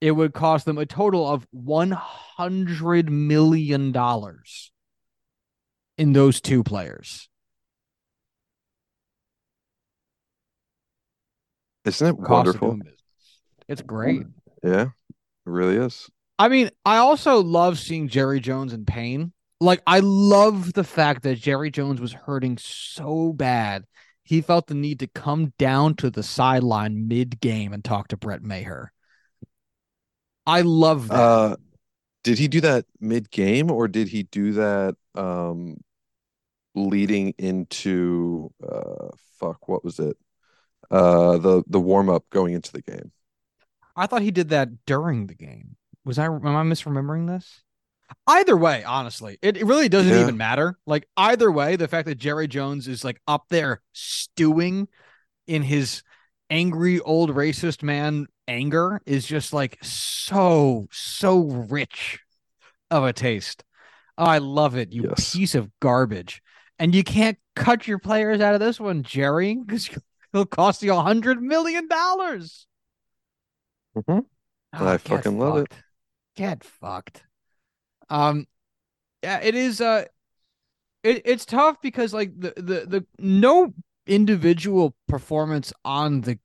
it 0.00 0.12
would 0.12 0.32
cost 0.32 0.64
them 0.64 0.78
a 0.78 0.86
total 0.86 1.28
of 1.28 1.46
100 1.50 3.10
million 3.10 3.92
dollars 3.92 4.72
in 5.96 6.12
those 6.12 6.40
two 6.40 6.62
players. 6.62 7.28
Isn't 11.84 12.08
it 12.08 12.18
wonderful? 12.18 12.78
It's 13.68 13.82
great. 13.82 14.22
Yeah, 14.62 14.82
it 14.82 14.90
really 15.44 15.76
is. 15.76 16.08
I 16.38 16.48
mean, 16.48 16.70
I 16.84 16.98
also 16.98 17.42
love 17.42 17.78
seeing 17.78 18.08
Jerry 18.08 18.40
Jones 18.40 18.72
in 18.72 18.84
pain. 18.84 19.32
Like, 19.60 19.82
I 19.86 20.00
love 20.00 20.72
the 20.72 20.84
fact 20.84 21.22
that 21.22 21.38
Jerry 21.38 21.70
Jones 21.70 22.00
was 22.00 22.12
hurting 22.12 22.58
so 22.58 23.32
bad. 23.32 23.84
He 24.24 24.40
felt 24.40 24.66
the 24.66 24.74
need 24.74 25.00
to 25.00 25.06
come 25.06 25.52
down 25.58 25.96
to 25.96 26.10
the 26.10 26.22
sideline 26.22 27.08
mid 27.08 27.40
game 27.40 27.72
and 27.72 27.84
talk 27.84 28.08
to 28.08 28.16
Brett 28.16 28.42
Maher. 28.42 28.92
I 30.46 30.62
love 30.62 31.08
that. 31.08 31.16
Uh, 31.16 31.56
did 32.22 32.38
he 32.38 32.48
do 32.48 32.60
that 32.62 32.86
mid 33.00 33.30
game 33.30 33.70
or 33.70 33.88
did 33.88 34.08
he 34.08 34.24
do 34.24 34.52
that 34.52 34.96
um 35.14 35.76
leading 36.74 37.34
into 37.38 38.50
uh 38.66 39.08
fuck 39.38 39.68
what 39.68 39.84
was 39.84 39.98
it? 39.98 40.16
Uh 40.90 41.38
the 41.38 41.62
the 41.66 41.80
warm 41.80 42.10
up 42.10 42.24
going 42.30 42.54
into 42.54 42.72
the 42.72 42.82
game. 42.82 43.12
I 43.96 44.06
thought 44.06 44.22
he 44.22 44.30
did 44.30 44.48
that 44.50 44.84
during 44.86 45.26
the 45.26 45.34
game. 45.34 45.76
Was 46.04 46.18
I 46.18 46.26
am 46.26 46.46
I 46.46 46.62
misremembering 46.62 47.26
this? 47.26 47.62
Either 48.26 48.56
way, 48.56 48.84
honestly, 48.84 49.38
it, 49.40 49.56
it 49.56 49.64
really 49.64 49.88
doesn't 49.88 50.12
Yeah. 50.12 50.20
even 50.20 50.36
matter. 50.36 50.78
Like 50.86 51.08
either 51.16 51.50
way, 51.50 51.76
the 51.76 51.88
fact 51.88 52.06
that 52.06 52.16
Jerry 52.16 52.46
Jones 52.46 52.86
is 52.86 53.02
like 53.04 53.20
up 53.26 53.44
there 53.48 53.80
stewing 53.92 54.88
in 55.46 55.62
his 55.62 56.02
angry 56.50 57.00
old 57.00 57.30
racist 57.30 57.82
man 57.82 58.26
anger 58.46 59.00
is 59.06 59.26
just 59.26 59.52
like 59.54 59.78
so 59.82 60.86
so 60.92 61.38
rich 61.40 62.20
of 62.90 63.04
a 63.04 63.12
taste. 63.12 63.64
Oh, 64.18 64.24
I 64.26 64.38
love 64.38 64.76
it, 64.76 64.92
you 64.92 65.04
Yes. 65.08 65.34
piece 65.34 65.54
of 65.54 65.70
garbage. 65.80 66.42
And 66.78 66.94
you 66.94 67.02
can't 67.04 67.38
cut 67.56 67.88
your 67.88 67.98
players 67.98 68.40
out 68.40 68.54
of 68.54 68.60
this 68.60 68.78
one, 68.78 69.02
Jerry, 69.02 69.54
because 69.56 69.88
it'll 70.34 70.44
cost 70.46 70.82
you 70.82 70.92
a 70.94 71.00
hundred 71.02 71.40
million 71.42 71.88
dollars. 71.88 72.66
Mhm. 73.96 74.26
Oh, 74.74 74.86
I 74.86 74.98
fucking 74.98 75.38
love 75.38 75.58
it. 75.58 75.72
Get 76.36 76.64
fucked. 76.64 77.22
Um, 78.10 78.46
yeah, 79.22 79.40
it 79.40 79.54
is. 79.54 79.80
Uh, 79.80 80.04
it, 81.02 81.22
it's 81.24 81.44
tough 81.44 81.80
because 81.82 82.12
like 82.12 82.32
the 82.38 82.52
the 82.56 82.86
the 82.86 83.06
no 83.18 83.72
individual 84.06 84.94
performance 85.08 85.72
on 85.84 86.20
the 86.22 86.38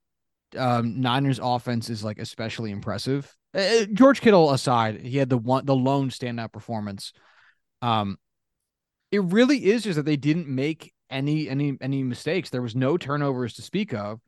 um 0.58 1.02
Niners 1.02 1.40
offense 1.42 1.90
is 1.90 2.04
like 2.04 2.20
especially 2.20 2.72
impressive. 2.72 3.36
Uh, 3.54 3.86
George 3.94 4.22
Kittle 4.22 4.52
aside, 4.52 5.02
he 5.02 5.18
had 5.18 5.30
the 5.30 5.38
one 5.38 5.66
the 5.66 5.76
lone 5.76 6.10
standout 6.10 6.52
performance. 6.52 7.14
Um, 7.82 8.18
it 9.12 9.24
really 9.24 9.66
is 9.66 9.84
just 9.84 9.96
that 9.96 10.06
they 10.06 10.18
didn't 10.18 10.48
make 10.48 10.94
any 11.10 11.50
any 11.50 11.78
any 11.82 12.04
mistakes. 12.04 12.50
There 12.50 12.62
was 12.62 12.76
no 12.76 12.98
turnovers 12.98 13.54
to 13.56 13.62
speak 13.62 13.94
of, 13.94 14.20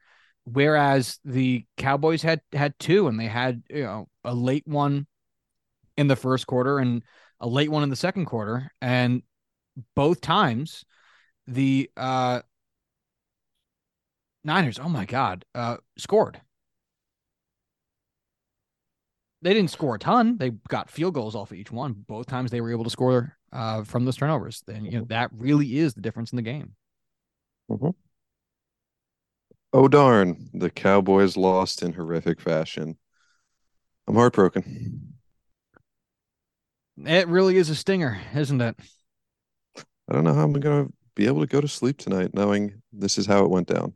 whereas 0.45 1.19
the 1.23 1.65
Cowboys 1.77 2.23
had 2.23 2.41
had 2.53 2.73
two, 2.79 3.07
and 3.07 3.19
they 3.19 3.27
had 3.27 3.61
you 3.69 3.83
know 3.83 4.07
a 4.23 4.33
late 4.33 4.65
one 4.65 5.07
in 6.01 6.07
the 6.07 6.15
first 6.17 6.45
quarter 6.47 6.79
and 6.79 7.03
a 7.39 7.47
late 7.47 7.71
one 7.71 7.83
in 7.83 7.89
the 7.89 7.95
second 7.95 8.25
quarter, 8.25 8.69
and 8.81 9.23
both 9.95 10.19
times 10.19 10.83
the 11.47 11.89
uh 11.95 12.41
Niners, 14.43 14.79
oh 14.79 14.89
my 14.89 15.05
god, 15.05 15.45
uh 15.55 15.77
scored. 15.97 16.41
They 19.43 19.53
didn't 19.53 19.71
score 19.71 19.95
a 19.95 19.99
ton. 19.99 20.37
They 20.37 20.51
got 20.67 20.91
field 20.91 21.13
goals 21.15 21.35
off 21.35 21.51
of 21.51 21.57
each 21.57 21.71
one. 21.71 21.93
Both 22.07 22.27
times 22.27 22.51
they 22.51 22.61
were 22.61 22.71
able 22.71 22.83
to 22.83 22.91
score 22.91 23.37
uh, 23.51 23.83
from 23.83 24.05
those 24.05 24.17
turnovers. 24.17 24.63
Then 24.67 24.85
you 24.85 24.99
know 24.99 25.05
that 25.05 25.31
really 25.35 25.77
is 25.77 25.93
the 25.93 26.01
difference 26.01 26.31
in 26.31 26.35
the 26.35 26.41
game. 26.43 26.75
Oh 29.73 29.87
darn, 29.87 30.49
the 30.53 30.69
Cowboys 30.69 31.37
lost 31.37 31.81
in 31.81 31.93
horrific 31.93 32.41
fashion. 32.41 32.97
I'm 34.07 34.15
heartbroken. 34.15 35.13
It 36.97 37.27
really 37.27 37.57
is 37.57 37.69
a 37.69 37.75
stinger, 37.75 38.19
isn't 38.35 38.61
it? 38.61 38.75
I 39.77 40.13
don't 40.13 40.23
know 40.23 40.33
how 40.33 40.43
I'm 40.43 40.53
gonna 40.53 40.87
be 41.15 41.27
able 41.27 41.41
to 41.41 41.47
go 41.47 41.61
to 41.61 41.67
sleep 41.67 41.97
tonight 41.97 42.33
knowing 42.33 42.81
this 42.91 43.17
is 43.17 43.25
how 43.25 43.43
it 43.43 43.49
went 43.49 43.67
down. 43.67 43.93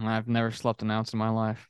I've 0.00 0.28
never 0.28 0.50
slept 0.50 0.82
an 0.82 0.90
ounce 0.90 1.12
in 1.12 1.18
my 1.18 1.30
life. 1.30 1.68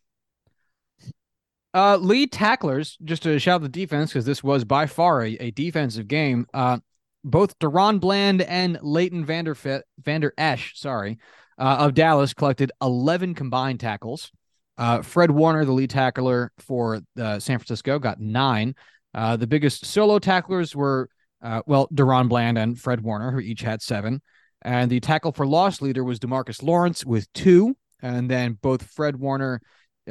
Uh, 1.74 1.96
lead 1.96 2.32
tacklers, 2.32 2.96
just 3.04 3.22
to 3.22 3.38
shout 3.38 3.60
the 3.60 3.68
defense, 3.68 4.10
because 4.10 4.24
this 4.24 4.42
was 4.42 4.64
by 4.64 4.86
far 4.86 5.22
a, 5.22 5.34
a 5.34 5.50
defensive 5.50 6.08
game. 6.08 6.46
Uh, 6.54 6.78
both 7.22 7.58
DaRon 7.58 8.00
Bland 8.00 8.42
and 8.42 8.78
Leighton 8.82 9.24
Vander, 9.24 9.56
Vander 10.00 10.32
Esch, 10.38 10.78
sorry, 10.78 11.18
uh, 11.58 11.76
of 11.80 11.94
Dallas 11.94 12.32
collected 12.32 12.72
11 12.80 13.34
combined 13.34 13.80
tackles. 13.80 14.32
Uh, 14.78 15.02
Fred 15.02 15.30
Warner, 15.30 15.64
the 15.64 15.72
lead 15.72 15.90
tackler 15.90 16.52
for 16.58 17.00
uh, 17.20 17.38
San 17.38 17.58
Francisco, 17.58 17.98
got 17.98 18.20
nine. 18.20 18.74
Uh, 19.14 19.36
the 19.36 19.46
biggest 19.46 19.86
solo 19.86 20.18
tacklers 20.18 20.74
were, 20.74 21.08
uh, 21.42 21.62
well, 21.66 21.88
DaRon 21.94 22.28
Bland 22.28 22.58
and 22.58 22.78
Fred 22.78 23.00
Warner, 23.00 23.30
who 23.30 23.40
each 23.40 23.62
had 23.62 23.82
seven. 23.82 24.20
And 24.62 24.90
the 24.90 25.00
tackle 25.00 25.32
for 25.32 25.46
loss 25.46 25.80
leader 25.80 26.04
was 26.04 26.18
Demarcus 26.18 26.62
Lawrence 26.62 27.04
with 27.04 27.32
two. 27.32 27.76
And 28.00 28.30
then 28.30 28.58
both 28.60 28.82
Fred 28.90 29.16
Warner, 29.16 29.60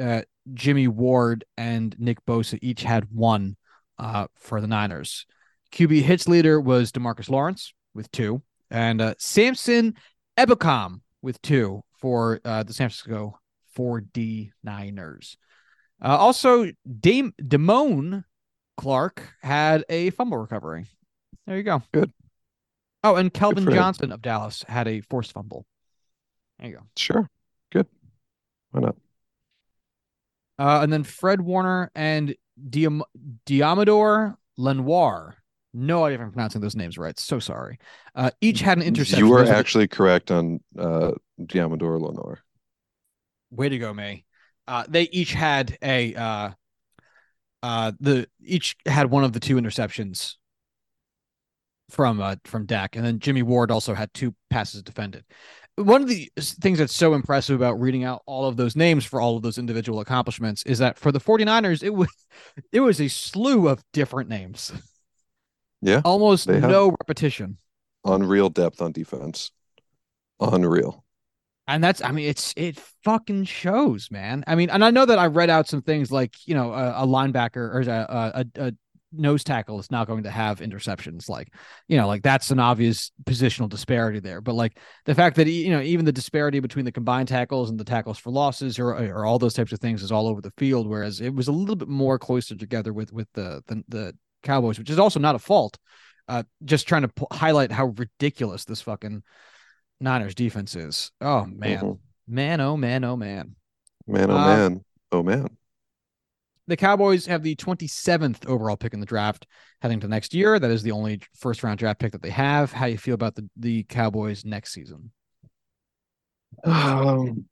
uh, 0.00 0.22
Jimmy 0.54 0.88
Ward, 0.88 1.44
and 1.56 1.94
Nick 1.98 2.24
Bosa 2.26 2.58
each 2.62 2.82
had 2.82 3.06
one 3.10 3.56
uh, 3.98 4.26
for 4.36 4.60
the 4.60 4.66
Niners. 4.66 5.26
QB 5.72 6.02
hits 6.02 6.28
leader 6.28 6.60
was 6.60 6.92
Demarcus 6.92 7.28
Lawrence 7.28 7.74
with 7.94 8.10
two, 8.10 8.42
and 8.70 9.02
uh, 9.02 9.14
Samson 9.18 9.94
Ebukam 10.38 11.00
with 11.20 11.40
two 11.42 11.82
for 11.98 12.40
the 12.44 12.64
San 12.72 12.88
Francisco 12.88 13.38
49ers. 13.78 15.36
Uh, 16.02 16.16
also, 16.16 16.70
Dame 17.00 17.32
Damone 17.42 18.24
Clark 18.78 19.22
had 19.42 19.84
a 19.90 20.10
fumble 20.10 20.38
recovery. 20.38 20.86
There 21.46 21.56
you 21.56 21.62
go. 21.64 21.82
Good. 21.92 22.12
Oh, 23.04 23.16
and 23.16 23.32
Kelvin 23.34 23.64
for 23.64 23.70
him. 23.70 23.76
Johnson 23.76 24.12
of 24.12 24.22
Dallas 24.22 24.64
had 24.68 24.88
a 24.88 25.00
forced 25.02 25.32
fumble. 25.32 25.66
There 26.58 26.68
you 26.70 26.76
go. 26.76 26.82
Sure. 26.96 27.28
Good. 27.72 27.86
Why 28.70 28.80
not? 28.80 28.96
Uh, 30.58 30.80
and 30.82 30.92
then 30.92 31.04
Fred 31.04 31.40
Warner 31.40 31.90
and 31.94 32.34
Diam- 32.70 33.02
Deommodore 33.46 34.36
Lenoir. 34.56 35.36
No 35.74 36.04
idea 36.04 36.16
if 36.18 36.22
I'm 36.22 36.32
pronouncing 36.32 36.60
those 36.60 36.74
names 36.74 36.98
right. 36.98 37.18
So 37.18 37.38
sorry. 37.38 37.78
Uh, 38.14 38.30
each 38.40 38.60
had 38.60 38.78
an 38.78 38.84
interception. 38.84 39.24
You 39.26 39.30
were 39.30 39.40
Those 39.40 39.48
the- 39.50 39.56
actually 39.56 39.86
correct 39.88 40.30
on 40.30 40.60
uh 40.78 41.12
Deommodore 41.40 42.00
Lenoir. 42.00 42.40
way 43.50 43.68
to 43.68 43.78
go, 43.78 43.92
May. 43.94 44.24
Uh, 44.66 44.84
they 44.88 45.02
each 45.04 45.32
had 45.32 45.76
a 45.82 46.54
uh, 47.62 47.92
the 48.00 48.28
each 48.40 48.76
had 48.86 49.10
one 49.10 49.24
of 49.24 49.32
the 49.32 49.40
two 49.40 49.56
interceptions 49.56 50.34
from 51.90 52.20
uh, 52.20 52.36
from 52.44 52.66
Dak, 52.66 52.96
and 52.96 53.04
then 53.04 53.18
Jimmy 53.18 53.42
Ward 53.42 53.70
also 53.70 53.94
had 53.94 54.12
two 54.12 54.34
passes 54.50 54.82
defended. 54.82 55.24
One 55.76 56.02
of 56.02 56.08
the 56.08 56.28
things 56.36 56.78
that's 56.78 56.94
so 56.94 57.14
impressive 57.14 57.54
about 57.54 57.80
reading 57.80 58.02
out 58.02 58.22
all 58.26 58.46
of 58.46 58.56
those 58.56 58.74
names 58.74 59.04
for 59.04 59.20
all 59.20 59.36
of 59.36 59.42
those 59.42 59.58
individual 59.58 60.00
accomplishments 60.00 60.64
is 60.64 60.80
that 60.80 60.98
for 60.98 61.12
the 61.12 61.20
49ers, 61.20 61.82
it 61.84 61.94
was 61.94 62.08
it 62.72 62.80
was 62.80 63.00
a 63.00 63.08
slew 63.08 63.68
of 63.68 63.82
different 63.92 64.28
names. 64.28 64.72
Yeah, 65.80 66.02
Almost 66.04 66.48
no 66.48 66.88
repetition. 66.88 67.58
unreal 68.04 68.48
depth 68.50 68.82
on 68.82 68.90
defense. 68.92 69.52
Unreal. 70.40 71.04
And 71.68 71.84
that's, 71.84 72.02
I 72.02 72.12
mean, 72.12 72.28
it's, 72.28 72.54
it 72.56 72.80
fucking 73.04 73.44
shows, 73.44 74.10
man. 74.10 74.42
I 74.46 74.54
mean, 74.54 74.70
and 74.70 74.82
I 74.82 74.90
know 74.90 75.04
that 75.04 75.18
I 75.18 75.26
read 75.26 75.50
out 75.50 75.68
some 75.68 75.82
things 75.82 76.10
like, 76.10 76.34
you 76.46 76.54
know, 76.54 76.72
a, 76.72 77.04
a 77.04 77.06
linebacker 77.06 77.56
or 77.56 77.80
a, 77.82 78.44
a, 78.56 78.68
a 78.68 78.72
nose 79.12 79.44
tackle 79.44 79.78
is 79.78 79.90
not 79.90 80.06
going 80.06 80.22
to 80.22 80.30
have 80.30 80.60
interceptions. 80.60 81.28
Like, 81.28 81.52
you 81.86 81.98
know, 81.98 82.06
like 82.06 82.22
that's 82.22 82.50
an 82.50 82.58
obvious 82.58 83.12
positional 83.24 83.68
disparity 83.68 84.18
there. 84.18 84.40
But 84.40 84.54
like 84.54 84.78
the 85.04 85.14
fact 85.14 85.36
that, 85.36 85.46
you 85.46 85.70
know, 85.70 85.82
even 85.82 86.06
the 86.06 86.12
disparity 86.12 86.60
between 86.60 86.86
the 86.86 86.92
combined 86.92 87.28
tackles 87.28 87.68
and 87.68 87.78
the 87.78 87.84
tackles 87.84 88.18
for 88.18 88.30
losses 88.30 88.78
or, 88.78 88.94
or 88.94 89.26
all 89.26 89.38
those 89.38 89.54
types 89.54 89.72
of 89.72 89.78
things 89.78 90.02
is 90.02 90.10
all 90.10 90.26
over 90.26 90.40
the 90.40 90.52
field. 90.56 90.88
Whereas 90.88 91.20
it 91.20 91.34
was 91.34 91.48
a 91.48 91.52
little 91.52 91.76
bit 91.76 91.88
more 91.88 92.18
closer 92.18 92.56
together 92.56 92.94
with, 92.94 93.12
with 93.12 93.28
the, 93.34 93.62
the, 93.66 93.84
the 93.88 94.16
Cowboys, 94.42 94.78
which 94.78 94.90
is 94.90 94.98
also 94.98 95.20
not 95.20 95.34
a 95.34 95.38
fault. 95.38 95.78
Uh, 96.28 96.44
just 96.64 96.88
trying 96.88 97.02
to 97.02 97.08
p- 97.08 97.26
highlight 97.30 97.72
how 97.72 97.86
ridiculous 97.96 98.64
this 98.64 98.82
fucking 98.82 99.22
Niners 100.00 100.34
defense 100.34 100.76
is. 100.76 101.10
Oh 101.20 101.44
man, 101.46 101.80
Mhm. 101.80 101.98
man, 102.26 102.60
oh 102.60 102.76
man, 102.76 103.04
oh 103.04 103.16
man. 103.16 103.56
Man, 104.06 104.30
oh 104.30 104.38
Uh, 104.38 104.46
man. 104.46 104.84
Oh 105.12 105.22
man. 105.22 105.56
The 106.66 106.76
Cowboys 106.76 107.24
have 107.26 107.42
the 107.42 107.56
27th 107.56 108.46
overall 108.46 108.76
pick 108.76 108.92
in 108.92 109.00
the 109.00 109.06
draft 109.06 109.46
heading 109.80 110.00
to 110.00 110.08
next 110.08 110.34
year. 110.34 110.58
That 110.58 110.70
is 110.70 110.82
the 110.82 110.92
only 110.92 111.20
first 111.34 111.62
round 111.62 111.78
draft 111.78 111.98
pick 111.98 112.12
that 112.12 112.22
they 112.22 112.30
have. 112.30 112.72
How 112.72 112.86
you 112.86 112.98
feel 112.98 113.14
about 113.14 113.36
the, 113.36 113.48
the 113.56 113.84
Cowboys 113.84 114.44
next 114.44 114.72
season? 114.72 115.10
Um, 116.64 117.46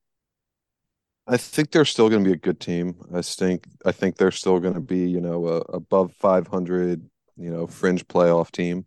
I 1.27 1.37
think 1.37 1.71
they're 1.71 1.85
still 1.85 2.09
going 2.09 2.23
to 2.23 2.29
be 2.29 2.35
a 2.35 2.39
good 2.39 2.61
team. 2.61 2.95
I 3.13 3.23
think 3.23 3.67
I 3.85 3.93
think 3.93 4.17
they're 4.17 4.31
still 4.31 4.61
going 4.61 4.75
to 4.75 4.81
be, 4.81 5.09
you 5.09 5.21
know, 5.21 5.47
a 5.47 5.59
above 5.61 6.13
500, 6.15 7.09
you 7.37 7.51
know, 7.51 7.67
fringe 7.67 8.07
playoff 8.07 8.51
team. 8.53 8.87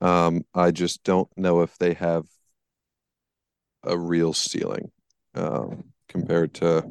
Um, 0.00 0.44
I 0.54 0.70
just 0.70 1.04
don't 1.04 1.28
know 1.36 1.62
if 1.62 1.76
they 1.78 1.94
have 1.94 2.24
a 3.84 3.96
real 3.96 4.32
ceiling 4.32 4.90
um, 5.34 5.84
compared 6.08 6.54
to 6.54 6.84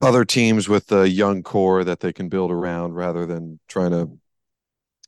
other 0.00 0.24
teams 0.24 0.68
with 0.68 0.90
a 0.92 1.08
young 1.08 1.42
core 1.42 1.84
that 1.84 2.00
they 2.00 2.12
can 2.12 2.28
build 2.28 2.50
around 2.50 2.94
rather 2.94 3.24
than 3.24 3.60
trying 3.68 3.92
to 3.92 4.10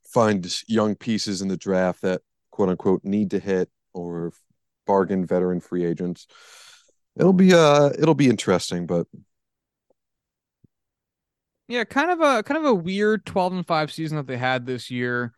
find 0.06 0.62
young 0.68 0.94
pieces 0.94 1.42
in 1.42 1.48
the 1.48 1.56
draft 1.56 2.02
that 2.02 2.22
quote 2.50 2.68
unquote 2.68 3.04
need 3.04 3.32
to 3.32 3.40
hit 3.40 3.68
or 3.92 4.32
bargain 4.86 5.26
veteran 5.26 5.60
free 5.60 5.84
agents. 5.84 6.26
It'll 7.16 7.32
be 7.32 7.52
uh 7.52 7.90
it'll 7.98 8.14
be 8.14 8.28
interesting, 8.28 8.86
but 8.86 9.06
yeah, 11.68 11.84
kind 11.84 12.10
of 12.10 12.20
a 12.20 12.42
kind 12.42 12.58
of 12.58 12.64
a 12.64 12.74
weird 12.74 13.26
12 13.26 13.52
and 13.54 13.66
5 13.66 13.92
season 13.92 14.16
that 14.16 14.26
they 14.26 14.36
had 14.36 14.66
this 14.66 14.90
year, 14.90 15.32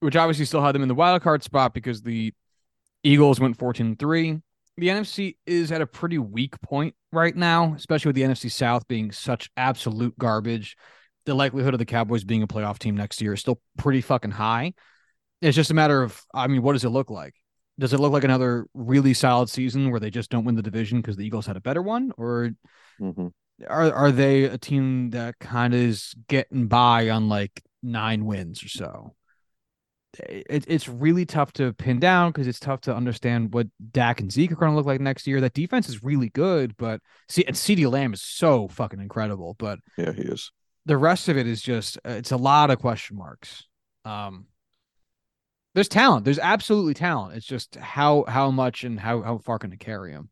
which 0.00 0.16
obviously 0.16 0.44
still 0.46 0.62
had 0.62 0.74
them 0.74 0.82
in 0.82 0.88
the 0.88 0.94
wild 0.94 1.22
card 1.22 1.42
spot 1.42 1.74
because 1.74 2.02
the 2.02 2.32
Eagles 3.06 3.38
went 3.38 3.56
14 3.56 3.96
3. 3.96 4.40
The 4.78 4.88
NFC 4.88 5.36
is 5.46 5.70
at 5.70 5.80
a 5.80 5.86
pretty 5.86 6.18
weak 6.18 6.60
point 6.60 6.94
right 7.12 7.34
now, 7.34 7.74
especially 7.74 8.08
with 8.10 8.16
the 8.16 8.22
NFC 8.22 8.50
South 8.50 8.86
being 8.88 9.12
such 9.12 9.48
absolute 9.56 10.18
garbage. 10.18 10.76
The 11.24 11.34
likelihood 11.34 11.72
of 11.72 11.78
the 11.78 11.86
Cowboys 11.86 12.24
being 12.24 12.42
a 12.42 12.48
playoff 12.48 12.78
team 12.78 12.96
next 12.96 13.22
year 13.22 13.32
is 13.32 13.40
still 13.40 13.60
pretty 13.78 14.00
fucking 14.00 14.32
high. 14.32 14.74
It's 15.40 15.54
just 15.54 15.70
a 15.70 15.74
matter 15.74 16.02
of, 16.02 16.20
I 16.34 16.48
mean, 16.48 16.62
what 16.62 16.72
does 16.72 16.84
it 16.84 16.90
look 16.90 17.08
like? 17.08 17.34
Does 17.78 17.92
it 17.92 18.00
look 18.00 18.12
like 18.12 18.24
another 18.24 18.66
really 18.74 19.14
solid 19.14 19.50
season 19.50 19.90
where 19.90 20.00
they 20.00 20.10
just 20.10 20.30
don't 20.30 20.44
win 20.44 20.56
the 20.56 20.62
division 20.62 21.00
because 21.00 21.16
the 21.16 21.24
Eagles 21.24 21.46
had 21.46 21.56
a 21.56 21.60
better 21.60 21.82
one, 21.82 22.10
or 22.16 22.50
mm-hmm. 23.00 23.28
are 23.68 23.92
are 23.92 24.10
they 24.10 24.44
a 24.44 24.58
team 24.58 25.10
that 25.10 25.38
kind 25.38 25.74
of 25.74 25.80
is 25.80 26.14
getting 26.26 26.68
by 26.68 27.10
on 27.10 27.28
like 27.28 27.62
nine 27.82 28.24
wins 28.24 28.64
or 28.64 28.68
so? 28.68 29.14
It, 30.20 30.64
it's 30.68 30.88
really 30.88 31.26
tough 31.26 31.52
to 31.54 31.72
pin 31.72 32.00
down 32.00 32.32
because 32.32 32.46
it's 32.46 32.60
tough 32.60 32.80
to 32.82 32.94
understand 32.94 33.52
what 33.52 33.68
Dak 33.90 34.20
and 34.20 34.32
Zeke 34.32 34.52
are 34.52 34.56
going 34.56 34.72
to 34.72 34.76
look 34.76 34.86
like 34.86 35.00
next 35.00 35.26
year. 35.26 35.40
That 35.40 35.54
defense 35.54 35.88
is 35.88 36.02
really 36.02 36.30
good, 36.30 36.76
but 36.76 37.00
see, 37.28 37.44
and 37.44 37.56
CeeDee 37.56 37.90
Lamb 37.90 38.14
is 38.14 38.22
so 38.22 38.68
fucking 38.68 39.00
incredible. 39.00 39.54
But 39.58 39.78
yeah, 39.96 40.12
he 40.12 40.22
is. 40.22 40.52
The 40.86 40.96
rest 40.96 41.28
of 41.28 41.36
it 41.36 41.46
is 41.46 41.62
just 41.62 41.98
it's 42.04 42.32
a 42.32 42.36
lot 42.36 42.70
of 42.70 42.78
question 42.78 43.16
marks. 43.16 43.64
Um, 44.04 44.46
there's 45.74 45.88
talent. 45.88 46.24
There's 46.24 46.38
absolutely 46.38 46.94
talent. 46.94 47.36
It's 47.36 47.46
just 47.46 47.76
how 47.76 48.24
how 48.26 48.50
much 48.50 48.84
and 48.84 48.98
how 48.98 49.22
how 49.22 49.38
far 49.38 49.58
can 49.58 49.72
it 49.72 49.80
carry 49.80 50.12
him. 50.12 50.30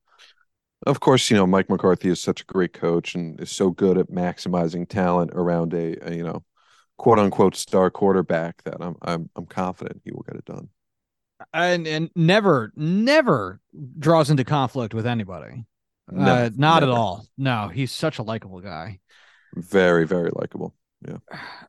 Of 0.86 1.00
course, 1.00 1.30
you 1.30 1.36
know 1.36 1.46
Mike 1.46 1.68
McCarthy 1.68 2.08
is 2.08 2.20
such 2.20 2.42
a 2.42 2.46
great 2.46 2.72
coach 2.72 3.14
and 3.14 3.38
is 3.40 3.50
so 3.50 3.70
good 3.70 3.98
at 3.98 4.10
maximizing 4.10 4.88
talent 4.88 5.32
around 5.34 5.74
a, 5.74 5.96
a 6.08 6.14
you 6.14 6.22
know 6.22 6.44
quote 6.96 7.18
unquote 7.18 7.56
star 7.56 7.90
quarterback 7.90 8.62
that 8.64 8.76
I'm 8.80 8.96
I'm 9.02 9.30
I'm 9.36 9.46
confident 9.46 10.02
he 10.04 10.12
will 10.12 10.22
get 10.22 10.36
it 10.36 10.44
done. 10.44 10.68
And 11.52 11.86
and 11.86 12.10
never 12.14 12.72
never 12.76 13.60
draws 13.98 14.30
into 14.30 14.44
conflict 14.44 14.94
with 14.94 15.06
anybody. 15.06 15.64
No, 16.10 16.32
uh, 16.32 16.50
not 16.56 16.80
never. 16.80 16.92
at 16.92 16.96
all. 16.96 17.26
No, 17.36 17.68
he's 17.68 17.92
such 17.92 18.18
a 18.18 18.22
likable 18.22 18.60
guy. 18.60 19.00
Very 19.54 20.06
very 20.06 20.30
likable. 20.34 20.74
Yeah. 21.06 21.18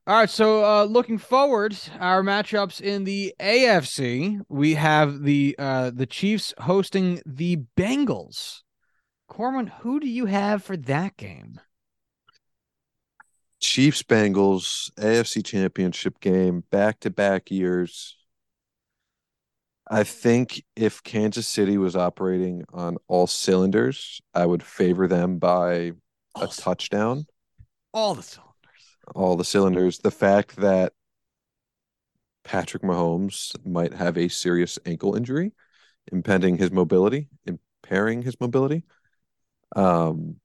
All 0.07 0.15
right. 0.19 0.29
So 0.29 0.63
uh 0.63 0.83
looking 0.85 1.17
forward, 1.17 1.77
our 1.99 2.21
matchups 2.21 2.79
in 2.79 3.03
the 3.03 3.33
AFC, 3.39 4.41
we 4.47 4.75
have 4.75 5.23
the 5.23 5.55
uh 5.59 5.91
the 5.93 6.05
Chiefs 6.05 6.53
hosting 6.59 7.21
the 7.25 7.63
Bengals. 7.77 8.61
Corwin, 9.27 9.67
who 9.67 9.99
do 9.99 10.07
you 10.07 10.27
have 10.27 10.63
for 10.63 10.77
that 10.77 11.17
game? 11.17 11.59
Chiefs 13.65 14.03
Bengals 14.03 14.91
AFC 14.93 15.43
Championship 15.43 16.19
game, 16.19 16.63
back 16.71 16.99
to 17.01 17.09
back 17.09 17.51
years. 17.51 18.17
I 19.89 20.03
think 20.03 20.63
if 20.75 21.03
Kansas 21.03 21.47
City 21.47 21.77
was 21.77 21.95
operating 21.95 22.63
on 22.73 22.97
all 23.07 23.27
cylinders, 23.27 24.21
I 24.33 24.45
would 24.45 24.63
favor 24.63 25.07
them 25.07 25.37
by 25.37 25.93
a 26.39 26.47
touchdown. 26.47 27.25
All 27.93 28.15
the 28.15 28.23
cylinders 28.23 28.55
all 29.13 29.35
the 29.35 29.43
cylinders. 29.43 29.99
The 29.99 30.11
fact 30.11 30.55
that 30.57 30.93
Patrick 32.43 32.83
Mahomes 32.83 33.55
might 33.65 33.93
have 33.93 34.17
a 34.17 34.29
serious 34.29 34.79
ankle 34.85 35.15
injury, 35.15 35.51
impeding 36.11 36.57
his 36.57 36.71
mobility, 36.71 37.27
impairing 37.45 38.21
his 38.21 38.39
mobility. 38.39 38.83
Um, 39.75 40.37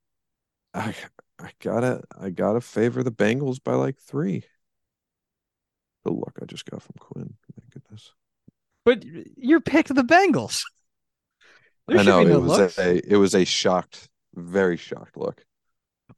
I 0.74 0.94
I 1.42 1.50
gotta 1.60 2.02
I 2.18 2.30
gotta 2.30 2.60
favor 2.60 3.02
the 3.02 3.12
Bengals 3.12 3.62
by 3.62 3.74
like 3.74 3.98
three. 3.98 4.44
The 6.04 6.12
look 6.12 6.38
I 6.40 6.44
just 6.44 6.64
got 6.64 6.82
from 6.82 6.96
Quinn. 6.98 7.34
My 7.56 7.64
goodness. 7.72 8.12
But 8.84 9.04
you 9.36 9.60
picked 9.60 9.94
the 9.94 10.02
Bengals. 10.02 10.62
There 11.88 11.98
I 11.98 12.02
know 12.02 12.22
no 12.22 12.36
it 12.36 12.40
was 12.40 12.58
looks. 12.58 12.78
a 12.78 13.12
it 13.12 13.16
was 13.16 13.34
a 13.34 13.44
shocked, 13.44 14.08
very 14.34 14.76
shocked 14.76 15.16
look. 15.16 15.44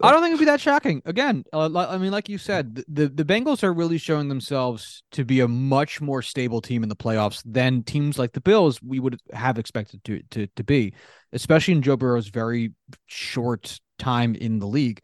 I 0.01 0.11
don't 0.11 0.21
think 0.21 0.33
it'd 0.33 0.41
be 0.41 0.47
that 0.47 0.61
shocking. 0.61 1.01
Again, 1.05 1.45
uh, 1.53 1.69
I 1.77 1.97
mean, 1.99 2.11
like 2.11 2.29
you 2.29 2.39
said, 2.39 2.83
the, 2.89 3.09
the 3.09 3.25
Bengals 3.25 3.63
are 3.63 3.73
really 3.73 3.99
showing 3.99 4.29
themselves 4.29 5.03
to 5.13 5.25
be 5.25 5.41
a 5.41 5.47
much 5.47 6.01
more 6.01 6.23
stable 6.23 6.61
team 6.61 6.83
in 6.83 6.89
the 6.89 6.97
playoffs 6.97 7.41
than 7.45 7.85
teams 7.85 8.19
like 8.19 8.33
the 8.33 8.41
Bills 8.41 8.83
we 8.83 8.99
would 8.99 9.21
have 9.33 9.59
expected 9.59 10.03
to 10.05 10.23
to 10.31 10.47
to 10.49 10.65
be, 10.65 10.95
especially 11.33 11.75
in 11.75 11.83
Joe 11.83 11.97
Burrow's 11.97 12.29
very 12.29 12.73
short 13.07 13.79
time 14.03 14.35
in 14.35 14.59
the 14.59 14.67
league. 14.67 15.03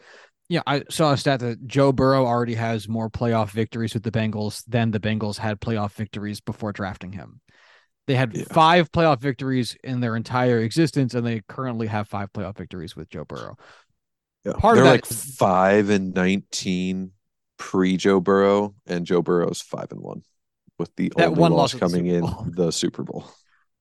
Yeah, 0.49 0.63
I 0.67 0.83
saw 0.89 1.13
a 1.13 1.17
stat 1.17 1.41
that 1.41 1.67
Joe 1.67 1.93
Burrow 1.93 2.25
already 2.25 2.55
has 2.55 2.89
more 2.89 3.11
playoff 3.11 3.51
victories 3.51 3.93
with 3.93 4.03
the 4.03 4.11
Bengals 4.11 4.65
than 4.67 4.91
the 4.91 5.01
Bengals 5.01 5.37
had 5.37 5.61
playoff 5.61 5.93
victories 5.93 6.41
before 6.41 6.73
drafting 6.73 7.13
him. 7.13 7.41
They 8.07 8.15
had 8.15 8.35
yeah. 8.35 8.45
five 8.51 8.91
playoff 8.91 9.21
victories 9.21 9.77
in 9.85 10.01
their 10.01 10.17
entire 10.17 10.61
existence, 10.61 11.13
and 11.13 11.27
they 11.27 11.43
currently 11.47 11.87
have 11.89 12.09
five 12.09 12.33
playoff 12.33 12.57
victories 12.57 12.97
with 12.97 13.11
Joe 13.11 13.25
Burrow. 13.25 13.57
Yeah. 14.45 14.55
Part 14.55 14.77
They're 14.77 14.85
of 14.85 14.91
that, 14.91 14.93
like 14.93 15.07
five 15.07 15.91
and 15.91 16.15
nineteen 16.15 17.13
pre 17.59 17.99
Joe 17.99 18.21
Burrow, 18.21 18.75
and 18.87 19.05
Joe 19.05 19.21
Burrow's 19.21 19.61
five 19.61 19.89
and 19.91 20.01
one 20.01 20.23
with 20.79 20.95
the 20.97 21.13
that 21.19 21.29
only 21.29 21.41
one 21.41 21.53
loss 21.53 21.75
coming 21.75 22.05
the 22.05 22.15
in 22.15 22.53
the 22.57 22.71
Super 22.71 23.03
Bowl. 23.03 23.31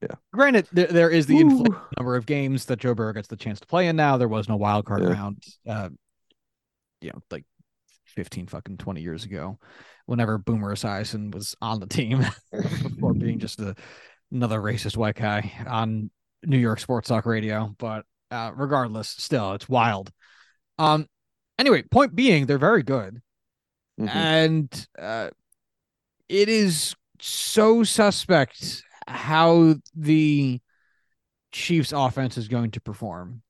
Yeah. 0.01 0.15
Granted, 0.31 0.67
there, 0.71 0.87
there 0.87 1.09
is 1.09 1.25
the 1.25 1.43
number 1.43 2.15
of 2.15 2.25
games 2.25 2.65
that 2.65 2.79
Joe 2.79 2.93
Burrow 2.93 3.13
gets 3.13 3.27
the 3.27 3.35
chance 3.35 3.59
to 3.61 3.67
play 3.67 3.87
in 3.87 3.95
now. 3.95 4.17
There 4.17 4.27
was 4.27 4.47
no 4.47 4.55
wild 4.55 4.85
card 4.85 5.01
yeah. 5.01 5.09
round, 5.09 5.43
uh, 5.67 5.89
you 7.01 7.09
know, 7.09 7.19
like 7.31 7.45
15 8.05 8.47
fucking 8.47 8.77
20 8.77 9.01
years 9.01 9.25
ago, 9.25 9.57
whenever 10.05 10.37
Boomer 10.37 10.75
Esiason 10.75 11.33
was 11.33 11.55
on 11.61 11.79
the 11.79 11.87
team 11.87 12.23
before 12.51 13.13
being 13.13 13.39
just 13.39 13.59
a, 13.59 13.75
another 14.31 14.59
racist 14.59 14.97
white 14.97 15.15
guy 15.15 15.51
on 15.67 16.11
New 16.45 16.59
York 16.59 16.79
sports 16.79 17.09
talk 17.09 17.25
radio. 17.25 17.73
But 17.79 18.05
uh, 18.29 18.51
regardless, 18.55 19.09
still, 19.09 19.53
it's 19.53 19.67
wild 19.67 20.11
um, 20.79 21.07
anyway, 21.57 21.83
point 21.83 22.15
being, 22.15 22.45
they're 22.45 22.57
very 22.57 22.83
good, 22.83 23.21
mm-hmm. 23.99 24.07
and 24.09 24.87
uh, 24.99 25.29
it 26.29 26.49
is 26.49 26.95
so 27.19 27.83
suspect 27.83 28.83
how 29.07 29.75
the 29.95 30.59
Chiefs' 31.51 31.93
offense 31.93 32.37
is 32.37 32.47
going 32.47 32.71
to 32.71 32.81
perform. 32.81 33.41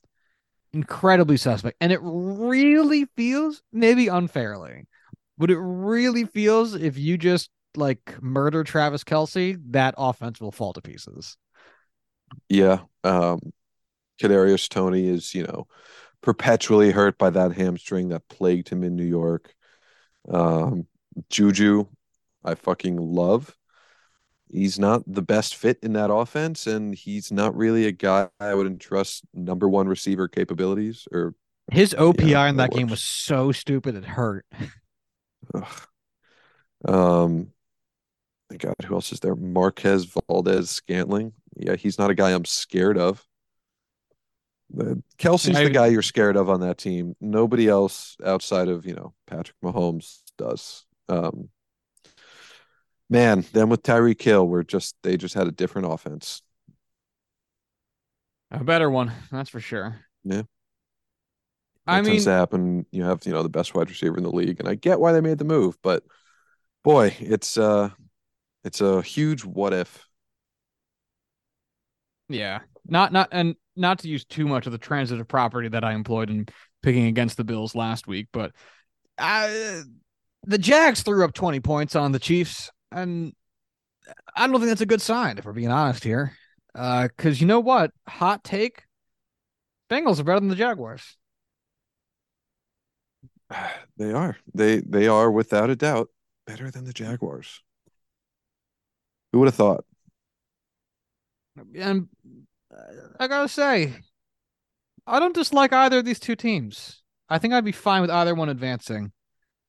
Incredibly 0.74 1.38
suspect, 1.38 1.78
and 1.82 1.92
it 1.92 2.00
really 2.02 3.06
feels 3.16 3.64
maybe 3.72 4.08
unfairly, 4.10 4.86
but 5.38 5.50
it 5.50 5.58
really 5.58 6.26
feels 6.26 6.76
if 6.76 6.98
you 6.98 7.18
just 7.18 7.50
like 7.76 8.22
murder 8.22 8.64
Travis 8.64 9.04
Kelce, 9.04 9.58
that 9.72 9.96
offense 9.98 10.42
will 10.42 10.52
fall 10.52 10.74
to 10.74 10.82
pieces. 10.82 11.38
Yeah. 12.50 12.80
Um 13.04 13.40
Kadarius 14.22 14.68
Toney 14.68 15.08
is, 15.08 15.34
you 15.34 15.44
know, 15.44 15.68
perpetually 16.22 16.92
hurt 16.92 17.18
by 17.18 17.30
that 17.30 17.54
hamstring 17.54 18.10
that 18.10 18.28
plagued 18.28 18.70
him 18.70 18.84
in 18.84 18.96
New 18.96 19.06
York. 19.06 19.54
Um, 20.30 20.88
Juju, 21.30 21.86
I 22.44 22.56
fucking 22.56 22.98
love. 22.98 23.56
He's 24.50 24.80
not 24.80 25.04
the 25.06 25.22
best 25.22 25.56
fit 25.56 25.78
in 25.84 25.94
that 25.94 26.12
offense, 26.12 26.68
and 26.68 26.96
he's 26.96 27.32
not 27.32 27.56
really 27.56 27.86
a 27.86 27.92
guy 27.92 28.30
I 28.40 28.54
would 28.54 28.68
entrust 28.68 29.24
number 29.34 29.68
one 29.68 29.88
receiver 29.88 30.28
capabilities 30.28 31.08
or 31.12 31.36
his 31.72 31.94
OPI 31.94 32.30
yeah, 32.30 32.48
in 32.48 32.58
that, 32.58 32.72
game 32.72 32.88
was 32.88 33.02
so 33.02 33.52
stupid 33.52 33.96
it 33.96 34.06
hurt. 34.06 34.46
Um, 36.86 37.52
God, 38.56 38.76
who 38.86 38.96
else 38.96 39.12
is 39.12 39.20
there? 39.20 39.36
Marquez 39.36 40.06
Valdes-Scantling. 40.30 41.34
Yeah, 41.56 41.76
he's 41.76 41.98
not 41.98 42.12
a 42.12 42.16
guy 42.16 42.32
I'm 42.32 42.46
scared 42.46 42.98
of. 42.98 43.26
Kelce's 45.18 45.56
I, 45.56 45.64
the 45.64 45.70
guy 45.70 45.88
you're 45.88 46.02
scared 46.02 46.36
of 46.36 46.50
on 46.50 46.62
that 46.62 46.78
team. 46.78 47.16
Nobody 47.20 47.68
else 47.68 48.18
outside 48.24 48.68
of 48.68 48.86
you 48.86 48.94
know 48.94 49.14
Patrick 49.26 49.58
Mahomes 49.64 50.22
does. 50.38 50.86
Um, 51.10 51.50
man, 53.10 53.46
then 53.54 53.70
with 53.70 53.84
Tyreek 53.84 54.22
Hill, 54.22 54.48
we're 54.48 54.64
just 54.64 54.96
they 55.04 55.18
just 55.18 55.36
had 55.36 55.48
a 55.48 55.52
different 55.52 55.92
offense. 55.92 56.42
A 58.52 58.64
better 58.64 58.90
one, 58.90 59.12
that's 59.32 59.50
for 59.50 59.60
sure. 59.60 60.00
Yeah. 60.24 60.44
That 61.86 61.94
I 61.94 62.02
mean, 62.02 62.22
to 62.22 62.30
happen. 62.30 62.86
You 62.92 63.04
have 63.04 63.26
you 63.26 63.32
know 63.32 63.44
the 63.44 63.50
best 63.50 63.74
wide 63.74 63.90
receiver 63.90 64.18
in 64.18 64.24
the 64.24 64.32
league, 64.32 64.60
and 64.60 64.68
I 64.68 64.76
get 64.76 65.00
why 65.00 65.14
they 65.14 65.22
made 65.22 65.38
the 65.38 65.46
move, 65.46 65.78
but 65.82 66.04
boy, 66.84 67.16
it's 67.20 67.58
uh, 67.58 67.90
it's 68.64 68.82
a 68.82 69.02
huge 69.02 69.46
what 69.46 69.74
if. 69.74 70.06
Yeah, 72.30 72.60
not 72.86 73.14
not 73.14 73.30
and 73.32 73.56
not 73.78 74.00
to 74.00 74.10
use 74.10 74.26
too 74.26 74.48
much 74.48 74.66
of 74.66 74.74
the 74.74 74.78
transitive 74.78 75.28
property 75.28 75.70
that 75.70 75.84
I 75.86 75.94
employed 75.94 76.30
in 76.30 76.48
picking 76.82 77.06
against 77.06 77.38
the 77.38 77.44
Bills 77.46 77.74
last 77.74 78.08
week, 78.08 78.28
but 78.34 78.52
uh, 79.18 79.82
the 80.46 80.58
Jags 80.58 81.04
threw 81.04 81.24
up 81.24 81.34
20 81.34 81.60
points 81.62 81.96
on 81.96 82.12
the 82.12 82.20
Chiefs, 82.20 82.70
and 82.92 83.34
I 84.36 84.48
don't 84.48 84.56
think 84.56 84.70
that's 84.70 84.82
a 84.82 84.86
good 84.86 85.02
sign 85.02 85.38
if 85.38 85.46
we're 85.46 85.54
being 85.54 85.72
honest 85.72 86.04
here. 86.04 86.34
Because 86.74 87.38
uh, 87.38 87.40
you 87.40 87.46
know 87.46 87.60
what? 87.60 87.92
Hot 88.08 88.44
take: 88.44 88.84
Bengals 89.90 90.20
are 90.20 90.24
better 90.24 90.40
than 90.40 90.50
the 90.50 90.56
Jaguars. 90.56 91.18
They 93.98 94.12
are. 94.12 94.38
They 94.54 94.82
they 94.82 95.08
are 95.08 95.32
without 95.32 95.72
a 95.72 95.76
doubt 95.76 96.10
better 96.46 96.70
than 96.70 96.86
the 96.86 96.94
Jaguars. 96.94 97.64
Who 99.32 99.40
would 99.40 99.48
have 99.48 99.56
thought? 99.56 99.86
And 101.76 102.08
uh, 102.72 102.78
I 103.20 103.28
gotta 103.28 103.50
say, 103.50 103.96
I 105.08 105.20
don't 105.20 105.34
dislike 105.34 105.74
either 105.74 106.00
of 106.00 106.06
these 106.06 106.20
two 106.20 106.36
teams. 106.36 107.02
I 107.28 107.40
think 107.40 107.54
I'd 107.54 107.66
be 107.66 107.72
fine 107.72 108.02
with 108.02 108.12
either 108.12 108.36
one 108.36 108.50
advancing. 108.50 109.12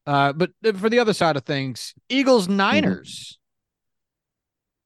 Uh, 0.09 0.33
but 0.33 0.51
for 0.77 0.89
the 0.89 0.99
other 0.99 1.13
side 1.13 1.37
of 1.37 1.45
things, 1.45 1.93
Eagles 2.09 2.49
Niners. 2.49 3.39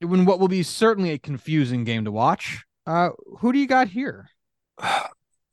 Mm-hmm. 0.03 0.11
When 0.11 0.25
what 0.25 0.41
will 0.41 0.49
be 0.49 0.65
certainly 0.65 1.11
a 1.11 1.19
confusing 1.19 1.85
game 1.85 2.05
to 2.07 2.11
watch. 2.11 2.65
Uh, 2.85 3.11
who 3.39 3.53
do 3.53 3.61
you 3.61 3.69
got 3.69 3.87
here? 3.87 4.29
I 4.83 5.05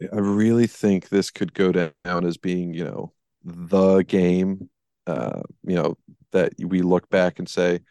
really 0.02 0.66
think 0.66 1.10
this 1.10 1.30
could 1.30 1.54
go 1.54 1.72
down 1.72 2.26
as 2.26 2.38
being, 2.38 2.74
you 2.74 2.84
know, 2.84 3.14
the 3.44 4.00
game. 4.00 4.72
Uh, 5.06 5.42
you 5.64 5.76
know, 5.76 5.98
that 6.32 6.54
we 6.58 6.82
look 6.82 7.08
back 7.10 7.38
and 7.38 7.48
say 7.48 7.82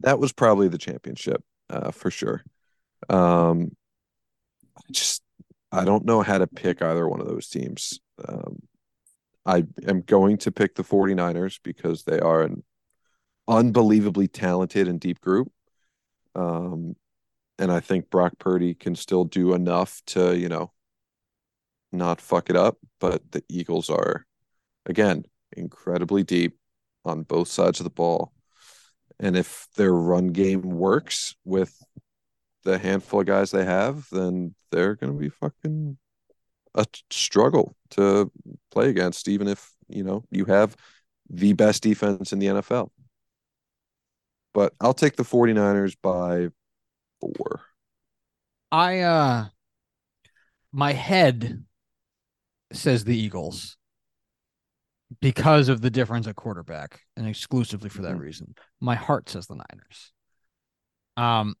that 0.00 0.18
was 0.18 0.32
probably 0.32 0.68
the 0.68 0.76
championship 0.76 1.42
uh, 1.70 1.92
for 1.92 2.10
sure. 2.10 2.44
Um, 3.08 3.74
I 4.76 4.82
just 4.90 5.22
I 5.72 5.86
don't 5.86 6.04
know 6.04 6.20
how 6.20 6.36
to 6.36 6.46
pick 6.46 6.82
either 6.82 7.08
one 7.08 7.22
of 7.22 7.26
those 7.26 7.48
teams. 7.48 8.00
Um, 8.28 8.58
I 9.46 9.64
am 9.86 10.02
going 10.02 10.38
to 10.38 10.52
pick 10.52 10.74
the 10.74 10.84
49ers 10.84 11.58
because 11.62 12.04
they 12.04 12.20
are 12.20 12.42
an 12.42 12.62
unbelievably 13.48 14.28
talented 14.28 14.86
and 14.88 15.00
deep 15.00 15.20
group. 15.20 15.50
Um, 16.34 16.94
and 17.58 17.72
I 17.72 17.80
think 17.80 18.10
Brock 18.10 18.34
Purdy 18.38 18.74
can 18.74 18.94
still 18.94 19.24
do 19.24 19.54
enough 19.54 20.00
to, 20.08 20.36
you 20.36 20.48
know, 20.48 20.72
not 21.92 22.20
fuck 22.20 22.50
it 22.50 22.56
up. 22.56 22.78
But 23.00 23.32
the 23.32 23.42
Eagles 23.48 23.90
are, 23.90 24.26
again, 24.86 25.24
incredibly 25.56 26.22
deep 26.22 26.56
on 27.04 27.22
both 27.22 27.48
sides 27.48 27.80
of 27.80 27.84
the 27.84 27.90
ball. 27.90 28.32
And 29.18 29.36
if 29.36 29.66
their 29.76 29.92
run 29.92 30.28
game 30.28 30.62
works 30.62 31.34
with 31.44 31.76
the 32.64 32.78
handful 32.78 33.20
of 33.20 33.26
guys 33.26 33.50
they 33.50 33.64
have, 33.64 34.06
then 34.10 34.54
they're 34.70 34.94
going 34.94 35.12
to 35.12 35.18
be 35.18 35.28
fucking 35.28 35.98
a 36.74 36.86
struggle 37.10 37.76
to 37.90 38.30
play 38.70 38.88
against, 38.90 39.28
even 39.28 39.48
if, 39.48 39.72
you 39.88 40.04
know, 40.04 40.24
you 40.30 40.44
have 40.46 40.76
the 41.28 41.52
best 41.52 41.82
defense 41.82 42.32
in 42.32 42.38
the 42.38 42.46
NFL. 42.46 42.90
But 44.52 44.74
I'll 44.80 44.94
take 44.94 45.16
the 45.16 45.22
49ers 45.22 45.96
by 46.02 46.48
four. 47.20 47.60
I, 48.72 49.00
uh, 49.00 49.46
my 50.72 50.92
head 50.92 51.64
says 52.72 53.04
the 53.04 53.16
Eagles 53.16 53.76
because 55.20 55.68
of 55.68 55.80
the 55.80 55.90
difference 55.90 56.26
at 56.26 56.36
quarterback 56.36 57.00
and 57.16 57.26
exclusively 57.26 57.88
for 57.88 58.02
that 58.02 58.12
mm-hmm. 58.12 58.20
reason. 58.20 58.54
My 58.80 58.94
heart 58.94 59.28
says 59.28 59.46
the 59.46 59.56
Niners. 59.56 60.12
Um, 61.16 61.56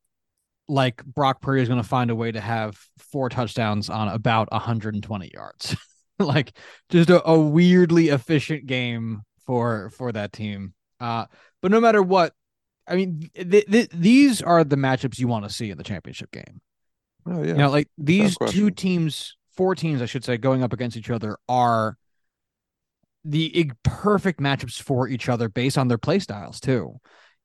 like 0.70 1.04
Brock 1.04 1.42
Purdy 1.42 1.62
is 1.62 1.68
going 1.68 1.82
to 1.82 1.88
find 1.88 2.10
a 2.10 2.14
way 2.14 2.30
to 2.30 2.40
have 2.40 2.78
four 2.98 3.28
touchdowns 3.28 3.90
on 3.90 4.08
about 4.08 4.50
120 4.52 5.30
yards. 5.34 5.76
like 6.18 6.52
just 6.88 7.10
a, 7.10 7.26
a, 7.28 7.38
weirdly 7.38 8.08
efficient 8.08 8.66
game 8.66 9.22
for 9.46 9.90
for 9.90 10.12
that 10.12 10.32
team. 10.32 10.74
Uh, 11.00 11.26
but 11.60 11.70
no 11.70 11.80
matter 11.80 12.02
what, 12.02 12.34
I 12.86 12.94
mean, 12.94 13.30
th- 13.34 13.66
th- 13.66 13.90
these 13.92 14.42
are 14.42 14.62
the 14.62 14.76
matchups 14.76 15.18
you 15.18 15.28
want 15.28 15.46
to 15.46 15.52
see 15.52 15.70
in 15.70 15.78
the 15.78 15.84
championship 15.84 16.30
game. 16.30 16.60
Oh 17.26 17.42
yeah, 17.42 17.48
you 17.48 17.54
know, 17.54 17.70
like 17.70 17.88
these 17.98 18.36
two 18.48 18.70
teams, 18.70 19.36
four 19.56 19.74
teams, 19.74 20.00
I 20.00 20.06
should 20.06 20.24
say, 20.24 20.36
going 20.36 20.62
up 20.62 20.72
against 20.72 20.96
each 20.96 21.10
other 21.10 21.36
are 21.48 21.96
the 23.24 23.72
perfect 23.82 24.40
matchups 24.40 24.80
for 24.80 25.08
each 25.08 25.28
other 25.28 25.48
based 25.48 25.76
on 25.76 25.88
their 25.88 25.98
play 25.98 26.18
styles 26.18 26.60
too. 26.60 27.00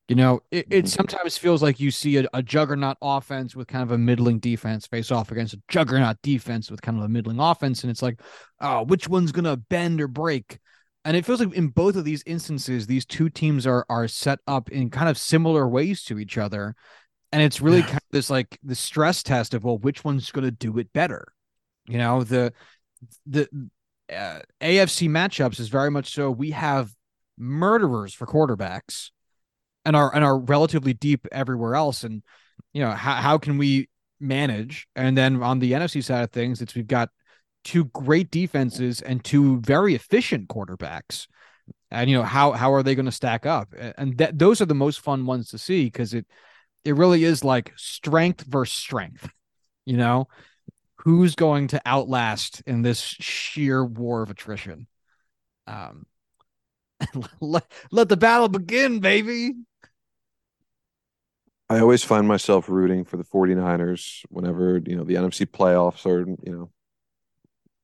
You 0.07 0.15
know, 0.15 0.41
it, 0.51 0.67
it 0.69 0.69
mm-hmm. 0.69 0.85
sometimes 0.87 1.37
feels 1.37 1.63
like 1.63 1.79
you 1.79 1.89
see 1.89 2.17
a, 2.17 2.27
a, 2.31 2.43
juggernaut 2.43 2.97
offense 3.01 3.55
with 3.55 3.67
kind 3.67 3.81
of 3.81 3.89
a 3.89 3.97
middling 3.97 4.37
defense 4.37 4.85
face 4.85 5.09
off 5.09 5.31
against 5.31 5.55
a 5.55 5.61
juggernaut 5.67 6.17
defense 6.21 6.69
with 6.69 6.81
kind 6.81 6.99
of 6.99 7.03
a 7.03 7.09
middling 7.09 7.39
offense. 7.39 7.83
And 7.83 7.89
it's 7.89 8.03
like, 8.03 8.21
oh, 8.61 8.83
which 8.83 9.07
one's 9.07 9.31
going 9.31 9.45
to 9.45 9.57
bend 9.57 9.99
or 9.99 10.07
break? 10.07 10.59
And 11.05 11.17
it 11.17 11.25
feels 11.25 11.39
like 11.39 11.53
in 11.53 11.69
both 11.69 11.95
of 11.95 12.05
these 12.05 12.21
instances, 12.27 12.85
these 12.85 13.05
two 13.05 13.29
teams 13.29 13.65
are 13.65 13.85
are 13.89 14.07
set 14.07 14.39
up 14.45 14.69
in 14.69 14.91
kind 14.91 15.09
of 15.09 15.17
similar 15.17 15.67
ways 15.67 16.03
to 16.03 16.19
each 16.19 16.37
other. 16.37 16.75
And 17.31 17.41
it's 17.41 17.59
really 17.59 17.79
yeah. 17.79 17.85
kind 17.85 17.97
of 17.97 18.11
this 18.11 18.29
like 18.29 18.59
the 18.63 18.75
stress 18.75 19.23
test 19.23 19.55
of, 19.55 19.63
well, 19.63 19.79
which 19.79 20.03
one's 20.03 20.31
going 20.31 20.45
to 20.45 20.51
do 20.51 20.77
it 20.77 20.93
better? 20.93 21.33
You 21.87 21.97
know, 21.97 22.23
the, 22.23 22.53
the, 23.25 23.47
uh, 24.11 24.39
AFC 24.61 25.09
matchups 25.09 25.59
is 25.59 25.69
very 25.69 25.89
much 25.89 26.13
so 26.13 26.29
we 26.29 26.51
have 26.51 26.91
murderers 27.37 28.13
for 28.13 28.27
quarterbacks 28.27 29.09
and 29.85 29.95
are 29.95 30.13
and 30.13 30.23
are 30.23 30.37
relatively 30.37 30.93
deep 30.93 31.27
everywhere 31.31 31.75
else. 31.75 32.03
And 32.03 32.23
you 32.73 32.81
know, 32.81 32.91
how 32.91 33.15
how 33.15 33.37
can 33.37 33.57
we 33.57 33.89
manage? 34.19 34.87
And 34.95 35.17
then 35.17 35.41
on 35.41 35.59
the 35.59 35.73
NFC 35.73 36.03
side 36.03 36.23
of 36.23 36.31
things, 36.31 36.61
it's 36.61 36.75
we've 36.75 36.87
got 36.87 37.09
two 37.63 37.85
great 37.85 38.31
defenses 38.31 39.01
and 39.01 39.23
two 39.23 39.59
very 39.61 39.95
efficient 39.95 40.47
quarterbacks. 40.49 41.27
And 41.91 42.09
you 42.09 42.17
know, 42.17 42.23
how 42.23 42.51
how 42.51 42.73
are 42.73 42.83
they 42.83 42.95
going 42.95 43.05
to 43.05 43.11
stack 43.11 43.45
up? 43.45 43.73
And 43.97 44.17
that 44.17 44.37
those 44.37 44.61
are 44.61 44.65
the 44.65 44.75
most 44.75 45.01
fun 45.01 45.25
ones 45.25 45.49
to 45.51 45.57
see 45.57 45.85
because 45.85 46.13
it 46.13 46.25
it 46.83 46.95
really 46.95 47.23
is 47.23 47.43
like 47.43 47.73
strength 47.75 48.41
versus 48.41 48.77
strength. 48.77 49.29
You 49.85 49.97
know, 49.97 50.27
who's 50.97 51.35
going 51.35 51.67
to 51.67 51.81
outlast 51.85 52.63
in 52.65 52.81
this 52.81 52.99
sheer 52.99 53.85
war 53.85 54.23
of 54.23 54.29
attrition? 54.29 54.87
Um, 55.67 56.05
let, 57.39 57.71
let 57.91 58.09
the 58.09 58.17
battle 58.17 58.49
begin, 58.49 58.99
baby. 58.99 59.53
I 61.69 61.79
always 61.79 62.03
find 62.03 62.27
myself 62.27 62.69
rooting 62.69 63.05
for 63.05 63.17
the 63.17 63.23
49ers 63.23 64.23
whenever, 64.29 64.79
you 64.85 64.95
know, 64.95 65.03
the 65.03 65.15
NFC 65.15 65.45
playoffs 65.47 66.05
are, 66.05 66.19
you 66.19 66.51
know, 66.51 66.71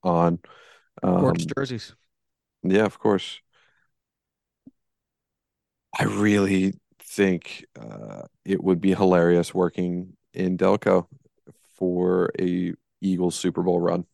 on. 0.02 0.38
Um, 1.02 1.34
jerseys. 1.36 1.94
Yeah, 2.62 2.84
of 2.84 2.98
course. 2.98 3.40
I 5.98 6.04
really 6.04 6.74
think 7.00 7.66
uh, 7.78 8.22
it 8.44 8.62
would 8.62 8.80
be 8.80 8.94
hilarious 8.94 9.52
working 9.52 10.16
in 10.32 10.56
Delco 10.56 11.06
for 11.74 12.30
a 12.38 12.72
Eagles 13.00 13.34
Super 13.34 13.62
Bowl 13.62 13.80
run. 13.80 14.06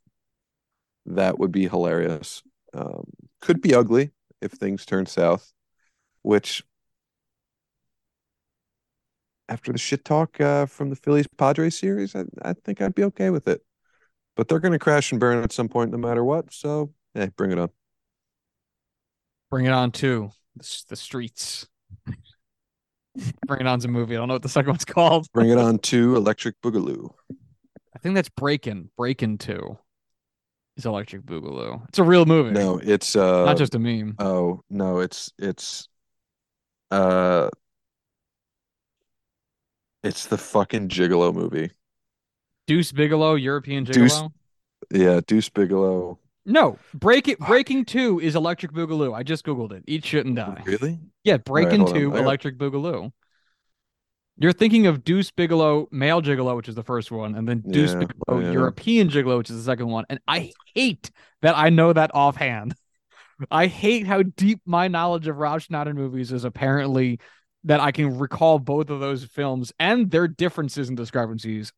That 1.06 1.38
would 1.38 1.52
be 1.52 1.68
hilarious. 1.68 2.42
Um, 2.72 3.04
could 3.40 3.60
be 3.60 3.74
ugly 3.74 4.12
if 4.40 4.52
things 4.52 4.84
turn 4.84 5.06
south, 5.06 5.52
which 6.22 6.64
after 9.48 9.72
the 9.72 9.78
shit 9.78 10.04
talk 10.04 10.40
uh, 10.40 10.66
from 10.66 10.90
the 10.90 10.96
Phillies 10.96 11.26
Padres 11.36 11.78
series, 11.78 12.14
I, 12.14 12.24
I 12.42 12.52
think 12.52 12.80
I'd 12.80 12.94
be 12.94 13.04
okay 13.04 13.30
with 13.30 13.48
it. 13.48 13.62
But 14.36 14.48
they're 14.48 14.60
going 14.60 14.72
to 14.72 14.78
crash 14.78 15.10
and 15.10 15.20
burn 15.20 15.42
at 15.42 15.52
some 15.52 15.68
point, 15.68 15.90
no 15.90 15.98
matter 15.98 16.22
what. 16.22 16.52
So, 16.52 16.92
hey, 17.14 17.30
bring 17.36 17.50
it 17.50 17.58
on. 17.58 17.70
Bring 19.50 19.64
it 19.64 19.72
on 19.72 19.90
to 19.92 20.30
the, 20.88 20.96
streets. 20.96 21.66
bring 23.46 23.60
it 23.60 23.66
on's 23.66 23.84
a 23.84 23.88
movie. 23.88 24.14
I 24.14 24.18
don't 24.18 24.28
know 24.28 24.34
what 24.34 24.42
the 24.42 24.48
second 24.48 24.70
one's 24.70 24.84
called. 24.84 25.26
bring 25.32 25.50
it 25.50 25.58
on 25.58 25.78
to 25.78 26.16
Electric 26.16 26.60
Boogaloo. 26.62 27.10
I 27.94 27.98
think 27.98 28.14
that's 28.14 28.28
Breakin'. 28.28 28.90
Breakin' 28.96 29.38
Two 29.38 29.78
is 30.76 30.86
Electric 30.86 31.22
Boogaloo. 31.22 31.86
It's 31.88 31.98
a 31.98 32.04
real 32.04 32.24
movie. 32.26 32.52
No, 32.52 32.78
it's 32.78 33.16
uh 33.16 33.44
not 33.44 33.56
just 33.56 33.74
a 33.74 33.78
meme. 33.78 34.14
Oh 34.18 34.62
no, 34.70 35.00
it's 35.00 35.32
it's 35.38 35.88
uh 36.90 37.50
it's 40.02 40.26
the 40.26 40.38
fucking 40.38 40.88
Gigolo 40.88 41.34
movie. 41.34 41.70
Deuce 42.66 42.92
Bigalow, 42.92 43.34
European 43.34 43.86
Gigolo. 43.86 43.94
Deuce, 43.94 44.22
yeah, 44.90 45.20
Deuce 45.26 45.48
Bigalow. 45.48 46.18
No, 46.48 46.78
break 46.94 47.28
it. 47.28 47.38
Breakin' 47.38 47.84
Two 47.84 48.20
is 48.20 48.34
Electric 48.34 48.72
Boogaloo. 48.72 49.14
I 49.14 49.22
just 49.22 49.44
googled 49.44 49.72
it. 49.72 49.84
Eat 49.86 50.10
and 50.14 50.34
die. 50.34 50.62
Really? 50.64 50.98
Yeah, 51.22 51.36
Breakin' 51.36 51.82
right, 51.82 51.94
Two, 51.94 52.16
Electric 52.16 52.56
Boogaloo. 52.56 53.12
You're 54.38 54.52
thinking 54.52 54.86
of 54.86 55.04
Deuce 55.04 55.30
Bigalow, 55.30 55.88
male 55.90 56.22
gigolo, 56.22 56.56
which 56.56 56.68
is 56.68 56.74
the 56.74 56.82
first 56.82 57.10
one, 57.10 57.34
and 57.34 57.46
then 57.46 57.60
Deuce 57.68 57.92
yeah, 57.92 57.98
Bigalow, 57.98 58.40
yeah. 58.40 58.52
European 58.52 59.10
gigolo, 59.10 59.36
which 59.38 59.50
is 59.50 59.56
the 59.56 59.62
second 59.62 59.88
one. 59.88 60.06
And 60.08 60.20
I 60.26 60.52
hate 60.74 61.10
that 61.42 61.56
I 61.56 61.68
know 61.68 61.92
that 61.92 62.12
offhand. 62.14 62.74
I 63.50 63.66
hate 63.66 64.06
how 64.06 64.22
deep 64.22 64.60
my 64.64 64.88
knowledge 64.88 65.28
of 65.28 65.36
Rob 65.36 65.60
Schneider 65.60 65.92
movies 65.92 66.32
is 66.32 66.44
apparently 66.44 67.20
that 67.68 67.80
I 67.80 67.92
can 67.92 68.18
recall 68.18 68.58
both 68.58 68.88
of 68.88 68.98
those 68.98 69.24
films 69.24 69.72
and 69.78 70.10
their 70.10 70.26
differences 70.26 70.88
and 70.88 70.96
discrepancies 70.96 71.70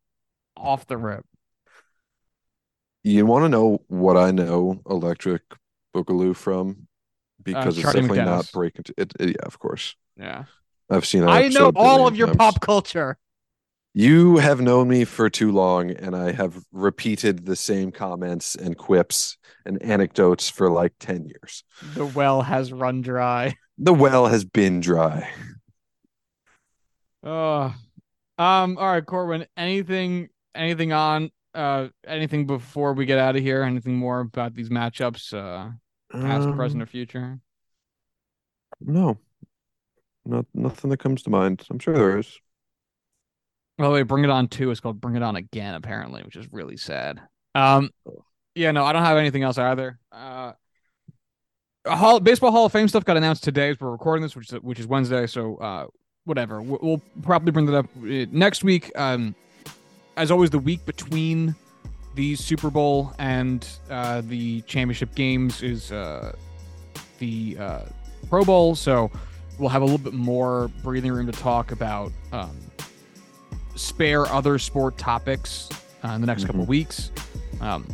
off 0.57 0.87
the 0.87 0.97
rip. 0.97 1.27
You 3.03 3.27
want 3.27 3.45
to 3.45 3.49
know 3.49 3.83
what 3.89 4.17
I 4.17 4.31
know 4.31 4.81
Electric 4.89 5.43
Boogaloo 5.95 6.37
from? 6.37 6.71
Uh, 6.71 7.43
because 7.43 7.77
it's 7.79 7.83
Charlie 7.83 8.03
definitely 8.03 8.25
not 8.25 8.51
breaking. 8.53 8.85
It, 8.97 9.13
it- 9.19 9.29
yeah, 9.31 9.43
of 9.47 9.59
course. 9.59 9.97
Yeah. 10.17 10.45
I've 10.89 11.07
seen. 11.07 11.25
I 11.25 11.49
know 11.49 11.73
all 11.75 12.07
of 12.07 12.17
your 12.17 12.29
times. 12.29 12.37
pop 12.39 12.61
culture. 12.61 13.17
You 13.93 14.37
have 14.37 14.61
known 14.61 14.87
me 14.89 15.05
for 15.05 15.29
too 15.29 15.51
long, 15.51 15.91
and 15.91 16.15
I 16.15 16.31
have 16.33 16.63
repeated 16.71 17.47
the 17.47 17.57
same 17.57 17.91
comments 17.91 18.55
and 18.55 18.77
quips 18.77 19.37
and 19.67 19.83
anecdotes 19.83 20.49
for 20.49 20.71
like 20.71 20.93
ten 21.01 21.25
years. 21.25 21.65
The 21.95 22.07
well 22.07 22.43
has 22.43 22.73
run 22.73 23.03
dry. 23.03 23.57
The 23.79 23.95
well 23.95 24.27
has 24.27 24.45
been 24.45 24.81
dry. 24.81 25.29
Oh. 27.23 27.75
Um, 28.39 28.79
all 28.79 28.93
right, 28.93 29.05
Corwin, 29.05 29.47
anything 29.57 30.29
anything 30.55 30.93
on 30.93 31.31
uh 31.55 31.89
anything 32.07 32.47
before 32.47 32.93
we 32.95 33.05
get 33.05 33.19
out 33.19 33.37
of 33.37 33.43
here? 33.43 33.63
Anything 33.63 33.97
more 33.97 34.21
about 34.21 34.55
these 34.55 34.71
matchups, 34.71 35.35
uh 35.35 35.73
past, 36.11 36.49
Um, 36.49 36.57
present, 36.57 36.83
or 36.83 36.87
future? 36.87 37.39
No, 38.81 39.19
not 40.25 40.47
nothing 40.55 40.91
that 40.91 40.99
comes 41.01 41.23
to 41.25 41.31
mind. 41.31 41.67
I'm 41.71 41.79
sure 41.79 41.95
there 41.95 42.19
is. 42.19 42.41
By 43.77 43.85
the 43.85 43.91
way, 43.93 44.03
Bring 44.03 44.25
It 44.25 44.31
On 44.31 44.47
2 44.47 44.71
is 44.71 44.81
called 44.81 45.01
Bring 45.01 45.17
It 45.17 45.23
On 45.23 45.37
Again, 45.37 45.75
apparently, 45.75 46.23
which 46.23 46.37
is 46.37 46.51
really 46.53 46.77
sad. 46.77 47.21
Um 47.55 47.91
yeah, 48.55 48.71
no, 48.73 48.85
I 48.85 48.93
don't 48.93 49.05
have 49.05 49.19
anything 49.19 49.43
else 49.43 49.59
either. 49.59 49.99
Uh 50.11 50.53
Hall, 51.87 52.21
baseball 52.21 52.53
Hall 52.53 52.67
of 52.67 52.73
Fame 52.73 52.89
stuff 52.89 53.05
got 53.05 53.17
announced 53.17 53.43
today 53.43 53.71
as 53.71 53.81
we're 53.81 53.91
recording 53.91 54.23
this, 54.23 54.37
which 54.37 54.53
is 54.53 54.61
which 54.61 54.79
is 54.79 54.87
Wednesday. 54.87 55.27
So 55.27 55.57
uh, 55.57 55.87
whatever, 56.25 56.63
we'll, 56.63 56.79
we'll 56.83 57.03
probably 57.23 57.53
bring 57.53 57.67
that 57.67 57.77
up 57.77 57.87
uh, 57.97 58.27
next 58.31 58.65
week. 58.65 58.91
Um, 58.97 59.35
as 60.17 60.31
always, 60.31 60.51
the 60.51 60.59
week 60.59 60.85
between 60.85 61.55
the 62.15 62.35
Super 62.37 62.71
Bowl 62.71 63.13
and 63.19 63.67
uh, 63.89 64.23
the 64.25 64.61
championship 64.63 65.15
games 65.15 65.63
is 65.63 65.93
uh, 65.93 66.35
the 67.19 67.57
uh, 67.59 67.81
Pro 68.29 68.45
Bowl, 68.45 68.75
so 68.75 69.11
we'll 69.59 69.69
have 69.69 69.83
a 69.83 69.85
little 69.85 69.99
bit 69.99 70.13
more 70.15 70.69
breathing 70.83 71.13
room 71.13 71.27
to 71.27 71.33
talk 71.33 71.73
about 71.73 72.13
um, 72.33 72.57
spare 73.77 74.27
other 74.27 74.59
sport 74.59 74.99
topics 74.99 75.69
uh, 76.05 76.09
in 76.09 76.21
the 76.21 76.27
next 76.27 76.45
couple 76.45 76.63
of 76.63 76.69
weeks. 76.69 77.13
Um, 77.61 77.87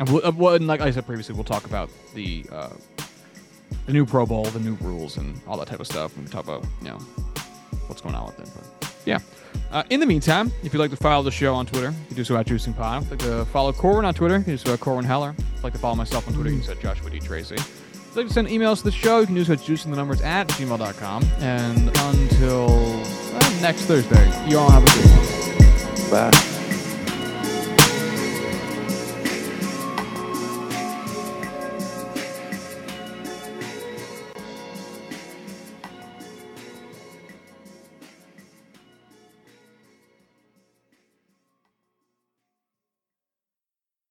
and, 0.00 0.08
we'll, 0.08 0.26
uh, 0.26 0.32
well, 0.32 0.54
and 0.54 0.66
like 0.66 0.80
I 0.80 0.90
said 0.90 1.06
previously, 1.06 1.34
we'll 1.34 1.44
talk 1.44 1.64
about 1.66 1.88
the 2.14 2.44
uh, 2.50 2.70
the 3.86 3.92
new 3.92 4.04
Pro 4.04 4.26
Bowl, 4.26 4.44
the 4.46 4.60
new 4.60 4.74
rules, 4.76 5.16
and 5.16 5.40
all 5.46 5.56
that 5.58 5.68
type 5.68 5.80
of 5.80 5.86
stuff. 5.86 6.16
And 6.16 6.26
we 6.26 6.30
talk 6.30 6.44
about 6.44 6.64
you 6.82 6.88
know 6.88 6.98
what's 7.88 8.00
going 8.00 8.14
on 8.14 8.26
with 8.26 8.40
it. 8.40 8.48
But 8.54 8.92
yeah. 9.04 9.18
Uh, 9.70 9.82
in 9.90 10.00
the 10.00 10.06
meantime, 10.06 10.52
if 10.62 10.72
you'd 10.72 10.80
like 10.80 10.90
to 10.90 10.96
follow 10.96 11.22
the 11.22 11.30
show 11.30 11.54
on 11.54 11.66
Twitter, 11.66 11.90
you 11.90 12.06
can 12.06 12.16
do 12.16 12.24
so 12.24 12.36
at 12.36 12.46
Juicing 12.46 12.76
Pod. 12.76 13.02
If 13.02 13.10
you'd 13.10 13.20
like 13.22 13.28
to 13.28 13.44
follow 13.46 13.72
Corwin 13.72 14.04
on 14.04 14.14
Twitter, 14.14 14.38
you 14.38 14.44
can 14.44 14.52
do 14.54 14.56
so 14.56 14.72
at 14.72 14.80
Corwin 14.80 15.04
Heller. 15.04 15.34
If 15.38 15.54
you'd 15.54 15.64
like 15.64 15.72
to 15.72 15.78
follow 15.78 15.96
myself 15.96 16.28
on 16.28 16.34
Twitter, 16.34 16.50
you 16.50 16.60
can 16.60 16.70
at 16.70 16.80
Joshua 16.80 17.10
D. 17.10 17.18
Tracy. 17.20 17.56
If 17.56 18.10
you'd 18.10 18.16
like 18.16 18.28
to 18.28 18.32
send 18.32 18.48
emails 18.48 18.78
to 18.78 18.84
the 18.84 18.92
show, 18.92 19.20
you 19.20 19.26
can 19.26 19.34
do 19.34 19.44
so 19.44 19.54
at 19.54 19.58
juicing 19.60 19.90
the 19.90 19.96
numbers 19.96 20.20
at 20.20 20.48
gmail.com. 20.48 21.24
And 21.38 21.88
until 21.98 22.70
uh, 22.70 23.60
next 23.60 23.82
Thursday, 23.82 24.48
you 24.48 24.58
all 24.58 24.70
have 24.70 24.82
a 24.82 24.86
good 24.86 25.10
one. 25.10 26.10
Bye. 26.30 26.53